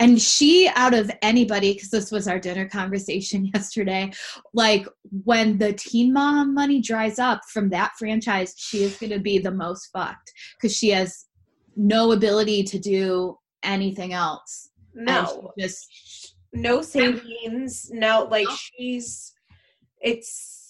[0.00, 4.12] And she, out of anybody, because this was our dinner conversation yesterday,
[4.52, 4.86] like
[5.24, 9.38] when the Teen Mom money dries up from that franchise, she is going to be
[9.38, 11.26] the most fucked because she has
[11.76, 14.70] no ability to do anything else.
[14.94, 15.52] No.
[15.58, 17.88] just no savings.
[17.92, 19.32] No, like she's
[20.00, 20.61] it's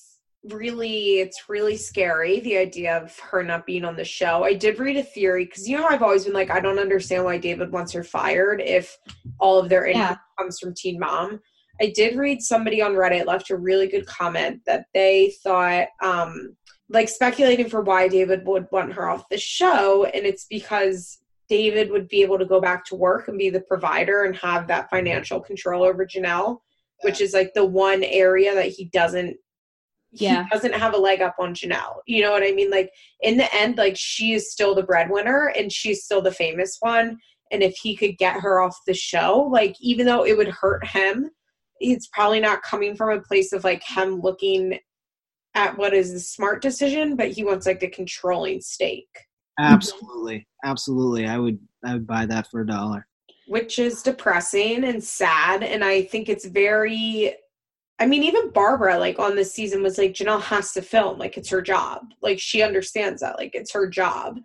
[0.50, 4.42] really it's really scary the idea of her not being on the show.
[4.44, 7.24] I did read a theory because you know I've always been like I don't understand
[7.24, 8.96] why David wants her fired if
[9.38, 10.16] all of their income Yeah.
[10.38, 11.40] comes from Teen Mom.
[11.80, 16.56] I did read somebody on Reddit left a really good comment that they thought um
[16.88, 21.90] like speculating for why David would want her off the show and it's because David
[21.90, 24.90] would be able to go back to work and be the provider and have that
[24.90, 26.58] financial control over Jenelle,
[27.02, 29.36] which is like the one area that he doesn't
[30.12, 30.44] Yeah.
[30.44, 31.96] he doesn't have a leg up on Jenelle.
[32.06, 32.70] You know what I mean?
[32.70, 32.90] Like
[33.20, 37.18] in the end, like she is still the breadwinner and she's still the famous one.
[37.50, 40.86] And if he could get her off the show, like even though it would hurt
[40.86, 41.30] him,
[41.80, 44.78] it's probably not coming from a place of like him looking
[45.54, 49.08] at what is the smart decision, but he wants like the controlling stake.
[49.58, 51.26] Absolutely, absolutely.
[51.26, 53.06] I would I would buy that for a dollar.
[53.48, 55.62] which is depressing and sad.
[55.62, 57.34] And I think it's very,
[58.02, 61.20] I mean, even Barbara, like on this season, was like, Jenelle has to film.
[61.20, 62.00] Like, it's her job.
[62.20, 63.38] Like, she understands that.
[63.38, 64.40] Like, it's her job.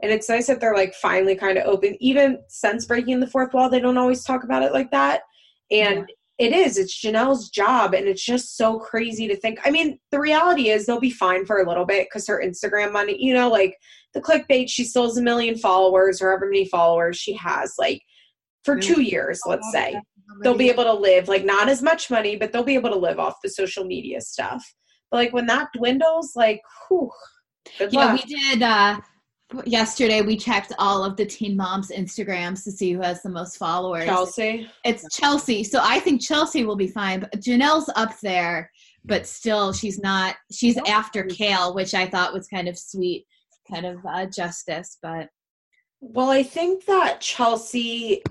[0.00, 1.94] And it's nice that they're like finally kind of open.
[2.00, 5.24] Even since breaking the fourth wall, they don't always talk about it like that.
[5.70, 7.92] And it is, it's Jenelle's job.
[7.92, 9.60] And it's just so crazy to think.
[9.62, 12.94] I mean, the reality is they'll be fine for a little bit because her Instagram
[12.94, 13.76] money, you know, like
[14.14, 17.74] the clickbait, she still has a million followers or however many followers she has.
[17.78, 18.00] Like,
[18.64, 20.00] for two years, let's say.
[20.42, 22.96] They'll be able to live, like, not as much money, but they'll be able to
[22.98, 24.64] live off the social media stuff.
[25.10, 27.10] But, like, when that dwindles, like, whew,
[27.78, 28.24] good Yeah, luck.
[28.24, 28.62] we did.
[28.62, 29.00] Uh,
[29.66, 33.56] yesterday, we checked all of the Teen Moms Instagrams to see who has the most
[33.58, 34.04] followers.
[34.04, 34.68] Chelsea.
[34.84, 35.62] It's Chelsea.
[35.64, 37.20] So I think Chelsea will be fine.
[37.20, 38.70] But Jenelle's up there,
[39.04, 40.36] but still, she's not.
[40.50, 43.26] She's after Kail, which I thought was kind of sweet,
[43.70, 44.96] kind of uh, justice.
[45.02, 45.28] But
[46.00, 48.22] Well, I think that Chelsea,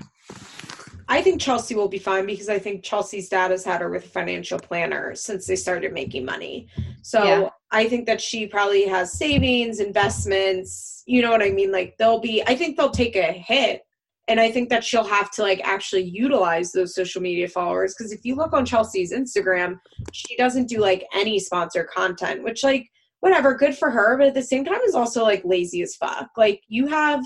[1.12, 4.06] I think Chelsea will be fine because I think Chelsea's dad has had her with
[4.06, 6.70] a financial planner since they started making money.
[7.02, 7.50] So Yeah.
[7.70, 11.70] I think that she probably has savings, investments, you know what I mean?
[11.70, 13.82] Like they'll be, I think they'll take a hit.
[14.30, 17.94] And I think that she'll have to like actually utilize those social media followers.
[17.94, 19.80] Cause if you look on Chelsea's Instagram,
[20.14, 22.90] she doesn't do like any sponsor content, which like,
[23.20, 24.18] whatever, good for her.
[24.18, 26.30] But at the same time is also like lazy as fuck.
[26.38, 27.22] Like you have,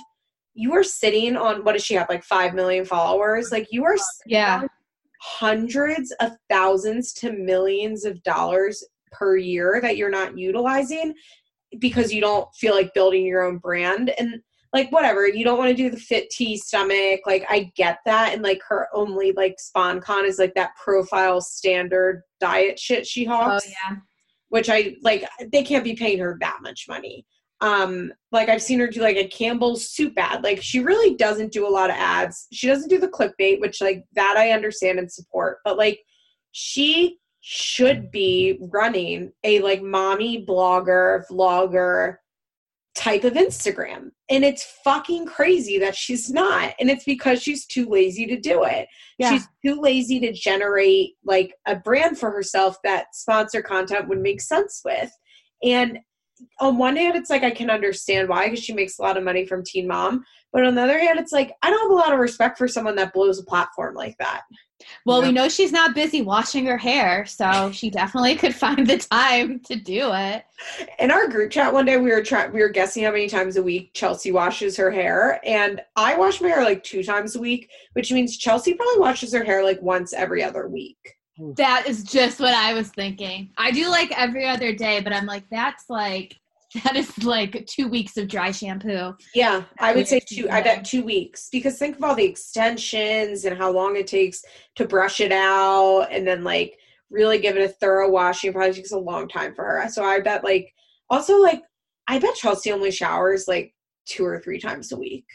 [0.55, 3.97] you are sitting on what does she have like 5 million followers like you are
[4.25, 4.63] Yeah.
[5.21, 11.13] hundreds of thousands to millions of dollars per year that you're not utilizing
[11.79, 14.41] because you don't feel like building your own brand and
[14.73, 18.33] like whatever you don't want to do the fit tea stomach like i get that
[18.33, 23.27] and like her only like spawn con is like that profile standard diet shit she
[23.27, 23.97] oh hawks yeah,
[24.49, 27.25] which I like they can't be paying her that much money.
[27.61, 30.43] Um, like I've seen her do like a Campbell's soup ad.
[30.43, 32.47] Like she really doesn't do a lot of ads.
[32.51, 35.59] She doesn't do the clickbait, which like that I understand and support.
[35.63, 35.99] But like
[36.51, 42.17] she should be running a like mommy blogger, vlogger
[42.95, 44.09] type of Instagram.
[44.29, 46.73] And it's fucking crazy that she's not.
[46.79, 48.87] And it's because she's too lazy to do it.
[49.19, 49.31] Yeah.
[49.31, 54.41] She's too lazy to generate like a brand for herself that sponsor content would make
[54.41, 55.11] sense with.
[55.61, 55.99] And
[56.59, 59.23] on one hand, it's like I can understand why because she makes a lot of
[59.23, 60.23] money from Teen Mom.
[60.51, 62.67] But on the other hand, it's like I don't have a lot of respect for
[62.67, 64.43] someone that blows a platform like that.
[65.05, 68.97] Well, we know she's not busy washing her hair, so she definitely could find the
[68.97, 70.45] time to do it.
[70.99, 73.57] In our group chat one day, we were trying we were guessing how many times
[73.57, 77.39] a week Chelsea washes her hair, and I wash my hair like two times a
[77.39, 81.15] week, which means Chelsea probably washes her hair like once every other week.
[81.37, 83.49] That is just what I was thinking.
[83.57, 86.39] I do like every other day, but I'm like, that's like
[86.83, 89.13] that is like two weeks of dry shampoo.
[89.33, 90.49] Yeah, I would say two.
[90.49, 94.43] I bet two weeks because think of all the extensions and how long it takes
[94.75, 96.77] to brush it out, and then like
[97.09, 98.51] really give it a thorough washing.
[98.51, 99.87] Probably takes a long time for her.
[99.89, 100.73] So I bet like
[101.09, 101.61] also like
[102.07, 103.73] I bet Chelsea only showers like
[104.05, 105.25] two or three times a week.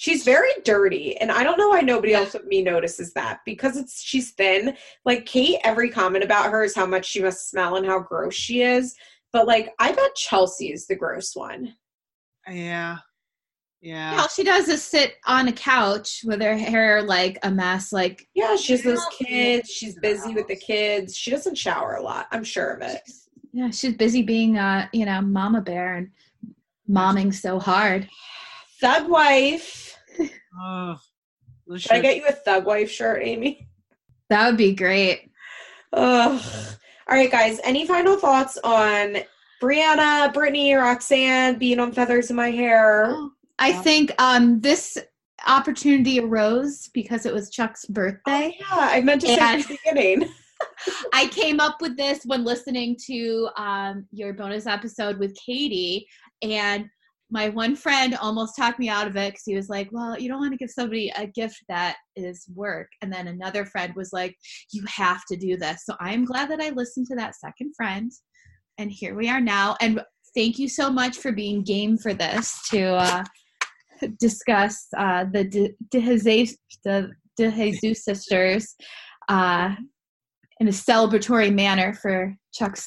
[0.00, 3.76] She's very dirty, and I don't know why nobody else but me notices that because
[3.76, 4.74] it's she's thin.
[5.04, 8.34] Like Kate, every comment about her is how much she must smell and how gross
[8.34, 8.96] she is.
[9.30, 11.74] But like I bet Chelsea is the gross one.
[12.50, 12.96] Yeah,
[13.82, 14.18] yeah.
[14.18, 17.92] All she does is sit on a couch with her hair like a mess.
[17.92, 19.68] Like, Yeah, she has those kids.
[19.68, 21.14] She's busy with the kids.
[21.14, 22.26] She doesn't shower a lot.
[22.30, 23.02] I'm sure of it.
[23.52, 26.10] yeah, she's busy being a you know mama bear and
[26.88, 28.08] momming so hard.
[28.80, 29.96] Thug wife.
[30.60, 30.96] Oh,
[31.66, 33.68] those Should I shirts- get you a thug wife shirt, Amy?
[34.28, 35.30] That would be great.
[35.92, 36.42] Ugh.
[37.08, 37.60] All right, guys.
[37.64, 39.18] Any final thoughts on
[39.62, 43.14] Briana, Brittany, Roxanne being on feathers in my hair?
[43.58, 44.96] I think um this
[45.46, 48.56] opportunity arose because it was Chuck's birthday.
[48.58, 50.28] Yeah, I meant to say at the beginning.
[51.12, 56.06] I came up with this when listening to um, your bonus episode with Katie,
[56.42, 56.86] and
[57.30, 60.28] my one friend almost talked me out of it because he was like, "Well, you
[60.28, 64.12] don't want to give somebody a gift that is work." And then another friend was
[64.12, 64.36] like,
[64.72, 67.74] "You have to do this." So I am glad that I listened to that second
[67.76, 68.10] friend,
[68.78, 69.76] and here we are now.
[69.80, 70.02] And
[70.34, 73.24] thank you so much for being game for this to uh,
[74.18, 76.56] discuss uh, the De, Jesus,
[77.38, 78.76] Jesus sisters.
[79.28, 79.74] Uh,
[80.60, 82.86] in a celebratory manner for Chuck's.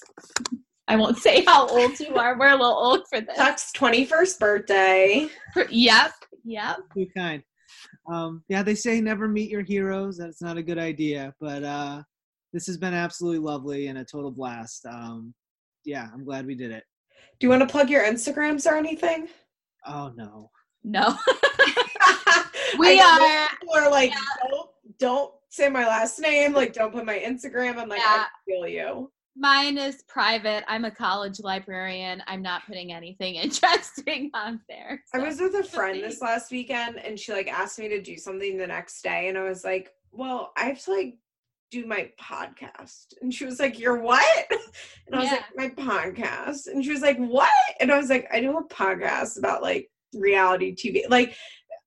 [0.94, 2.38] I won't say how old you are.
[2.38, 3.36] We're a little old for this.
[3.36, 5.28] Chuck's 21st birthday.
[5.70, 6.11] Yep,
[6.45, 6.78] yep.
[6.95, 7.41] Too kind.
[8.11, 10.18] Um, yeah, they say never meet your heroes.
[10.18, 12.03] That's not a good idea, but uh,
[12.52, 14.86] this has been absolutely lovely and a total blast.
[14.86, 15.34] Um,
[15.84, 16.84] yeah, I'm glad we did it.
[17.40, 19.30] Do you want to plug your Instagrams or anything?
[19.88, 20.52] Oh no.
[20.84, 21.18] No,
[22.78, 23.49] we are.
[23.60, 24.11] People are like,
[24.52, 26.53] don't, don't say my last name.
[26.53, 27.78] Like, don't put my Instagram.
[27.78, 28.26] I'm like, Yeah.
[28.26, 29.11] I feel you.
[29.35, 30.64] Mine is private.
[30.68, 32.22] I'm a college librarian.
[32.27, 35.01] I'm not putting anything interesting on there.
[35.14, 38.18] I was with a friend this last weekend and she like asked me to do
[38.18, 41.15] something the next day and I was like, "Well, I have to like
[41.72, 44.45] do my podcast." And she was like, "Your what?"
[45.07, 45.41] And I was Yeah.
[45.57, 47.49] like, "My podcast." And she was like, "What?"
[47.80, 51.35] And I was like, "I do a podcast about like reality TV." Like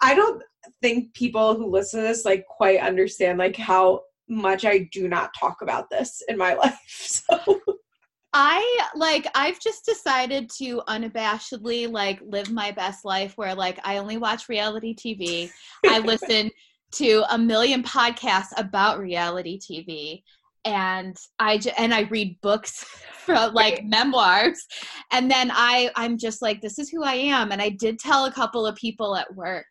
[0.00, 0.42] I don't
[0.82, 5.34] think people who listen to this like quite understand like how much I do not
[5.38, 6.78] talk about this in my life.
[6.86, 7.60] So
[8.32, 13.96] I like I've just decided to unabashedly like live my best life where like I
[13.96, 15.50] only watch reality TV.
[15.86, 16.50] I listen
[16.92, 20.22] to a million podcasts about reality TV
[20.66, 22.84] and I j- and I read books
[23.24, 24.66] from like memoirs
[25.12, 28.26] and then I I'm just like this is who I am and I did tell
[28.26, 29.66] a couple of people at work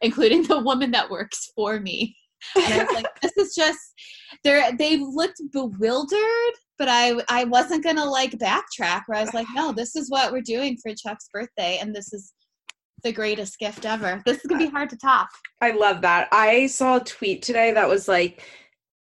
[0.00, 2.16] including the woman that works for me
[2.54, 3.80] and I was like, this is just
[4.44, 9.46] they're they looked bewildered, but I I wasn't gonna like backtrack where I was like,
[9.54, 12.32] no, this is what we're doing for Chuck's birthday, and this is
[13.02, 14.22] the greatest gift ever.
[14.26, 15.28] This is gonna be hard to top.
[15.60, 16.28] I love that.
[16.32, 18.42] I saw a tweet today that was like,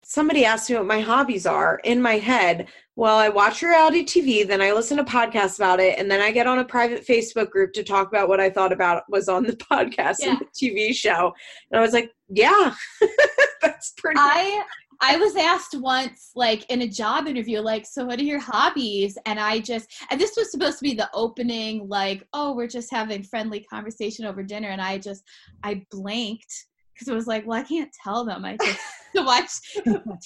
[0.04, 2.68] somebody asked me what my hobbies are in my head.
[2.98, 6.32] Well, I watch reality TV, then I listen to podcasts about it, and then I
[6.32, 9.44] get on a private Facebook group to talk about what I thought about was on
[9.44, 10.30] the podcast Yeah.
[10.30, 11.32] and the TV show.
[11.70, 12.74] And I was like, yeah,
[13.62, 14.18] that's pretty.
[14.18, 14.64] I
[15.00, 19.16] I was asked once, like in a job interview, like, so what are your hobbies?
[19.26, 22.90] And I just, and this was supposed to be the opening, like, oh, we're just
[22.90, 24.70] having friendly conversation over dinner.
[24.70, 25.22] And I just,
[25.62, 28.44] I blanked because it was like, well, I can't tell them.
[28.44, 28.80] I just
[29.18, 29.50] to watch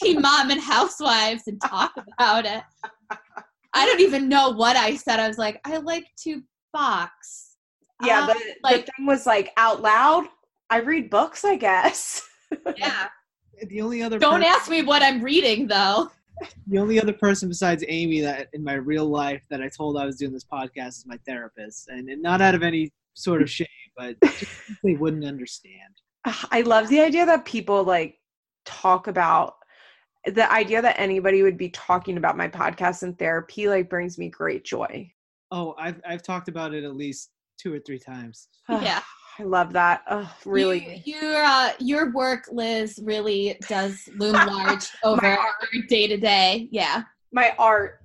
[0.03, 2.63] Teen Mom and Housewives and talk about it.
[3.75, 5.19] I don't even know what I said.
[5.21, 6.43] I was like, I like to
[6.73, 7.57] box.
[8.05, 10.25] yeah, Um, the, like- the thing was like out loud.
[10.71, 12.27] I read books, I guess.
[12.77, 13.09] yeah.
[13.69, 16.11] The only other Don't per- ask me what I'm reading though.
[16.67, 20.05] the only other person besides Amy that in my real life that I told I
[20.05, 23.49] was doing this podcast is my therapist, and, and not out of any sort of
[23.49, 24.17] shame, but
[24.83, 25.95] they wouldn't understand.
[26.51, 28.17] I love the idea that people like
[28.65, 29.57] talk about
[30.27, 34.29] the idea that anybody would be talking about my podcast and therapy like brings me
[34.29, 35.11] great joy.
[35.51, 38.49] Oh, I've I've talked about it at least two or three times.
[38.69, 39.01] Yeah.
[39.39, 40.03] I love that.
[40.11, 41.03] Oh, really?
[41.07, 45.55] You, your uh, your work, Liz, really does loom large over our
[45.89, 46.69] day to day.
[46.71, 48.03] Yeah, My art.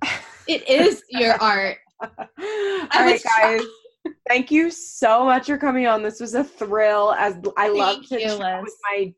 [0.48, 1.80] it is your art.
[2.02, 2.10] All
[2.40, 4.14] right, was try- guys.
[4.30, 6.02] Thank you so much for coming on.
[6.02, 7.12] This was a thrill.
[7.20, 8.64] As I love to you, chat Liz.
[8.64, 9.14] with my